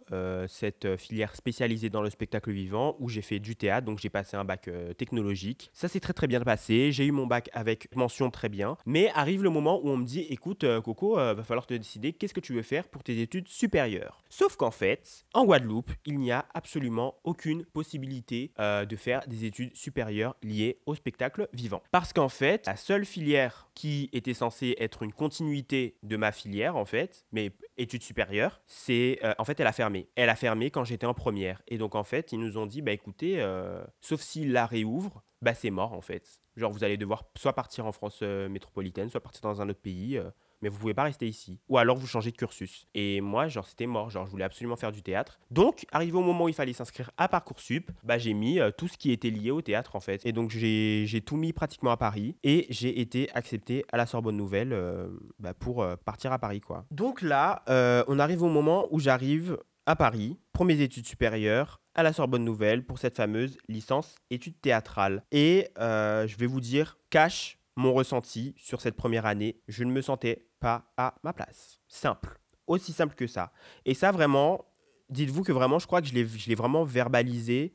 cette 0.46 0.96
filière 0.96 1.34
spécialisée 1.34 1.90
dans 1.90 2.02
le 2.02 2.10
spectacle 2.10 2.50
vivant 2.50 2.96
où 2.98 3.08
j'ai 3.08 3.22
fait 3.22 3.38
du 3.38 3.56
théâtre, 3.56 3.86
donc 3.86 3.98
j'ai 3.98 4.10
passé 4.10 4.36
un 4.36 4.44
bac 4.44 4.70
technologique. 4.96 5.70
Ça 5.72 5.88
s'est 5.88 6.00
très 6.00 6.12
très 6.12 6.26
bien 6.26 6.40
passé, 6.40 6.92
j'ai 6.92 7.04
eu 7.04 7.12
mon 7.12 7.26
bac 7.26 7.50
avec 7.52 7.94
mention 7.96 8.30
très 8.30 8.48
bien, 8.48 8.76
mais 8.86 9.10
arrive 9.14 9.42
le 9.42 9.50
moment 9.50 9.80
où 9.82 9.88
on 9.88 9.96
me 9.96 10.04
dit 10.04 10.26
écoute 10.30 10.64
Coco, 10.84 11.16
va 11.16 11.42
falloir 11.42 11.66
te 11.66 11.74
décider 11.74 12.12
qu'est-ce 12.12 12.34
que 12.34 12.40
tu 12.40 12.54
veux 12.54 12.62
faire 12.62 12.88
pour 12.88 13.02
tes 13.02 13.20
études 13.20 13.48
supérieures? 13.48 14.22
Sauf 14.28 14.56
qu'en 14.56 14.70
fait, 14.70 15.24
en 15.34 15.44
Guadeloupe, 15.44 15.90
il 16.06 16.18
n'y 16.18 16.30
a 16.30 16.46
absolument 16.54 17.16
aucun 17.40 17.62
possibilité 17.72 18.52
euh, 18.58 18.84
de 18.84 18.96
faire 18.96 19.22
des 19.26 19.44
études 19.44 19.74
supérieures 19.74 20.36
liées 20.42 20.80
au 20.86 20.94
spectacle 20.94 21.48
vivant. 21.52 21.82
Parce 21.90 22.12
qu'en 22.12 22.28
fait, 22.28 22.66
la 22.66 22.76
seule 22.76 23.04
filière 23.04 23.70
qui 23.74 24.08
était 24.12 24.34
censée 24.34 24.76
être 24.78 25.02
une 25.02 25.12
continuité 25.12 25.96
de 26.02 26.16
ma 26.16 26.32
filière, 26.32 26.76
en 26.76 26.84
fait, 26.84 27.24
mais 27.32 27.52
études 27.76 28.02
supérieures, 28.02 28.60
c'est 28.66 29.18
euh, 29.24 29.34
en 29.38 29.44
fait 29.44 29.58
elle 29.60 29.66
a 29.66 29.72
fermé. 29.72 30.08
Elle 30.16 30.28
a 30.28 30.36
fermé 30.36 30.70
quand 30.70 30.84
j'étais 30.84 31.06
en 31.06 31.14
première. 31.14 31.62
Et 31.68 31.78
donc 31.78 31.94
en 31.94 32.04
fait, 32.04 32.32
ils 32.32 32.38
nous 32.38 32.58
ont 32.58 32.66
dit, 32.66 32.82
bah 32.82 32.92
écoutez, 32.92 33.40
euh, 33.40 33.82
sauf 34.00 34.20
s'ils 34.20 34.52
la 34.52 34.66
réouvrent, 34.66 35.22
bah 35.42 35.54
c'est 35.54 35.70
mort 35.70 35.92
en 35.92 36.00
fait. 36.00 36.40
Genre 36.56 36.72
vous 36.72 36.84
allez 36.84 36.96
devoir 36.96 37.24
soit 37.36 37.54
partir 37.54 37.86
en 37.86 37.92
France 37.92 38.22
métropolitaine, 38.22 39.08
soit 39.08 39.20
partir 39.20 39.42
dans 39.42 39.62
un 39.62 39.68
autre 39.68 39.80
pays 39.80 40.20
mais 40.62 40.68
vous 40.68 40.78
pouvez 40.78 40.94
pas 40.94 41.04
rester 41.04 41.26
ici. 41.26 41.58
Ou 41.68 41.78
alors 41.78 41.96
vous 41.96 42.06
changez 42.06 42.30
de 42.30 42.36
cursus. 42.36 42.86
Et 42.94 43.20
moi, 43.20 43.48
genre, 43.48 43.66
c'était 43.66 43.86
mort. 43.86 44.10
Genre, 44.10 44.26
je 44.26 44.30
voulais 44.30 44.44
absolument 44.44 44.76
faire 44.76 44.92
du 44.92 45.02
théâtre. 45.02 45.40
Donc, 45.50 45.86
arrivé 45.92 46.16
au 46.16 46.22
moment 46.22 46.44
où 46.44 46.48
il 46.48 46.54
fallait 46.54 46.72
s'inscrire 46.72 47.10
à 47.16 47.28
Parcoursup, 47.28 47.90
bah, 48.04 48.18
j'ai 48.18 48.34
mis 48.34 48.60
euh, 48.60 48.70
tout 48.70 48.88
ce 48.88 48.96
qui 48.96 49.12
était 49.12 49.30
lié 49.30 49.50
au 49.50 49.62
théâtre, 49.62 49.96
en 49.96 50.00
fait. 50.00 50.24
Et 50.26 50.32
donc, 50.32 50.50
j'ai 50.50 51.22
tout 51.24 51.36
mis 51.36 51.52
pratiquement 51.52 51.90
à 51.90 51.96
Paris. 51.96 52.36
Et 52.42 52.66
j'ai 52.70 53.00
été 53.00 53.30
accepté 53.34 53.84
à 53.92 53.96
la 53.96 54.06
Sorbonne 54.06 54.36
Nouvelle 54.36 54.72
euh, 54.72 55.08
bah, 55.38 55.54
pour 55.54 55.82
euh, 55.82 55.96
partir 55.96 56.32
à 56.32 56.38
Paris, 56.38 56.60
quoi. 56.60 56.84
Donc 56.90 57.22
là, 57.22 57.62
on 58.08 58.18
arrive 58.18 58.42
au 58.42 58.48
moment 58.48 58.86
où 58.90 59.00
j'arrive 59.00 59.58
à 59.86 59.96
Paris 59.96 60.38
pour 60.52 60.64
mes 60.64 60.80
études 60.80 61.06
supérieures 61.06 61.80
à 61.94 62.02
la 62.02 62.12
Sorbonne 62.12 62.44
Nouvelle 62.44 62.84
pour 62.84 62.98
cette 62.98 63.16
fameuse 63.16 63.58
licence 63.68 64.16
études 64.30 64.60
théâtrales. 64.60 65.24
Et 65.32 65.68
je 65.76 66.36
vais 66.36 66.46
vous 66.46 66.60
dire, 66.60 66.98
cache 67.10 67.59
mon 67.76 67.92
ressenti 67.92 68.54
sur 68.56 68.80
cette 68.80 68.96
première 68.96 69.26
année. 69.26 69.60
Je 69.68 69.84
ne 69.84 69.92
me 69.92 70.02
sentais 70.02 70.46
pas 70.60 70.92
à 70.96 71.14
ma 71.22 71.32
place. 71.32 71.80
Simple. 71.88 72.38
Aussi 72.66 72.92
simple 72.92 73.14
que 73.14 73.26
ça. 73.26 73.52
Et 73.84 73.94
ça, 73.94 74.12
vraiment, 74.12 74.66
dites-vous 75.08 75.42
que 75.42 75.52
vraiment, 75.52 75.78
je 75.78 75.86
crois 75.86 76.00
que 76.00 76.08
je 76.08 76.14
l'ai 76.14 76.54
vraiment 76.54 76.84
verbalisé 76.84 77.74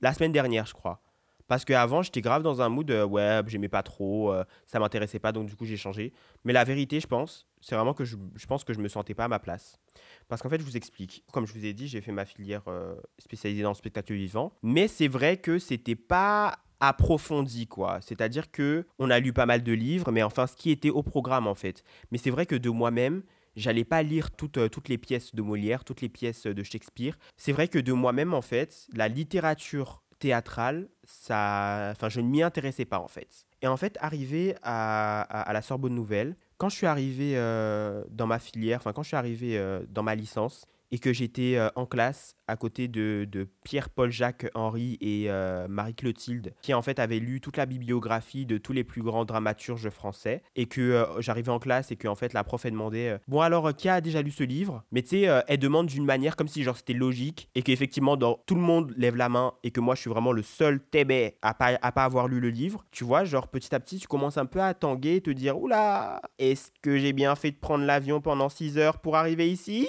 la 0.00 0.12
semaine 0.12 0.32
dernière, 0.32 0.66
je 0.66 0.74
crois. 0.74 1.00
Parce 1.46 1.64
qu'avant, 1.64 2.02
j'étais 2.02 2.20
grave 2.20 2.42
dans 2.42 2.62
un 2.62 2.68
mood 2.68 2.90
euh, 2.90 3.04
web, 3.04 3.48
j'aimais 3.48 3.68
pas 3.68 3.82
trop, 3.82 4.32
euh, 4.32 4.44
ça 4.66 4.78
m'intéressait 4.78 5.18
pas, 5.18 5.32
donc 5.32 5.46
du 5.46 5.56
coup, 5.56 5.66
j'ai 5.66 5.76
changé. 5.76 6.12
Mais 6.44 6.52
la 6.52 6.64
vérité, 6.64 7.00
je 7.00 7.06
pense, 7.06 7.46
c'est 7.64 7.74
vraiment 7.74 7.94
que 7.94 8.04
je, 8.04 8.16
pense 8.46 8.62
que 8.62 8.74
je 8.74 8.78
me 8.78 8.88
sentais 8.88 9.14
pas 9.14 9.24
à 9.24 9.28
ma 9.28 9.38
place. 9.38 9.80
Parce 10.28 10.42
qu'en 10.42 10.50
fait, 10.50 10.60
je 10.60 10.64
vous 10.64 10.76
explique. 10.76 11.24
Comme 11.32 11.46
je 11.46 11.54
vous 11.54 11.64
ai 11.64 11.72
dit, 11.72 11.88
j'ai 11.88 12.02
fait 12.02 12.12
ma 12.12 12.26
filière 12.26 12.62
euh, 12.68 12.94
spécialisée 13.18 13.62
dans 13.62 13.70
le 13.70 13.74
spectacle 13.74 14.12
vivant. 14.12 14.52
Mais 14.62 14.86
c'est 14.86 15.08
vrai 15.08 15.38
que 15.38 15.58
c'était 15.58 15.96
pas 15.96 16.58
approfondi 16.80 17.68
quoi 17.68 18.00
c'est-à-dire 18.02 18.50
que 18.50 18.84
on 18.98 19.08
a 19.08 19.20
lu 19.20 19.32
pas 19.32 19.46
mal 19.46 19.62
de 19.62 19.72
livres 19.72 20.10
mais 20.10 20.24
enfin 20.24 20.46
ce 20.48 20.56
qui 20.56 20.70
était 20.70 20.90
au 20.90 21.04
programme 21.04 21.46
en 21.46 21.54
fait 21.54 21.84
mais 22.10 22.18
c'est 22.18 22.30
vrai 22.30 22.46
que 22.46 22.56
de 22.56 22.68
moi-même 22.68 23.22
j'allais 23.56 23.84
pas 23.84 24.02
lire 24.02 24.32
toutes, 24.32 24.68
toutes 24.70 24.88
les 24.88 24.98
pièces 24.98 25.34
de 25.34 25.40
Molière, 25.40 25.84
toutes 25.84 26.00
les 26.00 26.08
pièces 26.08 26.46
de 26.46 26.62
Shakespeare. 26.64 27.16
C'est 27.36 27.52
vrai 27.52 27.68
que 27.68 27.78
de 27.78 27.92
moi-même, 27.92 28.34
en 28.34 28.42
fait, 28.42 28.88
la 28.92 29.06
littérature 29.06 30.02
théâtrale, 30.18 30.88
ça, 31.04 31.90
enfin, 31.92 32.08
je 32.08 32.20
ne 32.20 32.28
m'y 32.28 32.42
intéressais 32.42 32.84
pas 32.84 32.98
en 32.98 33.08
fait. 33.08 33.46
Et 33.62 33.66
en 33.66 33.76
fait, 33.76 33.96
arrivé 34.00 34.54
à, 34.62 35.22
à, 35.22 35.52
la 35.52 35.62
Sorbonne 35.62 35.94
Nouvelle, 35.94 36.36
quand 36.56 36.68
je 36.68 36.76
suis 36.76 36.86
arrivé 36.86 37.36
euh, 37.36 38.04
dans 38.10 38.26
ma 38.26 38.38
filière, 38.38 38.78
enfin 38.78 38.92
quand 38.92 39.02
je 39.02 39.08
suis 39.08 39.16
arrivé 39.16 39.58
euh, 39.58 39.84
dans 39.88 40.02
ma 40.02 40.14
licence, 40.14 40.66
et 40.94 41.00
que 41.00 41.12
j'étais 41.12 41.56
euh, 41.56 41.70
en 41.74 41.86
classe 41.86 42.36
à 42.46 42.56
côté 42.56 42.86
de, 42.86 43.26
Pierre-Paul 43.64 44.12
Jacques 44.12 44.46
Henry 44.54 44.96
et 45.00 45.24
euh, 45.28 45.66
Marie-Clotilde, 45.66 46.54
qui 46.62 46.72
en 46.72 46.82
fait 46.82 47.00
avaient 47.00 47.18
lu 47.18 47.40
toute 47.40 47.56
la 47.56 47.66
bibliographie 47.66 48.46
de 48.46 48.58
tous 48.58 48.72
les 48.72 48.84
plus 48.84 49.02
grands 49.02 49.24
dramaturges 49.24 49.90
français, 49.90 50.44
et 50.54 50.66
que 50.66 50.80
euh, 50.80 51.20
j'arrivais 51.20 51.50
en 51.50 51.58
classe 51.58 51.90
et 51.90 51.96
que 51.96 52.06
en 52.06 52.14
fait 52.14 52.32
la 52.32 52.44
prof 52.44 52.64
elle 52.64 52.72
demandait 52.72 53.18
Bon 53.26 53.40
alors, 53.40 53.74
qui 53.74 53.88
a 53.88 54.00
déjà 54.00 54.22
lu 54.22 54.30
ce 54.30 54.44
livre? 54.44 54.84
Mais 54.92 55.02
tu 55.02 55.08
sais, 55.08 55.42
elle 55.48 55.58
demande 55.58 55.86
d'une 55.86 56.04
manière 56.04 56.36
comme 56.36 56.46
si 56.46 56.62
genre 56.62 56.76
c'était 56.76 56.92
logique, 56.92 57.48
et 57.56 57.62
qu'effectivement 57.62 58.16
dans, 58.16 58.38
tout 58.46 58.54
le 58.54 58.60
monde 58.60 58.94
lève 58.96 59.16
la 59.16 59.28
main, 59.28 59.54
et 59.64 59.72
que 59.72 59.80
moi 59.80 59.96
je 59.96 60.02
suis 60.02 60.10
vraiment 60.10 60.30
le 60.30 60.44
seul 60.44 60.78
tébé 60.78 61.38
à 61.42 61.54
pas, 61.54 61.76
à 61.82 61.90
pas 61.90 62.04
avoir 62.04 62.28
lu 62.28 62.38
le 62.38 62.50
livre. 62.50 62.84
Tu 62.92 63.02
vois, 63.02 63.24
genre 63.24 63.48
petit 63.48 63.74
à 63.74 63.80
petit 63.80 63.98
tu 63.98 64.06
commences 64.06 64.38
un 64.38 64.46
peu 64.46 64.60
à 64.60 64.74
tanguer, 64.74 65.20
te 65.20 65.30
dire 65.30 65.58
Oula, 65.58 66.22
est-ce 66.38 66.70
que 66.82 66.98
j'ai 66.98 67.12
bien 67.12 67.34
fait 67.34 67.50
de 67.50 67.56
prendre 67.56 67.84
l'avion 67.84 68.20
pendant 68.20 68.48
6 68.48 68.78
heures 68.78 69.00
pour 69.00 69.16
arriver 69.16 69.50
ici? 69.50 69.88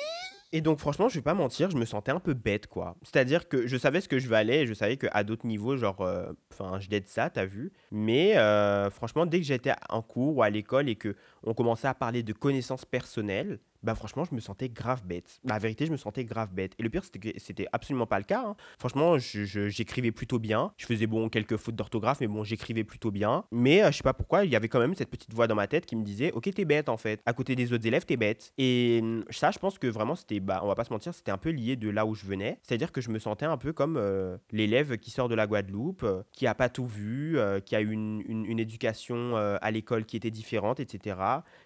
Et 0.55 0.61
donc, 0.61 0.79
franchement, 0.79 1.09
je 1.09 1.15
vais 1.15 1.21
pas 1.21 1.33
mentir, 1.33 1.69
je 1.69 1.75
me 1.75 1.83
sentais 1.83 2.13
un 2.13 2.21
peu 2.21 2.33
bête, 2.33 2.67
quoi. 2.67 2.95
C'est-à-dire 3.01 3.49
que 3.49 3.67
je 3.67 3.75
savais 3.75 3.99
ce 3.99 4.07
que 4.07 4.19
je 4.19 4.29
valais 4.29 4.61
et 4.61 4.67
je 4.67 4.73
savais 4.73 4.95
qu'à 4.95 5.25
d'autres 5.25 5.45
niveaux, 5.45 5.75
genre, 5.75 5.99
euh, 5.99 6.31
enfin, 6.49 6.79
je 6.79 6.89
l'aide 6.89 7.09
ça, 7.09 7.29
t'as 7.29 7.43
vu. 7.43 7.73
Mais 7.91 8.37
euh, 8.37 8.89
franchement, 8.89 9.25
dès 9.25 9.39
que 9.39 9.45
j'étais 9.45 9.73
en 9.89 10.01
cours 10.01 10.37
ou 10.37 10.43
à 10.43 10.49
l'école 10.49 10.87
et 10.87 10.95
que 10.95 11.17
on 11.43 11.53
commençait 11.53 11.89
à 11.89 11.93
parler 11.93 12.23
de 12.23 12.31
connaissances 12.31 12.85
personnelles, 12.85 13.59
bah 13.85 13.93
franchement, 13.93 14.25
je 14.25 14.33
me 14.33 14.39
sentais 14.39 14.67
grave 14.67 15.05
bête. 15.05 15.39
La 15.43 15.59
vérité, 15.59 15.85
je 15.85 15.91
me 15.91 15.97
sentais 15.97 16.25
grave 16.25 16.49
bête. 16.51 16.73
Et 16.79 16.83
le 16.83 16.89
pire, 16.89 17.03
c'était 17.03 17.19
que 17.19 17.39
c'était 17.39 17.67
absolument 17.71 18.07
pas 18.07 18.17
le 18.17 18.25
cas. 18.25 18.43
Hein. 18.43 18.55
Franchement, 18.79 19.17
j'écrivais 19.19 20.11
plutôt 20.11 20.39
bien. 20.39 20.73
Je 20.77 20.87
faisais 20.87 21.05
bon 21.05 21.29
quelques 21.29 21.57
fautes 21.57 21.75
d'orthographe, 21.75 22.19
mais 22.19 22.27
bon, 22.27 22.43
j'écrivais 22.43 22.83
plutôt 22.83 23.11
bien. 23.11 23.45
Mais 23.51 23.83
euh, 23.83 23.91
je 23.91 23.97
sais 23.97 24.03
pas 24.03 24.13
pourquoi, 24.13 24.43
il 24.43 24.51
y 24.51 24.55
avait 24.55 24.69
quand 24.69 24.79
même 24.79 24.95
cette 24.95 25.11
petite 25.11 25.33
voix 25.33 25.45
dans 25.45 25.53
ma 25.53 25.67
tête 25.67 25.85
qui 25.85 25.95
me 25.95 26.03
disait, 26.03 26.31
ok, 26.31 26.51
t'es 26.51 26.65
bête 26.65 26.89
en 26.89 26.97
fait. 26.97 27.21
À 27.27 27.33
côté 27.33 27.55
des 27.55 27.73
autres 27.73 27.85
élèves, 27.85 28.05
t'es 28.05 28.17
bête. 28.17 28.53
Et 28.57 28.99
hum, 29.03 29.23
ça, 29.29 29.51
je 29.51 29.59
pense 29.59 29.77
que 29.77 29.87
vraiment, 29.87 30.15
c'était, 30.15 30.39
bah, 30.39 30.61
on 30.63 30.67
va 30.67 30.75
pas 30.75 30.83
se 30.83 30.91
mentir, 30.91 31.13
c'était 31.13 31.31
un 31.31 31.37
peu 31.37 31.51
lié 31.51 31.75
de 31.75 31.89
là 31.89 32.07
où 32.07 32.15
je 32.15 32.25
venais. 32.25 32.59
C'est-à-dire 32.63 32.91
que 32.91 33.01
je 33.01 33.11
me 33.11 33.19
sentais 33.19 33.45
un 33.45 33.57
peu 33.57 33.71
comme 33.71 33.97
euh, 33.97 34.37
l'élève 34.51 34.97
qui 34.97 35.11
sort 35.11 35.29
de 35.29 35.35
la 35.35 35.45
Guadeloupe, 35.45 36.03
euh, 36.03 36.23
qui 36.31 36.47
a 36.47 36.55
pas 36.55 36.69
tout 36.69 36.87
vu, 36.87 37.37
qui 37.65 37.75
a 37.75 37.81
eu 37.81 37.91
une, 37.91 38.23
une 38.27 38.59
éducation 38.59 39.35
à 39.35 39.71
l'école 39.71 40.05
qui 40.05 40.17
était 40.17 40.31
différente, 40.31 40.79
etc 40.79 41.15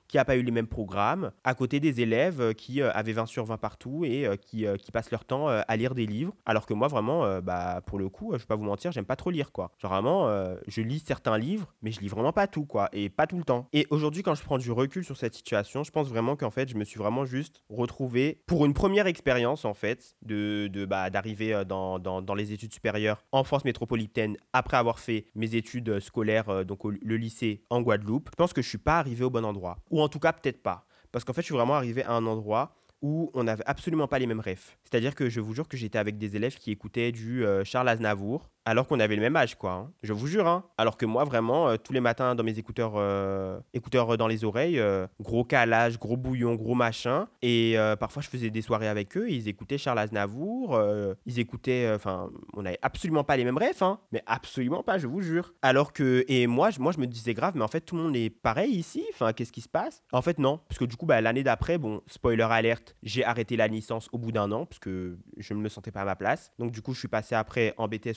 qui 0.10 0.18
n'a 0.18 0.26
pas 0.26 0.36
eu 0.36 0.42
les 0.42 0.52
mêmes 0.52 0.68
programmes, 0.68 1.32
à 1.44 1.54
côté 1.54 1.80
des 1.80 2.02
élèves 2.02 2.42
euh, 2.42 2.54
qui 2.54 2.82
euh, 2.82 2.92
avaient 2.94 3.14
20 3.14 3.28
sur 3.28 3.46
20 3.46 3.58
partout 3.58 4.04
et 4.04 4.26
euh, 4.26 4.36
qui, 4.36 4.66
qui 4.80 4.92
passent 4.92 5.12
leur 5.12 5.24
temps 5.24 5.48
à 5.48 5.78
lire 5.78 5.94
des 5.94 6.08
livres. 6.08 6.34
Alors 6.46 6.66
que 6.66 6.74
moi, 6.74 6.88
vraiment, 6.88 7.40
bah, 7.42 7.82
pour 7.86 8.00
le 8.00 8.10
coup, 8.10 8.32
je 8.34 8.40
vais 8.40 8.46
pas 8.46 8.56
vous 8.56 8.64
mentir, 8.64 8.92
j'aime 8.92 9.06
pas 9.06 9.16
trop 9.16 9.30
lire, 9.30 9.52
quoi. 9.52 9.72
Genre 9.78 9.92
vraiment, 9.92 10.28
je 10.68 10.82
lis 10.82 11.04
certains 11.06 11.38
livres, 11.38 11.68
mais 11.84 11.92
je 11.92 12.00
lis 12.00 12.08
vraiment 12.08 12.34
pas 12.34 12.48
tout, 12.48 12.66
quoi, 12.66 12.90
et 12.92 13.10
pas 13.10 13.28
tout 13.28 13.38
le 13.38 13.44
temps. 13.44 13.68
Et 13.74 13.86
aujourd'hui, 13.92 14.24
quand 14.24 14.34
je 14.34 14.44
prends 14.44 14.58
du 14.58 14.72
recul 14.72 15.04
sur 15.04 15.16
cette 15.16 15.36
situation, 15.36 15.84
je 15.84 15.92
pense 15.92 16.08
vraiment 16.08 16.36
qu'en 16.36 16.50
fait, 16.50 16.68
je 16.70 16.76
me 16.76 16.84
suis 16.84 16.98
vraiment 16.98 17.26
juste 17.26 17.62
retrouvé 17.70 18.42
pour 18.48 18.66
une 18.66 18.74
première 18.74 19.06
expérience, 19.06 19.66
en 19.66 19.76
fait, 19.76 20.16
de, 20.24 20.68
de 20.68 20.86
bah, 20.86 21.12
d'arriver 21.12 21.64
dans, 21.68 22.00
dans, 22.00 22.36
les 22.36 22.52
études 22.52 22.74
supérieures 22.74 23.24
en 23.32 23.44
France 23.44 23.66
métropolitaine 23.66 24.38
après 24.54 24.78
avoir 24.78 25.00
fait 25.00 25.26
mes 25.36 25.56
études 25.56 26.00
scolaires, 26.00 26.66
donc 26.66 26.80
le 26.86 27.18
lycée 27.18 27.62
en 27.70 27.82
Guadeloupe. 27.82 28.30
Je 28.32 28.36
pense 28.36 28.54
que 28.54 28.62
je 28.62 28.68
suis 28.68 28.78
pas 28.80 28.98
arrivé 28.98 29.24
au 29.24 29.30
bon 29.30 29.46
endroit 29.46 29.78
en 30.02 30.10
tout 30.10 30.20
cas 30.20 30.34
peut-être 30.34 30.62
pas. 30.62 30.86
Parce 31.12 31.26
qu'en 31.26 31.34
fait, 31.34 31.42
je 31.42 31.46
suis 31.46 31.56
vraiment 31.56 31.76
arrivé 31.76 32.04
à 32.04 32.12
un 32.12 32.26
endroit 32.26 32.76
où 33.02 33.32
on 33.34 33.44
n'avait 33.44 33.64
absolument 33.66 34.08
pas 34.08 34.20
les 34.20 34.28
mêmes 34.28 34.42
refs. 34.42 34.78
C'est-à-dire 34.84 35.16
que 35.16 35.30
je 35.30 35.40
vous 35.40 35.54
jure 35.54 35.68
que 35.68 35.78
j'étais 35.78 35.98
avec 35.98 36.18
des 36.18 36.36
élèves 36.36 36.58
qui 36.58 36.72
écoutaient 36.72 37.12
du 37.12 37.46
euh, 37.46 37.64
Charles 37.64 37.88
Aznavour, 37.88 38.50
alors 38.66 38.88
qu'on 38.88 39.00
avait 39.00 39.16
le 39.16 39.22
même 39.22 39.36
âge, 39.36 39.56
quoi. 39.56 39.72
Hein. 39.72 39.92
Je 40.04 40.14
vous 40.14 40.28
jure, 40.28 40.48
hein. 40.48 40.66
Alors 40.78 40.98
que 40.98 41.06
moi, 41.06 41.24
vraiment, 41.24 41.70
euh, 41.70 41.78
tous 41.78 41.94
les 41.94 42.02
matins 42.02 42.36
dans 42.36 42.44
mes 42.44 42.58
écouteurs, 42.60 42.94
euh, 42.96 43.60
écouteurs 43.74 44.18
dans 44.18 44.28
les 44.28 44.44
oreilles, 44.44 44.82
gros 45.20 45.44
calage, 45.44 46.00
gros 46.00 46.18
bouillon, 46.18 46.56
gros 46.56 46.76
machin. 46.76 47.28
Et 47.42 47.76
parfois, 48.00 48.22
je 48.22 48.30
faisais 48.30 48.50
des 48.50 48.62
soirées 48.62 48.88
avec 48.88 49.18
eux, 49.18 49.30
ils 49.30 49.48
écoutaient 49.48 49.78
Charles 49.78 50.00
Aznavour, 50.00 50.80
ils 51.26 51.40
écoutaient, 51.40 51.92
enfin, 51.94 52.30
on 52.54 52.64
n'avait 52.64 52.80
absolument 52.82 53.24
pas 53.24 53.38
les 53.38 53.44
mêmes 53.44 53.58
refs, 53.58 53.82
hein. 53.82 54.00
Mais 54.12 54.24
absolument 54.26 54.84
pas, 54.84 54.98
je 54.98 55.08
vous 55.08 55.22
jure. 55.22 55.54
Alors 55.62 55.94
que, 55.94 56.26
et 56.28 56.48
moi, 56.48 56.70
moi, 56.80 56.92
je 56.92 57.00
me 57.00 57.08
disais 57.08 57.34
grave, 57.34 57.54
mais 57.56 57.64
en 57.64 57.68
fait, 57.68 57.82
tout 57.82 57.96
le 57.96 58.04
monde 58.04 58.16
est 58.16 58.30
pareil 58.30 58.72
ici. 58.72 59.06
Enfin, 59.14 59.34
qu'est-ce 59.34 59.52
qui 59.52 59.62
se 59.62 59.70
passe? 59.70 60.04
En 60.12 60.22
fait, 60.22 60.40
non. 60.40 60.60
Parce 60.68 60.80
que 60.80 60.86
du 60.86 60.96
coup, 60.96 61.06
bah, 61.06 61.22
l'année 61.22 61.44
d'après, 61.44 61.78
bon, 61.78 62.02
spoiler 62.08 62.48
alerte, 62.50 62.96
j'ai 63.04 63.24
arrêté 63.24 63.56
la 63.58 63.68
licence 63.68 64.10
au 64.12 64.18
bout 64.18 64.32
d'un 64.32 64.52
an, 64.52 64.66
parce 64.66 64.80
que 64.80 65.18
je 65.38 65.54
ne 65.54 65.60
me 65.60 65.70
sentais 65.70 65.92
pas 65.92 66.02
à 66.02 66.06
ma 66.06 66.16
place. 66.16 66.52
Donc, 66.60 66.72
du 66.72 66.82
coup, 66.82 66.94
je 66.94 67.00
suis 67.00 67.08
passé 67.08 67.36
après 67.36 67.74
en 67.78 67.88
BTS 67.88 68.14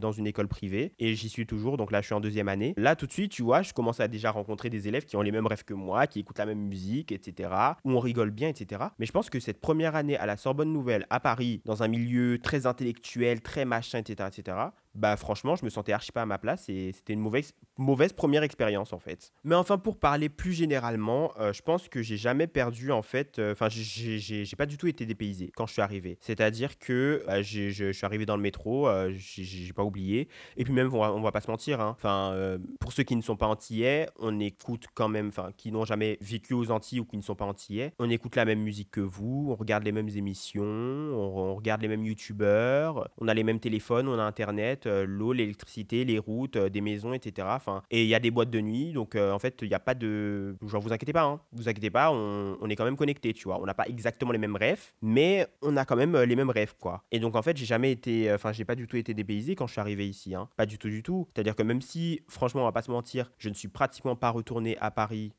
dans 0.00 0.12
une 0.12 0.26
école 0.26 0.48
privée, 0.48 0.92
et 0.98 1.14
j'y 1.14 1.28
suis 1.28 1.46
toujours. 1.46 1.76
Donc 1.76 1.92
là, 1.92 2.00
je 2.00 2.06
suis 2.06 2.14
en 2.14 2.20
deuxième 2.20 2.48
année. 2.48 2.74
Là, 2.76 2.96
tout 2.96 3.06
de 3.06 3.12
suite, 3.12 3.32
tu 3.32 3.42
vois, 3.42 3.62
je 3.62 3.72
commence 3.72 4.00
à 4.00 4.08
déjà 4.08 4.30
rencontrer 4.30 4.70
des 4.70 4.88
élèves 4.88 5.04
qui 5.04 5.16
ont 5.16 5.22
les 5.22 5.32
mêmes 5.32 5.46
rêves 5.46 5.64
que 5.64 5.74
moi, 5.74 6.06
qui 6.06 6.20
écoutent 6.20 6.38
la 6.38 6.46
même 6.46 6.60
musique, 6.60 7.12
etc., 7.12 7.50
où 7.84 7.92
on 7.92 8.00
rigole 8.00 8.30
bien, 8.30 8.48
etc. 8.48 8.82
Mais 8.98 9.06
je 9.06 9.12
pense 9.12 9.30
que 9.30 9.40
cette 9.40 9.60
première 9.60 9.96
année 9.96 10.16
à 10.16 10.26
la 10.26 10.36
Sorbonne 10.36 10.72
Nouvelle, 10.72 11.06
à 11.10 11.20
Paris, 11.20 11.62
dans 11.64 11.82
un 11.82 11.88
milieu 11.88 12.38
très 12.38 12.66
intellectuel, 12.66 13.40
très 13.40 13.64
machin, 13.64 13.98
etc., 13.98 14.28
etc., 14.36 14.56
bah 14.98 15.16
franchement, 15.16 15.54
je 15.54 15.64
me 15.64 15.70
sentais 15.70 15.92
archi 15.92 16.10
pas 16.10 16.22
à 16.22 16.26
ma 16.26 16.38
place 16.38 16.68
et 16.68 16.92
c'était 16.92 17.12
une 17.12 17.20
mauvaise, 17.20 17.54
mauvaise 17.76 18.12
première 18.12 18.42
expérience 18.42 18.92
en 18.92 18.98
fait. 18.98 19.32
Mais 19.44 19.54
enfin, 19.54 19.78
pour 19.78 19.96
parler 19.96 20.28
plus 20.28 20.52
généralement, 20.52 21.32
euh, 21.38 21.52
je 21.52 21.62
pense 21.62 21.88
que 21.88 22.02
j'ai 22.02 22.16
jamais 22.16 22.48
perdu 22.48 22.90
en 22.90 23.02
fait, 23.02 23.38
euh, 23.38 23.52
enfin, 23.52 23.68
j'ai 23.68 24.56
pas 24.56 24.66
du 24.66 24.76
tout 24.76 24.88
été 24.88 25.06
dépaysé 25.06 25.52
quand 25.54 25.66
je 25.66 25.72
suis 25.72 25.82
arrivé. 25.82 26.18
C'est-à-dire 26.20 26.78
que 26.78 27.22
euh, 27.28 27.42
je 27.42 27.92
suis 27.92 28.04
arrivé 28.04 28.26
dans 28.26 28.36
le 28.36 28.42
métro, 28.42 28.88
j'ai 29.10 29.72
pas 29.72 29.84
oublié. 29.84 30.28
Et 30.56 30.64
puis 30.64 30.72
même, 30.72 30.92
on 30.92 30.98
va, 30.98 31.12
on 31.12 31.20
va 31.20 31.32
pas 31.32 31.40
se 31.40 31.50
mentir, 31.50 31.80
hein. 31.80 31.94
enfin, 31.96 32.58
pour 32.80 32.92
ceux 32.92 33.04
qui 33.04 33.14
ne 33.14 33.22
sont 33.22 33.36
pas 33.36 33.46
antillais, 33.46 34.08
on 34.18 34.40
écoute 34.40 34.86
quand 34.94 35.08
même, 35.08 35.28
enfin, 35.28 35.50
qui 35.56 35.70
n'ont 35.70 35.84
jamais 35.84 36.18
vécu 36.20 36.54
aux 36.54 36.70
Antilles 36.72 37.00
ou 37.00 37.04
qui 37.04 37.16
ne 37.16 37.22
sont 37.22 37.36
pas 37.36 37.44
antillais, 37.44 37.92
on 38.00 38.10
écoute 38.10 38.34
la 38.34 38.44
même 38.44 38.60
musique 38.60 38.90
que 38.90 39.00
vous, 39.00 39.48
on 39.50 39.54
regarde 39.54 39.84
les 39.84 39.92
mêmes 39.92 40.08
émissions, 40.08 40.64
on, 40.64 41.50
on 41.50 41.54
regarde 41.54 41.82
les 41.82 41.88
mêmes 41.88 42.04
youtubeurs, 42.04 43.08
on 43.18 43.28
a 43.28 43.34
les 43.34 43.44
mêmes 43.44 43.60
téléphones, 43.60 44.08
on 44.08 44.18
a 44.18 44.22
internet 44.22 44.86
euh, 44.87 44.87
l'eau, 44.88 45.32
l'électricité, 45.32 46.04
les 46.04 46.18
routes, 46.18 46.56
euh, 46.56 46.68
des 46.68 46.80
maisons, 46.80 47.12
etc. 47.12 47.48
Enfin, 47.50 47.82
et 47.90 48.02
il 48.02 48.08
y 48.08 48.14
a 48.14 48.20
des 48.20 48.30
boîtes 48.30 48.50
de 48.50 48.60
nuit, 48.60 48.92
donc 48.92 49.14
euh, 49.14 49.32
en 49.32 49.38
fait, 49.38 49.58
il 49.62 49.68
n'y 49.68 49.74
a 49.74 49.80
pas 49.80 49.94
de. 49.94 50.56
Genre, 50.66 50.80
vous 50.80 50.92
inquiétez 50.92 51.12
pas, 51.12 51.24
hein. 51.24 51.40
vous 51.52 51.68
inquiétez 51.68 51.90
pas, 51.90 52.10
on, 52.12 52.68
est 52.68 52.76
quand 52.76 52.84
même 52.84 52.96
connecté, 52.96 53.32
tu 53.32 53.44
vois. 53.44 53.60
On 53.60 53.66
n'a 53.66 53.74
pas 53.74 53.86
exactement 53.86 54.32
les 54.32 54.38
mêmes 54.38 54.56
rêves, 54.56 54.92
mais 55.02 55.46
on 55.62 55.76
a 55.76 55.84
quand 55.84 55.96
même 55.96 56.16
les 56.16 56.36
mêmes 56.36 56.50
rêves, 56.50 56.74
quoi. 56.78 57.04
Et 57.10 57.18
donc, 57.18 57.36
en 57.36 57.42
fait, 57.42 57.56
j'ai 57.56 57.66
jamais 57.66 57.92
été. 57.92 58.32
Enfin, 58.32 58.52
j'ai 58.52 58.64
pas 58.64 58.74
du 58.74 58.86
tout 58.86 58.96
été 58.96 59.14
dépaysé 59.14 59.54
quand 59.54 59.66
je 59.66 59.72
suis 59.72 59.80
arrivé 59.80 60.08
ici, 60.08 60.34
hein. 60.34 60.48
Pas 60.56 60.66
du 60.66 60.78
tout, 60.78 60.88
du 60.88 61.02
tout. 61.02 61.28
C'est-à-dire 61.34 61.54
que 61.54 61.62
même 61.62 61.80
si, 61.80 62.22
franchement, 62.28 62.62
on 62.62 62.64
va 62.64 62.72
pas 62.72 62.82
se 62.82 62.90
mentir, 62.90 63.30
je 63.38 63.48
ne 63.48 63.54
suis 63.54 63.68
pratiquement 63.68 64.16
pas 64.16 64.30
retourné 64.30 64.76
à 64.78 64.90
Paris 64.90 65.32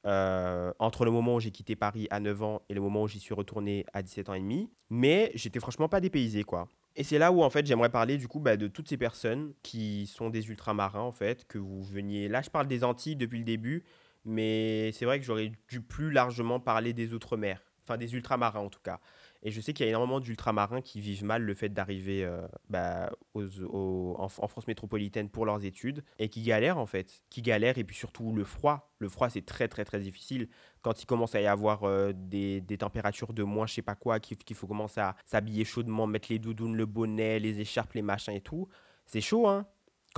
entre 0.80 1.06
le 1.06 1.12
moment 1.12 1.36
où 1.36 1.40
j'ai 1.40 1.52
quitté 1.52 1.76
Paris 1.76 2.08
à 2.10 2.20
9 2.20 2.44
ans 2.44 2.62
et 2.70 2.74
le 2.74 2.82
moment 2.82 3.04
où 3.04 3.08
j'y 3.08 3.20
suis 3.20 3.34
retourné 3.34 3.86
à 3.94 4.02
17 4.02 4.30
ans 4.30 4.34
et 4.34 4.40
demi, 4.40 4.70
mais 4.90 5.32
j'étais 5.36 5.60
franchement 5.60 5.90
pas 5.90 6.00
dépaysé, 6.00 6.44
quoi. 6.44 6.68
Et 6.96 7.04
c'est 7.04 7.18
là 7.18 7.32
où 7.32 7.44
en 7.44 7.50
fait 7.50 7.66
j'aimerais 7.66 7.90
parler 7.90 8.18
du 8.18 8.28
coup 8.28 8.40
bah, 8.40 8.58
de 8.58 8.68
toutes 8.68 8.90
ces 8.90 8.98
personnes 8.98 9.54
qui 9.64 10.08
sont 10.08 10.30
des 10.30 10.50
ultramarins 10.50 11.02
en 11.02 11.12
fait, 11.12 11.46
que 11.48 11.58
vous 11.58 11.84
veniez. 11.84 12.28
Là 12.28 12.42
je 12.42 12.50
parle 12.50 12.68
des 12.68 12.84
Antilles 12.84 13.16
depuis 13.16 13.40
le 13.40 13.46
début, 13.46 13.84
mais 14.26 14.92
c'est 14.94 15.06
vrai 15.06 15.20
que 15.20 15.26
j'aurais 15.26 15.52
dû 15.70 15.82
plus 15.82 16.12
largement 16.12 16.60
parler 16.60 16.94
des 16.94 17.14
Outre-mer, 17.14 17.62
enfin 17.84 17.98
des 17.98 18.14
ultramarins 18.16 18.60
en 18.60 18.70
tout 18.70 18.82
cas. 18.84 19.00
Et 19.42 19.52
je 19.52 19.62
sais 19.62 19.74
qu'il 19.74 19.86
y 19.86 19.88
a 19.88 19.90
énormément 19.90 20.20
d'ultramarins 20.20 20.82
qui 20.82 21.00
vivent 21.00 21.24
mal 21.24 21.44
le 21.44 21.54
fait 21.54 21.70
d'arriver 21.70 22.26
euh, 22.26 22.46
bah, 22.70 23.12
en, 23.36 24.28
France 24.28 24.68
métropolitaine 24.68 25.30
pour 25.30 25.46
leurs 25.46 25.64
études 25.64 26.04
et 26.18 26.28
qui 26.28 26.44
galèrent 26.44 26.78
en 26.78 26.86
fait. 26.86 27.22
Qui 27.30 27.42
galèrent 27.42 27.78
et 27.78 27.84
puis 27.84 27.96
surtout 27.96 28.34
le 28.34 28.44
froid. 28.44 28.92
Le 29.00 29.08
froid, 29.08 29.30
c'est 29.30 29.46
très 29.46 29.68
très 29.68 29.86
très 29.86 30.00
difficile. 30.00 30.50
Quand 30.82 31.02
il 31.02 31.06
commence 31.06 31.36
à 31.36 31.42
y 31.42 31.48
avoir 31.48 31.84
euh, 31.84 32.12
des, 32.14 32.60
des 32.60 32.78
températures 32.78 33.34
de 33.34 33.44
moins, 33.44 33.66
je 33.66 33.76
sais 33.76 33.82
pas 33.82 33.96
quoi, 33.96 34.20
qu'il 34.20 34.38
qu'il 34.38 34.56
faut 34.56 34.68
commencer 34.68 35.00
à 35.00 35.16
s'habiller 35.26 35.64
chaudement, 35.64 36.06
mettre 36.06 36.28
les 36.30 36.40
doudounes, 36.40 36.76
le 36.76 36.86
bonnet, 36.86 37.40
les 37.40 37.62
écharpes, 37.62 37.94
les 37.94 38.02
machins 38.02 38.34
et 38.34 38.42
tout, 38.42 38.68
c'est 39.06 39.22
chaud, 39.22 39.48
hein 39.48 39.66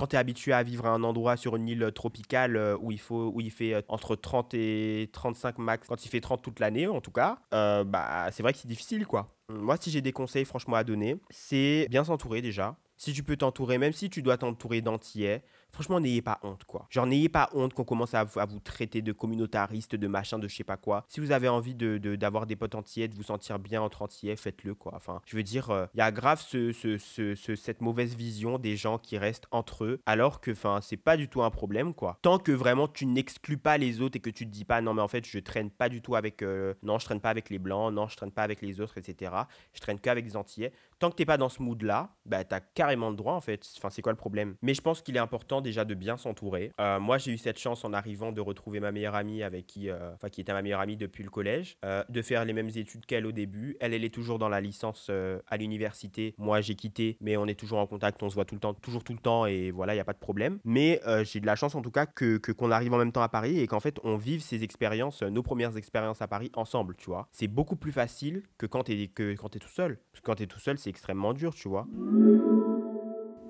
quand 0.02 0.08
tu 0.08 0.16
es 0.16 0.18
habitué 0.18 0.52
à 0.52 0.64
vivre 0.64 0.86
à 0.86 0.88
un 0.88 1.04
endroit 1.04 1.36
sur 1.36 1.54
une 1.54 1.68
île 1.68 1.92
tropicale 1.94 2.56
euh, 2.56 2.76
où 2.80 2.90
il, 2.90 2.98
faut, 2.98 3.30
où 3.32 3.40
il 3.40 3.52
fait 3.52 3.72
euh, 3.72 3.82
entre 3.86 4.16
30 4.16 4.52
et 4.54 5.08
35 5.12 5.58
max, 5.58 5.86
quand 5.86 6.04
il 6.04 6.08
fait 6.08 6.20
30 6.20 6.42
toute 6.42 6.58
l'année 6.58 6.88
en 6.88 7.00
tout 7.00 7.12
cas, 7.12 7.38
euh, 7.54 7.84
bah, 7.84 8.26
c'est 8.32 8.42
vrai 8.42 8.52
que 8.52 8.58
c'est 8.58 8.66
difficile 8.66 9.06
quoi. 9.06 9.36
Moi, 9.48 9.76
si 9.76 9.92
j'ai 9.92 10.00
des 10.00 10.10
conseils 10.10 10.44
franchement 10.44 10.74
à 10.74 10.82
donner, 10.82 11.20
c'est 11.30 11.86
bien 11.88 12.02
s'entourer 12.02 12.42
déjà. 12.42 12.76
Si 12.96 13.12
tu 13.12 13.22
peux 13.22 13.36
t'entourer, 13.36 13.78
même 13.78 13.92
si 13.92 14.10
tu 14.10 14.22
dois 14.22 14.38
t'entourer 14.38 14.80
d'antillais, 14.80 15.44
franchement, 15.72 16.00
n'ayez 16.00 16.22
pas 16.22 16.38
honte, 16.42 16.64
quoi. 16.64 16.86
Genre, 16.90 17.06
n'ayez 17.06 17.28
pas 17.28 17.48
honte 17.54 17.74
qu'on 17.74 17.84
commence 17.84 18.14
à, 18.14 18.24
vous- 18.24 18.38
à 18.40 18.44
vous 18.44 18.60
traiter 18.60 19.02
de 19.02 19.12
communautariste, 19.12 19.94
de 19.96 20.06
machin, 20.06 20.38
de 20.38 20.46
je 20.48 20.54
sais 20.56 20.64
pas 20.64 20.76
quoi. 20.76 21.04
Si 21.08 21.20
vous 21.20 21.32
avez 21.32 21.48
envie 21.48 21.74
de, 21.74 21.98
de- 21.98 22.16
d'avoir 22.16 22.46
des 22.46 22.56
potes 22.56 22.74
antillais, 22.74 23.08
de 23.08 23.14
vous 23.14 23.22
sentir 23.22 23.58
bien 23.58 23.80
entre 23.82 24.02
antillais, 24.02 24.36
faites-le, 24.36 24.74
quoi. 24.74 24.92
Enfin, 24.94 25.20
je 25.26 25.36
veux 25.36 25.42
dire, 25.42 25.88
il 25.94 25.98
y 25.98 26.02
a 26.02 26.12
grave 26.12 26.40
ce, 26.40 26.72
ce- 26.72 26.98
ce- 26.98 27.34
ce- 27.34 27.56
cette 27.56 27.80
mauvaise 27.80 28.14
vision 28.14 28.58
des 28.58 28.76
gens 28.76 28.98
qui 28.98 29.18
restent 29.18 29.46
entre 29.50 29.84
eux, 29.84 30.00
alors 30.06 30.40
que, 30.40 30.50
enfin, 30.50 30.80
c'est 30.82 30.96
pas 30.96 31.16
du 31.16 31.28
tout 31.28 31.42
un 31.42 31.50
problème, 31.50 31.94
quoi. 31.94 32.18
Tant 32.22 32.38
que 32.38 32.52
vraiment 32.52 32.88
tu 32.88 33.06
n'exclus 33.06 33.58
pas 33.58 33.78
les 33.78 34.00
autres 34.00 34.16
et 34.16 34.20
que 34.20 34.30
tu 34.30 34.44
te 34.46 34.50
dis 34.50 34.64
pas, 34.64 34.80
non, 34.80 34.94
mais 34.94 35.02
en 35.02 35.08
fait, 35.08 35.26
je 35.26 35.38
traîne 35.38 35.70
pas 35.70 35.88
du 35.88 36.02
tout 36.02 36.14
avec, 36.14 36.42
euh, 36.42 36.74
non, 36.82 36.98
je 36.98 37.04
traîne 37.06 37.20
pas 37.20 37.30
avec 37.30 37.50
les 37.50 37.58
blancs, 37.58 37.92
non, 37.92 38.08
je 38.08 38.16
traîne 38.16 38.30
pas 38.32 38.42
avec 38.42 38.60
les 38.62 38.80
autres, 38.80 38.98
etc. 38.98 39.32
Je 39.72 39.80
traîne 39.80 39.98
qu'avec 39.98 40.24
des 40.24 40.36
antillais. 40.36 40.72
Tant 41.02 41.10
que 41.10 41.16
t'es 41.16 41.26
pas 41.26 41.36
dans 41.36 41.48
ce 41.48 41.60
mood-là, 41.60 42.14
bah, 42.26 42.44
t'as 42.44 42.60
carrément 42.60 43.10
le 43.10 43.16
droit, 43.16 43.32
en 43.32 43.40
fait. 43.40 43.66
Enfin, 43.76 43.90
c'est 43.90 44.02
quoi 44.02 44.12
le 44.12 44.16
problème? 44.16 44.54
Mais 44.62 44.72
je 44.72 44.80
pense 44.80 45.02
qu'il 45.02 45.16
est 45.16 45.18
important 45.18 45.60
déjà 45.60 45.84
de 45.84 45.94
bien 45.94 46.16
s'entourer. 46.16 46.70
Euh, 46.80 47.00
moi, 47.00 47.18
j'ai 47.18 47.32
eu 47.32 47.38
cette 47.38 47.58
chance 47.58 47.84
en 47.84 47.92
arrivant 47.92 48.30
de 48.30 48.40
retrouver 48.40 48.78
ma 48.78 48.92
meilleure 48.92 49.16
amie 49.16 49.42
avec 49.42 49.66
qui, 49.66 49.90
euh, 49.90 50.12
qui 50.30 50.40
était 50.40 50.52
ma 50.52 50.62
meilleure 50.62 50.78
amie 50.78 50.96
depuis 50.96 51.24
le 51.24 51.30
collège, 51.30 51.76
euh, 51.84 52.04
de 52.08 52.22
faire 52.22 52.44
les 52.44 52.52
mêmes 52.52 52.70
études 52.76 53.04
qu'elle 53.04 53.26
au 53.26 53.32
début. 53.32 53.76
Elle, 53.80 53.94
elle 53.94 54.04
est 54.04 54.14
toujours 54.14 54.38
dans 54.38 54.48
la 54.48 54.60
licence 54.60 55.10
à 55.48 55.56
l'université. 55.56 56.36
Moi, 56.38 56.60
j'ai 56.60 56.76
quitté, 56.76 57.16
mais 57.20 57.36
on 57.36 57.48
est 57.48 57.58
toujours 57.58 57.80
en 57.80 57.88
contact, 57.88 58.22
on 58.22 58.30
se 58.30 58.36
voit 58.36 58.44
tout 58.44 58.54
le 58.54 58.60
temps, 58.60 58.72
toujours 58.72 59.02
tout 59.02 59.12
le 59.12 59.18
temps, 59.18 59.46
et 59.46 59.72
voilà, 59.72 59.94
il 59.94 59.96
y 59.96 60.00
a 60.00 60.04
pas 60.04 60.12
de 60.12 60.18
problème. 60.18 60.60
Mais 60.64 61.00
j'ai 61.24 61.40
de 61.40 61.46
la 61.46 61.56
chance 61.56 61.74
en 61.74 61.82
tout 61.82 61.90
cas 61.90 62.06
que 62.06 62.36
qu'on 62.36 62.70
arrive 62.70 62.94
en 62.94 62.98
même 62.98 63.10
temps 63.10 63.22
à 63.22 63.28
Paris 63.28 63.58
et 63.58 63.66
qu'en 63.66 63.80
fait 63.80 63.98
on 64.04 64.16
vive 64.16 64.40
ces 64.40 64.62
expériences, 64.62 65.22
nos 65.22 65.42
premières 65.42 65.76
expériences 65.76 66.22
à 66.22 66.28
Paris 66.28 66.52
ensemble, 66.54 66.94
tu 66.94 67.06
vois. 67.06 67.26
C'est 67.32 67.48
beaucoup 67.48 67.74
plus 67.74 67.90
facile 67.90 68.44
que 68.56 68.66
quand 68.66 68.84
t'es 68.84 69.08
que 69.08 69.34
quand 69.34 69.48
t'es 69.48 69.58
tout 69.58 69.68
seul. 69.68 69.98
Parce 70.12 70.20
que 70.20 70.26
quand 70.26 70.36
t'es 70.36 70.46
tout 70.46 70.60
seul, 70.60 70.78
c'est 70.78 70.91
extrêmement 70.92 71.32
dur, 71.32 71.54
tu 71.54 71.68
vois. 71.68 71.86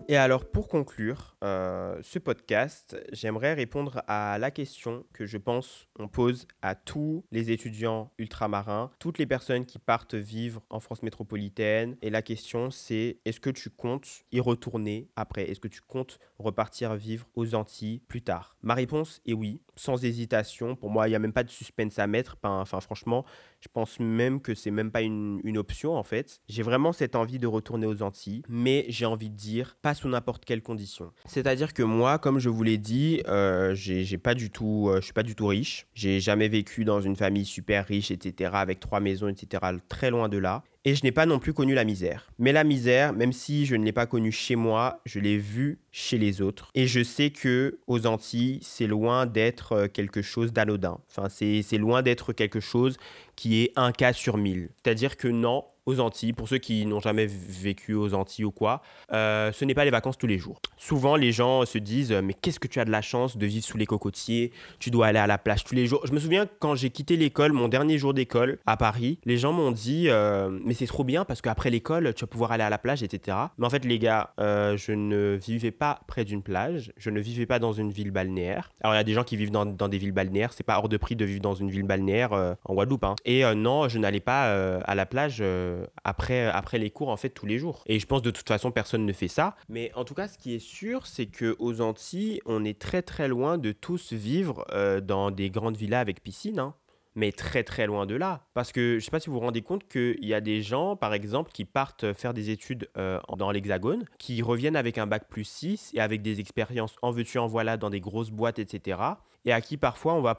Et 0.09 0.17
alors, 0.17 0.45
pour 0.45 0.69
conclure 0.69 1.37
euh, 1.43 1.99
ce 2.03 2.19
podcast, 2.19 2.97
j'aimerais 3.13 3.55
répondre 3.55 4.03
à 4.07 4.39
la 4.39 4.51
question 4.51 5.05
que 5.13 5.27
je 5.27 5.39
pense 5.39 5.89
on 5.99 6.09
pose 6.09 6.47
à 6.61 6.75
tous 6.75 7.25
les 7.31 7.51
étudiants 7.51 8.13
ultramarins, 8.19 8.91
toutes 8.99 9.19
les 9.19 9.27
personnes 9.27 9.65
qui 9.65 9.79
partent 9.79 10.15
vivre 10.15 10.63
en 10.71 10.81
France 10.81 11.03
métropolitaine. 11.03 11.97
Et 12.03 12.11
la 12.11 12.23
question, 12.23 12.71
c'est 12.71 13.19
est-ce 13.25 13.41
que 13.41 13.51
tu 13.51 13.71
comptes 13.71 14.25
y 14.33 14.41
retourner 14.41 15.09
après? 15.17 15.51
Est-ce 15.51 15.61
que 15.61 15.69
tu 15.69 15.81
comptes 15.81 16.19
repartir 16.43 16.95
vivre 16.95 17.27
aux 17.35 17.55
Antilles 17.55 18.01
plus 18.09 18.23
tard 18.23 18.57
Ma 18.63 18.75
réponse 18.75 19.21
est 19.27 19.33
oui, 19.33 19.61
sans 19.77 20.05
hésitation. 20.05 20.77
Pour 20.77 20.91
moi, 20.91 21.09
il 21.09 21.11
n'y 21.11 21.17
a 21.17 21.19
même 21.19 21.33
pas 21.33 21.45
de 21.45 21.51
suspense 21.51 21.99
à 21.99 22.07
mettre. 22.07 22.37
Enfin, 22.43 22.81
franchement, 22.81 23.25
je 23.61 23.69
pense 23.73 23.99
même 24.01 24.41
que 24.41 24.55
c'est 24.55 24.71
même 24.71 24.91
pas 24.91 25.03
une, 25.03 25.41
option 25.57 25.95
en 25.95 26.03
fait. 26.03 26.41
J'ai 26.49 26.63
vraiment 26.63 26.93
cette 26.93 27.15
envie 27.15 27.39
de 27.39 27.47
retourner 27.47 27.87
aux 27.87 28.03
Antilles, 28.03 28.43
mais 28.49 28.87
j'ai 28.89 29.05
envie 29.05 29.29
de 29.29 29.37
dire 29.37 29.77
pas 29.83 29.93
sous 29.95 30.09
n'importe 30.09 30.47
quelle 30.47 30.63
condition. 30.63 31.13
C'est-à-dire 31.27 31.75
que 31.75 31.83
moi, 31.83 32.19
comme 32.19 32.39
je 32.39 32.49
vous 32.49 32.63
l'ai 32.63 32.79
dit, 32.79 33.23
euh, 33.29 33.75
j'ai 33.75 34.05
j'ai 34.05 34.19
pas 34.19 34.35
du 34.35 34.51
tout, 34.51 34.89
euh, 34.89 34.97
je 34.97 35.05
suis 35.05 35.13
pas 35.13 35.23
du 35.23 35.35
tout 35.35 35.47
riche. 35.47 35.87
J'ai 35.95 36.21
jamais 36.21 36.49
vécu 36.49 36.85
dans 36.85 37.01
une 37.01 37.17
famille 37.17 37.45
super 37.45 37.87
riche, 37.87 38.11
etc., 38.11 38.53
avec 38.55 38.81
trois 38.81 39.01
maisons, 39.01 39.29
etc., 39.29 39.63
très 39.89 40.11
loin 40.11 40.29
de 40.29 40.39
là. 40.39 40.63
Et 40.85 40.97
je 40.97 41.05
n'ai 41.05 41.13
pas 41.13 41.27
non 41.27 41.39
plus 41.39 41.53
connu 41.53 41.75
la 41.75 41.85
misère. 41.85 42.29
Mais 42.39 42.51
la 42.51 42.65
misère, 42.65 43.13
même 43.13 43.33
si 43.33 43.67
je 43.67 43.77
ne 43.77 43.85
l'ai 43.85 43.93
pas 43.93 44.07
connue 44.07 44.33
chez 44.33 44.57
moi, 44.57 45.01
je 45.07 45.21
l'ai 45.21 45.39
vue 45.39 45.79
chez 45.93 46.19
les 46.19 46.43
autres. 46.43 46.71
Et 46.75 46.89
je 46.89 47.05
sais 47.05 47.31
que 47.31 47.79
aux 47.87 48.07
Antilles, 48.07 48.59
c'est 48.63 48.89
loin 48.89 49.27
d'être 49.27 49.73
euh, 49.73 49.87
quelque 49.87 50.23
chose 50.23 50.53
d'anodin. 50.53 50.99
Enfin, 51.09 51.29
c'est 51.29 51.63
c'est 51.63 51.79
loin 51.79 52.03
d'être 52.03 52.33
quelque 52.33 52.59
chose 52.59 52.97
qui 53.37 53.63
est 53.63 53.73
un 53.77 53.93
cas 53.93 54.13
sur 54.13 54.37
mille. 54.37 54.71
C'est-à-dire 54.83 55.17
que 55.17 55.29
non, 55.29 55.65
aux 55.87 56.01
Antilles, 56.01 56.33
pour 56.33 56.49
ceux 56.49 56.59
qui 56.59 56.87
n'ont 56.87 57.01
jamais 57.01 57.27
vécu 57.27 57.95
aux 57.95 58.15
Antilles 58.15 58.45
ou 58.45 58.53
quoi, 58.53 58.83
euh, 59.13 59.51
ce 59.53 59.65
n'est 59.65 59.75
pas 59.75 59.85
les 59.85 59.91
vacances 59.91 60.17
tous 60.17 60.27
les 60.27 60.39
jours. 60.39 60.61
Souvent, 60.77 61.17
les 61.17 61.33
gens 61.33 61.65
se 61.67 61.79
disent 61.79 62.13
Mais 62.13 62.35
qu'est-ce 62.35 62.61
que 62.61 62.69
tu 62.69 62.81
as 62.81 62.85
de 62.85 62.91
la 62.91 63.03
chance 63.03 63.37
de 63.37 63.47
vivre 63.47 63.65
sous 63.65 63.79
les 63.79 63.87
cocotiers? 63.87 64.53
Tu 64.79 64.91
dois 64.91 65.09
aller 65.09 65.19
à 65.19 65.27
la 65.27 65.39
plage 65.39 65.65
tous 65.65 65.75
les 65.75 65.87
jours. 65.87 66.01
Je 66.07 66.13
me 66.13 66.21
souviens 66.21 66.47
quand 66.61 66.75
j'ai 66.75 66.91
quitté 66.91 67.17
l'école, 67.17 67.53
mon 67.53 67.69
dernier 67.69 67.99
jour 67.99 68.15
d'école 68.15 68.59
à 68.67 68.77
Paris, 68.77 69.19
les 69.25 69.39
gens 69.39 69.53
m'ont 69.53 69.73
dit 69.73 70.09
euh, 70.09 70.51
Mais 70.65 70.75
c'est 70.75 70.87
trop 70.87 71.05
bien 71.05 71.25
parce 71.25 71.41
qu'après 71.41 71.71
l'école, 71.71 72.15
tu 72.15 72.23
vas 72.23 72.29
pouvoir 72.29 72.53
aller 72.53 72.65
à 72.65 72.71
la 72.71 72.79
plage, 72.79 73.03
etc. 73.03 73.37
Mais 73.59 73.67
en 73.67 73.71
fait, 73.71 73.85
les 73.85 73.99
gars, 73.99 74.35
euh, 74.39 74.77
je 74.77 74.93
ne 74.93 75.39
vivais 75.45 75.73
pas 75.73 76.01
près 76.07 76.25
d'une 76.25 76.43
plage, 76.43 76.93
je 76.97 77.11
ne 77.11 77.21
vivais 77.21 77.47
pas 77.47 77.59
dans 77.59 77.73
une 77.73 77.91
ville 77.91 78.11
balnéaire. 78.11 78.71
Alors, 78.83 78.95
il 78.95 78.99
y 78.99 79.01
a 79.01 79.05
des 79.05 79.15
gens 79.15 79.25
qui 79.25 79.37
vivent 79.37 79.51
dans, 79.51 79.67
des 79.67 79.99
villes 79.99 80.13
balnéaires, 80.13 80.53
c'est 80.53 80.63
pas 80.63 80.79
hors 80.79 80.89
de 80.89 80.97
prix 80.97 81.17
de 81.17 81.25
vivre 81.25 81.41
dans 81.41 81.55
une 81.55 81.71
ville 81.71 81.83
balnéaire 81.83 82.33
en 82.65 82.75
Guadeloupe. 82.75 83.05
hein. 83.05 83.17
Et 83.25 83.43
non, 83.55 83.89
je 83.89 83.99
n'allais 83.99 84.21
pas 84.21 84.81
à 84.85 84.95
la 84.95 85.07
plage 85.07 85.43
euh, 85.73 85.87
après, 86.05 86.47
après 86.47 86.79
les 86.79 86.91
cours, 86.91 87.09
en 87.09 87.17
fait, 87.17 87.31
tous 87.31 87.47
les 87.47 87.59
jours. 87.59 87.83
Et 87.87 87.99
je 87.99 88.07
pense 88.07 88.23
de 88.23 88.31
toute 88.31 88.49
façon, 88.49 88.71
personne 88.71 89.07
ne 89.07 89.13
fait 89.13 89.29
ça. 89.29 89.57
Mais 89.69 89.91
en 89.95 90.05
tout 90.05 90.15
cas, 90.15 90.29
ce 90.29 90.39
qui 90.39 90.55
est 90.55 90.59
sûr, 90.59 91.07
c'est 91.07 91.27
que 91.27 91.57
aux 91.59 91.81
Antilles, 91.81 92.41
on 92.47 92.65
est 92.65 92.79
très 92.79 93.03
très 93.03 93.29
loin 93.29 93.59
de 93.59 93.73
tous 93.73 94.13
vivre 94.13 94.65
euh, 94.73 95.01
dans 95.01 95.31
des 95.31 95.51
grandes 95.51 95.77
villas 95.77 96.01
avec 96.01 96.23
piscine. 96.23 96.59
hein 96.59 96.75
mais 97.15 97.31
très 97.31 97.63
très 97.63 97.87
loin 97.87 98.07
de 98.07 98.15
là. 98.15 98.47
Parce 98.55 98.73
que 98.73 98.99
je 98.99 99.05
sais 99.05 99.11
pas 99.11 99.21
si 99.21 99.29
vous 99.29 99.35
vous 99.35 99.41
rendez 99.41 99.61
compte 99.61 99.87
qu'il 99.87 100.25
y 100.25 100.33
a 100.33 100.41
des 100.41 100.63
gens, 100.63 100.97
par 100.97 101.13
exemple, 101.13 101.53
qui 101.53 101.67
partent 101.67 102.15
faire 102.15 102.33
des 102.33 102.49
études 102.49 102.89
euh, 102.97 103.21
dans 103.37 103.51
l'Hexagone, 103.51 104.07
qui 104.19 104.41
reviennent 104.41 104.77
avec 104.77 104.97
un 104.97 105.07
bac 105.07 105.29
plus 105.29 105.45
6 105.45 105.91
et 105.93 106.01
avec 106.01 106.23
des 106.23 106.41
expériences 106.41 106.97
en 107.03 107.11
veux-tu 107.11 107.39
en 107.39 107.47
voilà 107.47 107.77
dans 107.77 107.91
des 107.91 108.01
grosses 108.01 108.31
boîtes, 108.31 108.59
etc. 108.59 108.99
Et 109.45 109.53
à 109.53 109.61
qui 109.61 109.77
parfois 109.77 110.15
on 110.15 110.23
va, 110.23 110.35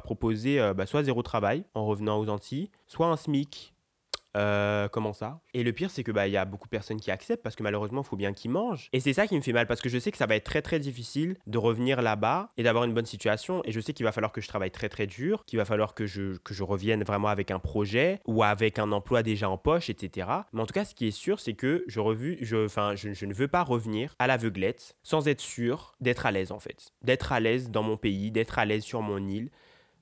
proposer 0.00 0.72
bah, 0.74 0.86
soit 0.86 1.04
zéro 1.04 1.22
travail 1.22 1.62
en 1.74 1.86
revenant 1.86 2.18
aux 2.18 2.28
Antilles, 2.28 2.72
soit 2.88 3.06
un 3.06 3.16
SMIC. 3.16 3.72
Euh, 4.38 4.88
comment 4.88 5.12
ça? 5.12 5.40
Et 5.52 5.62
le 5.62 5.72
pire, 5.72 5.90
c'est 5.90 6.04
que 6.04 6.12
bah 6.12 6.28
il 6.28 6.32
y 6.32 6.36
a 6.36 6.44
beaucoup 6.44 6.66
de 6.66 6.70
personnes 6.70 7.00
qui 7.00 7.10
acceptent 7.10 7.42
parce 7.42 7.56
que 7.56 7.62
malheureusement, 7.62 8.02
il 8.02 8.06
faut 8.06 8.16
bien 8.16 8.32
qu'ils 8.32 8.50
mangent. 8.50 8.88
Et 8.92 9.00
c'est 9.00 9.12
ça 9.12 9.26
qui 9.26 9.36
me 9.36 9.40
fait 9.40 9.52
mal 9.52 9.66
parce 9.66 9.80
que 9.80 9.88
je 9.88 9.98
sais 9.98 10.12
que 10.12 10.16
ça 10.16 10.26
va 10.26 10.36
être 10.36 10.44
très 10.44 10.62
très 10.62 10.78
difficile 10.78 11.36
de 11.46 11.58
revenir 11.58 12.02
là-bas 12.02 12.52
et 12.56 12.62
d'avoir 12.62 12.84
une 12.84 12.94
bonne 12.94 13.06
situation. 13.06 13.62
Et 13.64 13.72
je 13.72 13.80
sais 13.80 13.92
qu'il 13.92 14.04
va 14.04 14.12
falloir 14.12 14.32
que 14.32 14.40
je 14.40 14.48
travaille 14.48 14.70
très 14.70 14.88
très 14.88 15.06
dur, 15.06 15.44
qu'il 15.44 15.58
va 15.58 15.64
falloir 15.64 15.94
que 15.94 16.06
je 16.06 16.38
que 16.38 16.54
je 16.54 16.62
revienne 16.62 17.02
vraiment 17.02 17.28
avec 17.28 17.50
un 17.50 17.58
projet 17.58 18.20
ou 18.26 18.42
avec 18.42 18.78
un 18.78 18.92
emploi 18.92 19.22
déjà 19.22 19.50
en 19.50 19.58
poche, 19.58 19.90
etc. 19.90 20.28
Mais 20.52 20.62
en 20.62 20.66
tout 20.66 20.74
cas, 20.74 20.84
ce 20.84 20.94
qui 20.94 21.08
est 21.08 21.12
sûr, 21.12 21.40
c'est 21.40 21.54
que 21.54 21.84
je 21.88 22.00
revu, 22.00 22.38
je, 22.40 22.64
enfin, 22.64 22.94
je, 22.94 23.12
je 23.12 23.26
ne 23.26 23.34
veux 23.34 23.48
pas 23.48 23.62
revenir 23.62 24.14
à 24.18 24.26
l'aveuglette 24.26 24.96
sans 25.02 25.26
être 25.26 25.40
sûr 25.40 25.94
d'être 26.00 26.26
à 26.26 26.30
l'aise 26.30 26.52
en 26.52 26.60
fait, 26.60 26.92
d'être 27.02 27.32
à 27.32 27.40
l'aise 27.40 27.70
dans 27.70 27.82
mon 27.82 27.96
pays, 27.96 28.30
d'être 28.30 28.58
à 28.58 28.64
l'aise 28.64 28.84
sur 28.84 29.02
mon 29.02 29.26
île 29.26 29.50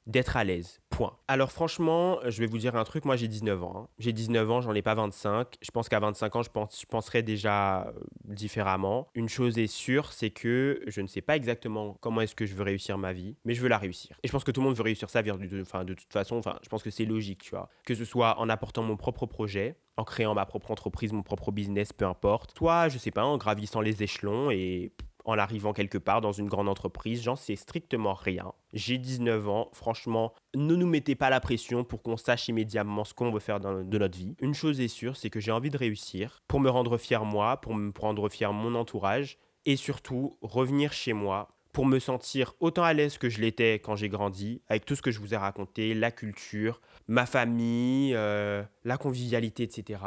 d'être 0.07 0.37
à 0.37 0.45
l'aise. 0.45 0.81
Point. 0.91 1.17
Alors 1.29 1.51
franchement, 1.53 2.19
je 2.27 2.39
vais 2.41 2.47
vous 2.47 2.59
dire 2.59 2.75
un 2.77 2.85
truc, 2.85 3.05
moi 3.05 3.17
j'ai 3.17 3.29
19 3.29 3.63
ans. 3.63 3.73
hein. 3.77 3.89
J'ai 3.99 4.13
19 4.13 4.51
ans, 4.51 4.61
j'en 4.61 4.73
ai 4.75 4.83
pas 4.83 4.95
25. 4.95 5.57
Je 5.61 5.71
pense 5.71 5.89
qu'à 5.89 6.01
25 6.01 6.37
ans, 6.37 6.43
je, 6.43 6.51
pense, 6.51 6.81
je 6.81 6.87
penserai 6.87 7.23
déjà 7.23 7.89
euh, 7.89 7.93
différemment. 8.25 9.09
Une 9.15 9.29
chose 9.29 9.59
est 9.59 9.67
sûre, 9.67 10.13
c'est 10.13 10.31
que 10.31 10.81
je 10.87 11.01
ne 11.01 11.07
sais 11.07 11.21
pas 11.21 11.37
exactement 11.37 11.97
comment 12.01 12.21
est-ce 12.21 12.35
que 12.35 12.47
je 12.47 12.55
veux 12.55 12.63
réussir 12.63 12.99
ma 12.99 13.13
vie, 13.13 13.37
mais 13.45 13.55
je 13.55 13.61
veux 13.61 13.69
la 13.69 13.79
réussir. 13.79 14.17
Et 14.23 14.29
je 14.29 14.33
pense 14.33 14.45
que 14.45 14.51
tout 14.51 14.61
le 14.61 14.67
monde 14.67 14.77
veut 14.77 14.83
réussir 14.83 15.11
sa 15.11 15.23
vie, 15.23 15.33
de, 15.33 15.61
enfin, 15.63 15.85
de 15.85 15.95
toute 15.95 16.13
façon, 16.13 16.41
je 16.63 16.69
pense 16.69 16.83
que 16.83 16.91
c'est 16.91 17.05
logique, 17.05 17.43
tu 17.43 17.51
vois. 17.51 17.69
Que 17.85 17.95
ce 17.95 18.05
soit 18.05 18.39
en 18.39 18.49
apportant 18.49 18.83
mon 18.83 18.97
propre 18.97 19.27
projet, 19.27 19.77
en 19.97 20.05
créant 20.05 20.35
ma 20.35 20.47
propre 20.47 20.71
entreprise, 20.71 21.13
mon 21.13 21.23
propre 21.23 21.51
business, 21.53 21.93
peu 21.93 22.05
importe. 22.07 22.57
Soit, 22.57 22.89
je 22.89 22.99
sais 22.99 23.11
pas, 23.11 23.25
en 23.25 23.39
gravissant 23.39 23.81
les 23.81 24.03
échelons 24.03 24.51
et 24.51 24.93
en 25.27 25.39
arrivant 25.39 25.73
quelque 25.73 25.99
part 25.99 26.21
dans 26.21 26.33
une 26.33 26.49
grande 26.49 26.69
entreprise, 26.69 27.23
j'en 27.23 27.37
sais 27.37 27.57
strictement 27.57 28.15
rien. 28.15 28.53
J'ai 28.73 28.97
19 28.97 29.49
ans, 29.49 29.69
franchement, 29.73 30.33
ne 30.55 30.75
nous 30.75 30.87
mettez 30.87 31.17
pas 31.17 31.31
la 31.31 31.41
pression 31.41 31.85
pour 31.85 32.03
qu'on 32.03 32.17
sache 32.17 32.49
immédiatement 32.49 33.05
ce 33.05 33.13
qu'on 33.13 33.31
veut 33.31 33.41
faire 33.41 33.61
de 33.61 33.99
notre 33.99 34.17
vie. 34.17 34.37
Une 34.41 34.55
chose 34.55 34.81
est 34.81 34.89
sûre, 34.89 35.17
c'est 35.17 35.29
que 35.29 35.41
j'ai 35.41 35.51
envie 35.51 35.71
de 35.71 35.77
réussir 35.77 36.43
pour 36.47 36.61
me 36.61 36.71
rendre 36.71 36.97
fier 36.97 37.25
moi, 37.25 37.61
pour 37.61 37.75
me 37.75 37.93
rendre 38.01 38.29
fier 38.29 38.53
mon 38.53 38.75
entourage 38.77 39.39
et 39.65 39.77
surtout 39.77 40.39
revenir 40.41 40.93
chez 40.93 41.13
moi 41.13 41.49
pour 41.73 41.85
me 41.85 41.99
sentir 41.99 42.55
autant 42.61 42.85
à 42.85 42.95
l'aise 42.95 43.19
que 43.19 43.29
je 43.29 43.39
l'étais 43.39 43.75
quand 43.75 43.97
j'ai 43.97 44.09
grandi, 44.09 44.63
avec 44.67 44.87
tout 44.87 44.95
ce 44.95 45.03
que 45.03 45.11
je 45.11 45.21
vous 45.21 45.35
ai 45.35 45.37
raconté, 45.37 45.93
la 45.93 46.11
culture, 46.11 46.81
ma 47.07 47.27
famille, 47.27 48.15
euh, 48.15 48.63
la 48.85 48.97
convivialité, 48.97 49.65
etc. 49.65 50.01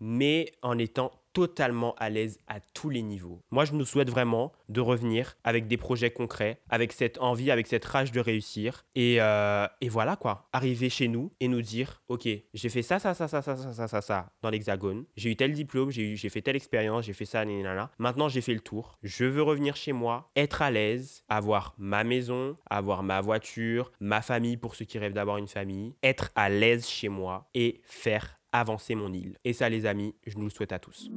Mais 0.00 0.52
en 0.60 0.76
étant 0.76 1.12
totalement 1.34 1.94
à 1.98 2.08
l'aise 2.08 2.38
à 2.46 2.60
tous 2.60 2.88
les 2.88 3.02
niveaux. 3.02 3.42
Moi, 3.50 3.66
je 3.66 3.74
nous 3.74 3.84
souhaite 3.84 4.08
vraiment 4.08 4.52
de 4.70 4.80
revenir 4.80 5.36
avec 5.44 5.66
des 5.66 5.76
projets 5.76 6.10
concrets, 6.10 6.60
avec 6.70 6.92
cette 6.92 7.18
envie, 7.18 7.50
avec 7.50 7.66
cette 7.66 7.84
rage 7.84 8.12
de 8.12 8.20
réussir. 8.20 8.86
Et, 8.94 9.16
euh, 9.20 9.66
et 9.82 9.88
voilà 9.90 10.16
quoi, 10.16 10.48
arriver 10.52 10.88
chez 10.88 11.08
nous 11.08 11.32
et 11.40 11.48
nous 11.48 11.60
dire, 11.60 12.02
ok, 12.08 12.26
j'ai 12.54 12.68
fait 12.68 12.82
ça, 12.82 12.98
ça, 12.98 13.12
ça, 13.12 13.28
ça, 13.28 13.42
ça, 13.42 13.56
ça, 13.56 13.72
ça, 13.74 13.88
ça, 13.88 14.00
ça 14.00 14.32
dans 14.40 14.50
l'hexagone. 14.50 15.04
J'ai 15.16 15.32
eu 15.32 15.36
tel 15.36 15.52
diplôme, 15.52 15.90
j'ai 15.90 16.16
fait 16.16 16.40
telle 16.40 16.56
expérience, 16.56 17.04
j'ai 17.04 17.12
fait 17.12 17.24
ça, 17.24 17.44
nanana. 17.44 17.90
Maintenant, 17.98 18.28
j'ai 18.28 18.40
fait 18.40 18.54
le 18.54 18.60
tour. 18.60 18.98
Je 19.02 19.24
veux 19.24 19.42
revenir 19.42 19.76
chez 19.76 19.92
moi, 19.92 20.30
être 20.36 20.62
à 20.62 20.70
l'aise, 20.70 21.24
avoir 21.28 21.74
ma 21.78 22.04
maison, 22.04 22.56
avoir 22.70 23.02
ma 23.02 23.20
voiture, 23.20 23.90
ma 24.00 24.22
famille 24.22 24.56
pour 24.56 24.76
ceux 24.76 24.84
qui 24.84 24.98
rêvent 24.98 25.12
d'avoir 25.12 25.38
une 25.38 25.48
famille, 25.48 25.94
être 26.02 26.30
à 26.36 26.48
l'aise 26.48 26.86
chez 26.88 27.08
moi 27.08 27.48
et 27.54 27.80
faire 27.84 28.38
avancer 28.54 28.94
mon 28.94 29.12
île. 29.12 29.36
Et 29.44 29.52
ça, 29.52 29.68
les 29.68 29.84
amis, 29.84 30.14
je 30.26 30.38
nous 30.38 30.44
le 30.44 30.50
souhaite 30.50 30.72
à 30.72 30.78
tous. 30.78 31.10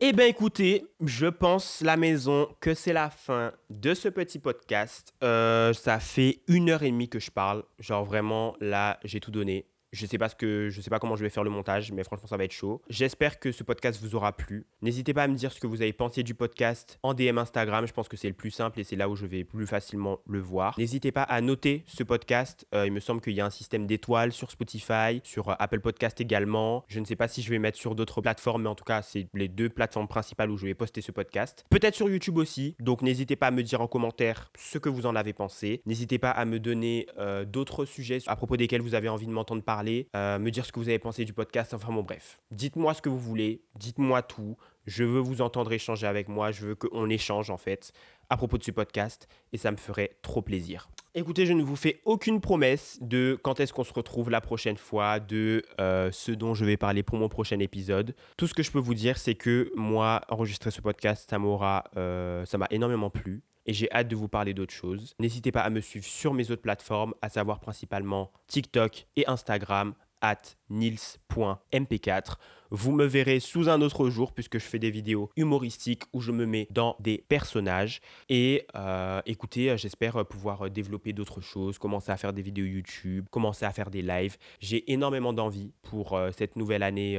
Eh 0.00 0.12
bien 0.12 0.26
écoutez, 0.26 0.84
je 1.04 1.26
pense 1.26 1.80
la 1.80 1.96
maison 1.96 2.48
que 2.60 2.74
c'est 2.74 2.92
la 2.92 3.10
fin 3.10 3.52
de 3.70 3.94
ce 3.94 4.08
petit 4.08 4.38
podcast. 4.38 5.14
Euh, 5.22 5.72
ça 5.72 5.98
fait 5.98 6.40
une 6.46 6.70
heure 6.70 6.82
et 6.82 6.90
demie 6.90 7.08
que 7.08 7.20
je 7.20 7.30
parle. 7.30 7.64
Genre 7.78 8.04
vraiment, 8.04 8.54
là, 8.60 8.98
j'ai 9.04 9.20
tout 9.20 9.30
donné. 9.30 9.66
Je 9.94 10.06
sais 10.06 10.18
pas 10.18 10.28
ce 10.28 10.34
que 10.34 10.70
je 10.70 10.80
sais 10.80 10.90
pas 10.90 10.98
comment 10.98 11.14
je 11.14 11.22
vais 11.22 11.30
faire 11.30 11.44
le 11.44 11.50
montage, 11.50 11.92
mais 11.92 12.02
franchement 12.02 12.26
ça 12.26 12.36
va 12.36 12.42
être 12.42 12.52
chaud. 12.52 12.82
J'espère 12.88 13.38
que 13.38 13.52
ce 13.52 13.62
podcast 13.62 14.02
vous 14.02 14.16
aura 14.16 14.36
plu. 14.36 14.66
N'hésitez 14.82 15.14
pas 15.14 15.22
à 15.22 15.28
me 15.28 15.36
dire 15.36 15.52
ce 15.52 15.60
que 15.60 15.68
vous 15.68 15.82
avez 15.82 15.92
pensé 15.92 16.24
du 16.24 16.34
podcast 16.34 16.98
en 17.04 17.14
DM 17.14 17.38
Instagram. 17.38 17.86
Je 17.86 17.92
pense 17.92 18.08
que 18.08 18.16
c'est 18.16 18.26
le 18.26 18.34
plus 18.34 18.50
simple 18.50 18.80
et 18.80 18.84
c'est 18.84 18.96
là 18.96 19.08
où 19.08 19.14
je 19.14 19.24
vais 19.24 19.44
plus 19.44 19.68
facilement 19.68 20.18
le 20.26 20.40
voir. 20.40 20.74
N'hésitez 20.78 21.12
pas 21.12 21.22
à 21.22 21.40
noter 21.40 21.84
ce 21.86 22.02
podcast. 22.02 22.66
Euh, 22.74 22.86
il 22.86 22.92
me 22.92 22.98
semble 22.98 23.20
qu'il 23.20 23.34
y 23.34 23.40
a 23.40 23.46
un 23.46 23.50
système 23.50 23.86
d'étoiles 23.86 24.32
sur 24.32 24.50
Spotify, 24.50 25.20
sur 25.22 25.50
euh, 25.50 25.54
Apple 25.60 25.78
Podcast 25.78 26.20
également. 26.20 26.84
Je 26.88 26.98
ne 26.98 27.04
sais 27.04 27.14
pas 27.14 27.28
si 27.28 27.40
je 27.40 27.50
vais 27.50 27.60
mettre 27.60 27.78
sur 27.78 27.94
d'autres 27.94 28.20
plateformes, 28.20 28.62
mais 28.62 28.68
en 28.68 28.74
tout 28.74 28.84
cas 28.84 29.00
c'est 29.02 29.28
les 29.32 29.46
deux 29.46 29.68
plateformes 29.68 30.08
principales 30.08 30.50
où 30.50 30.56
je 30.56 30.66
vais 30.66 30.74
poster 30.74 31.02
ce 31.02 31.12
podcast. 31.12 31.64
Peut-être 31.70 31.94
sur 31.94 32.10
YouTube 32.10 32.38
aussi. 32.38 32.74
Donc 32.80 33.00
n'hésitez 33.00 33.36
pas 33.36 33.46
à 33.46 33.50
me 33.52 33.62
dire 33.62 33.80
en 33.80 33.86
commentaire 33.86 34.50
ce 34.58 34.78
que 34.78 34.88
vous 34.88 35.06
en 35.06 35.14
avez 35.14 35.32
pensé. 35.32 35.82
N'hésitez 35.86 36.18
pas 36.18 36.30
à 36.30 36.44
me 36.44 36.58
donner 36.58 37.06
euh, 37.18 37.44
d'autres 37.44 37.84
sujets 37.84 38.18
à 38.26 38.34
propos 38.34 38.56
desquels 38.56 38.82
vous 38.82 38.96
avez 38.96 39.08
envie 39.08 39.26
de 39.26 39.32
m'entendre 39.32 39.62
parler 39.62 39.83
euh, 40.16 40.38
me 40.38 40.50
dire 40.50 40.64
ce 40.64 40.72
que 40.72 40.80
vous 40.80 40.88
avez 40.88 40.98
pensé 40.98 41.24
du 41.24 41.32
podcast, 41.32 41.74
enfin 41.74 41.92
bon 41.92 42.02
bref. 42.02 42.40
Dites-moi 42.50 42.94
ce 42.94 43.02
que 43.02 43.08
vous 43.08 43.18
voulez, 43.18 43.62
dites-moi 43.76 44.22
tout. 44.22 44.56
Je 44.86 45.04
veux 45.04 45.20
vous 45.20 45.40
entendre 45.40 45.72
échanger 45.72 46.06
avec 46.06 46.28
moi, 46.28 46.50
je 46.50 46.66
veux 46.66 46.74
qu'on 46.74 47.08
échange 47.08 47.50
en 47.50 47.56
fait 47.56 47.92
à 48.30 48.36
propos 48.36 48.58
de 48.58 48.64
ce 48.64 48.70
podcast 48.70 49.28
et 49.52 49.58
ça 49.58 49.70
me 49.70 49.76
ferait 49.76 50.16
trop 50.22 50.42
plaisir. 50.42 50.88
Écoutez, 51.14 51.46
je 51.46 51.52
ne 51.52 51.62
vous 51.62 51.76
fais 51.76 52.00
aucune 52.04 52.40
promesse 52.40 52.98
de 53.00 53.38
quand 53.40 53.60
est-ce 53.60 53.72
qu'on 53.72 53.84
se 53.84 53.92
retrouve 53.92 54.30
la 54.30 54.40
prochaine 54.40 54.76
fois, 54.76 55.20
de 55.20 55.62
euh, 55.80 56.10
ce 56.10 56.32
dont 56.32 56.54
je 56.54 56.64
vais 56.64 56.76
parler 56.76 57.04
pour 57.04 57.18
mon 57.18 57.28
prochain 57.28 57.60
épisode. 57.60 58.16
Tout 58.36 58.48
ce 58.48 58.54
que 58.54 58.64
je 58.64 58.72
peux 58.72 58.80
vous 58.80 58.94
dire, 58.94 59.16
c'est 59.16 59.36
que 59.36 59.70
moi, 59.76 60.22
enregistrer 60.28 60.72
ce 60.72 60.80
podcast, 60.80 61.30
ça 61.30 61.38
m'aura, 61.38 61.84
euh, 61.96 62.44
ça 62.46 62.58
m'a 62.58 62.66
énormément 62.70 63.10
plu 63.10 63.42
et 63.66 63.72
j'ai 63.72 63.90
hâte 63.92 64.08
de 64.08 64.16
vous 64.16 64.28
parler 64.28 64.54
d'autres 64.54 64.74
choses. 64.74 65.14
N'hésitez 65.18 65.52
pas 65.52 65.62
à 65.62 65.70
me 65.70 65.80
suivre 65.80 66.06
sur 66.06 66.34
mes 66.34 66.50
autres 66.50 66.62
plateformes, 66.62 67.14
à 67.22 67.28
savoir 67.28 67.60
principalement 67.60 68.30
TikTok 68.48 69.06
et 69.16 69.26
Instagram 69.28 69.94
at 70.24 70.56
nils.mp4. 70.70 72.36
Vous 72.70 72.92
me 72.92 73.04
verrez 73.04 73.40
sous 73.40 73.68
un 73.68 73.82
autre 73.82 74.08
jour 74.08 74.32
puisque 74.32 74.58
je 74.58 74.64
fais 74.64 74.78
des 74.78 74.90
vidéos 74.90 75.30
humoristiques 75.36 76.04
où 76.12 76.20
je 76.20 76.32
me 76.32 76.46
mets 76.46 76.66
dans 76.70 76.96
des 76.98 77.18
personnages. 77.28 78.00
Et 78.28 78.66
euh, 78.74 79.20
écoutez, 79.26 79.76
j'espère 79.76 80.24
pouvoir 80.26 80.70
développer 80.70 81.12
d'autres 81.12 81.40
choses, 81.40 81.78
commencer 81.78 82.10
à 82.10 82.16
faire 82.16 82.32
des 82.32 82.42
vidéos 82.42 82.64
YouTube, 82.64 83.26
commencer 83.30 83.66
à 83.66 83.70
faire 83.70 83.90
des 83.90 84.02
lives. 84.02 84.38
J'ai 84.60 84.90
énormément 84.92 85.32
d'envie 85.32 85.72
pour 85.82 86.14
euh, 86.14 86.30
cette 86.36 86.56
nouvelle 86.56 86.82
année 86.82 87.16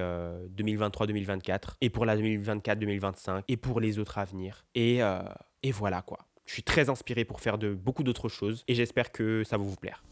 2023-2024 0.58 1.52
euh, 1.52 1.58
et 1.82 1.90
pour 1.90 2.06
la 2.06 2.18
2024-2025 2.18 3.44
et 3.48 3.56
pour 3.56 3.80
les 3.80 4.00
autres 4.00 4.18
à 4.18 4.26
venir. 4.26 4.66
Et, 4.74 5.00
et 5.64 5.72
voilà 5.72 6.02
quoi. 6.02 6.20
Je 6.46 6.54
suis 6.54 6.64
très 6.64 6.90
inspiré 6.90 7.26
pour 7.26 7.42
faire 7.42 7.58
de 7.58 7.74
beaucoup 7.74 8.04
d'autres 8.04 8.30
choses 8.30 8.64
et 8.68 8.76
j'espère 8.76 9.12
que 9.12 9.44
ça 9.44 9.58
va 9.58 9.64
vous 9.64 9.76
plaire. 9.76 10.04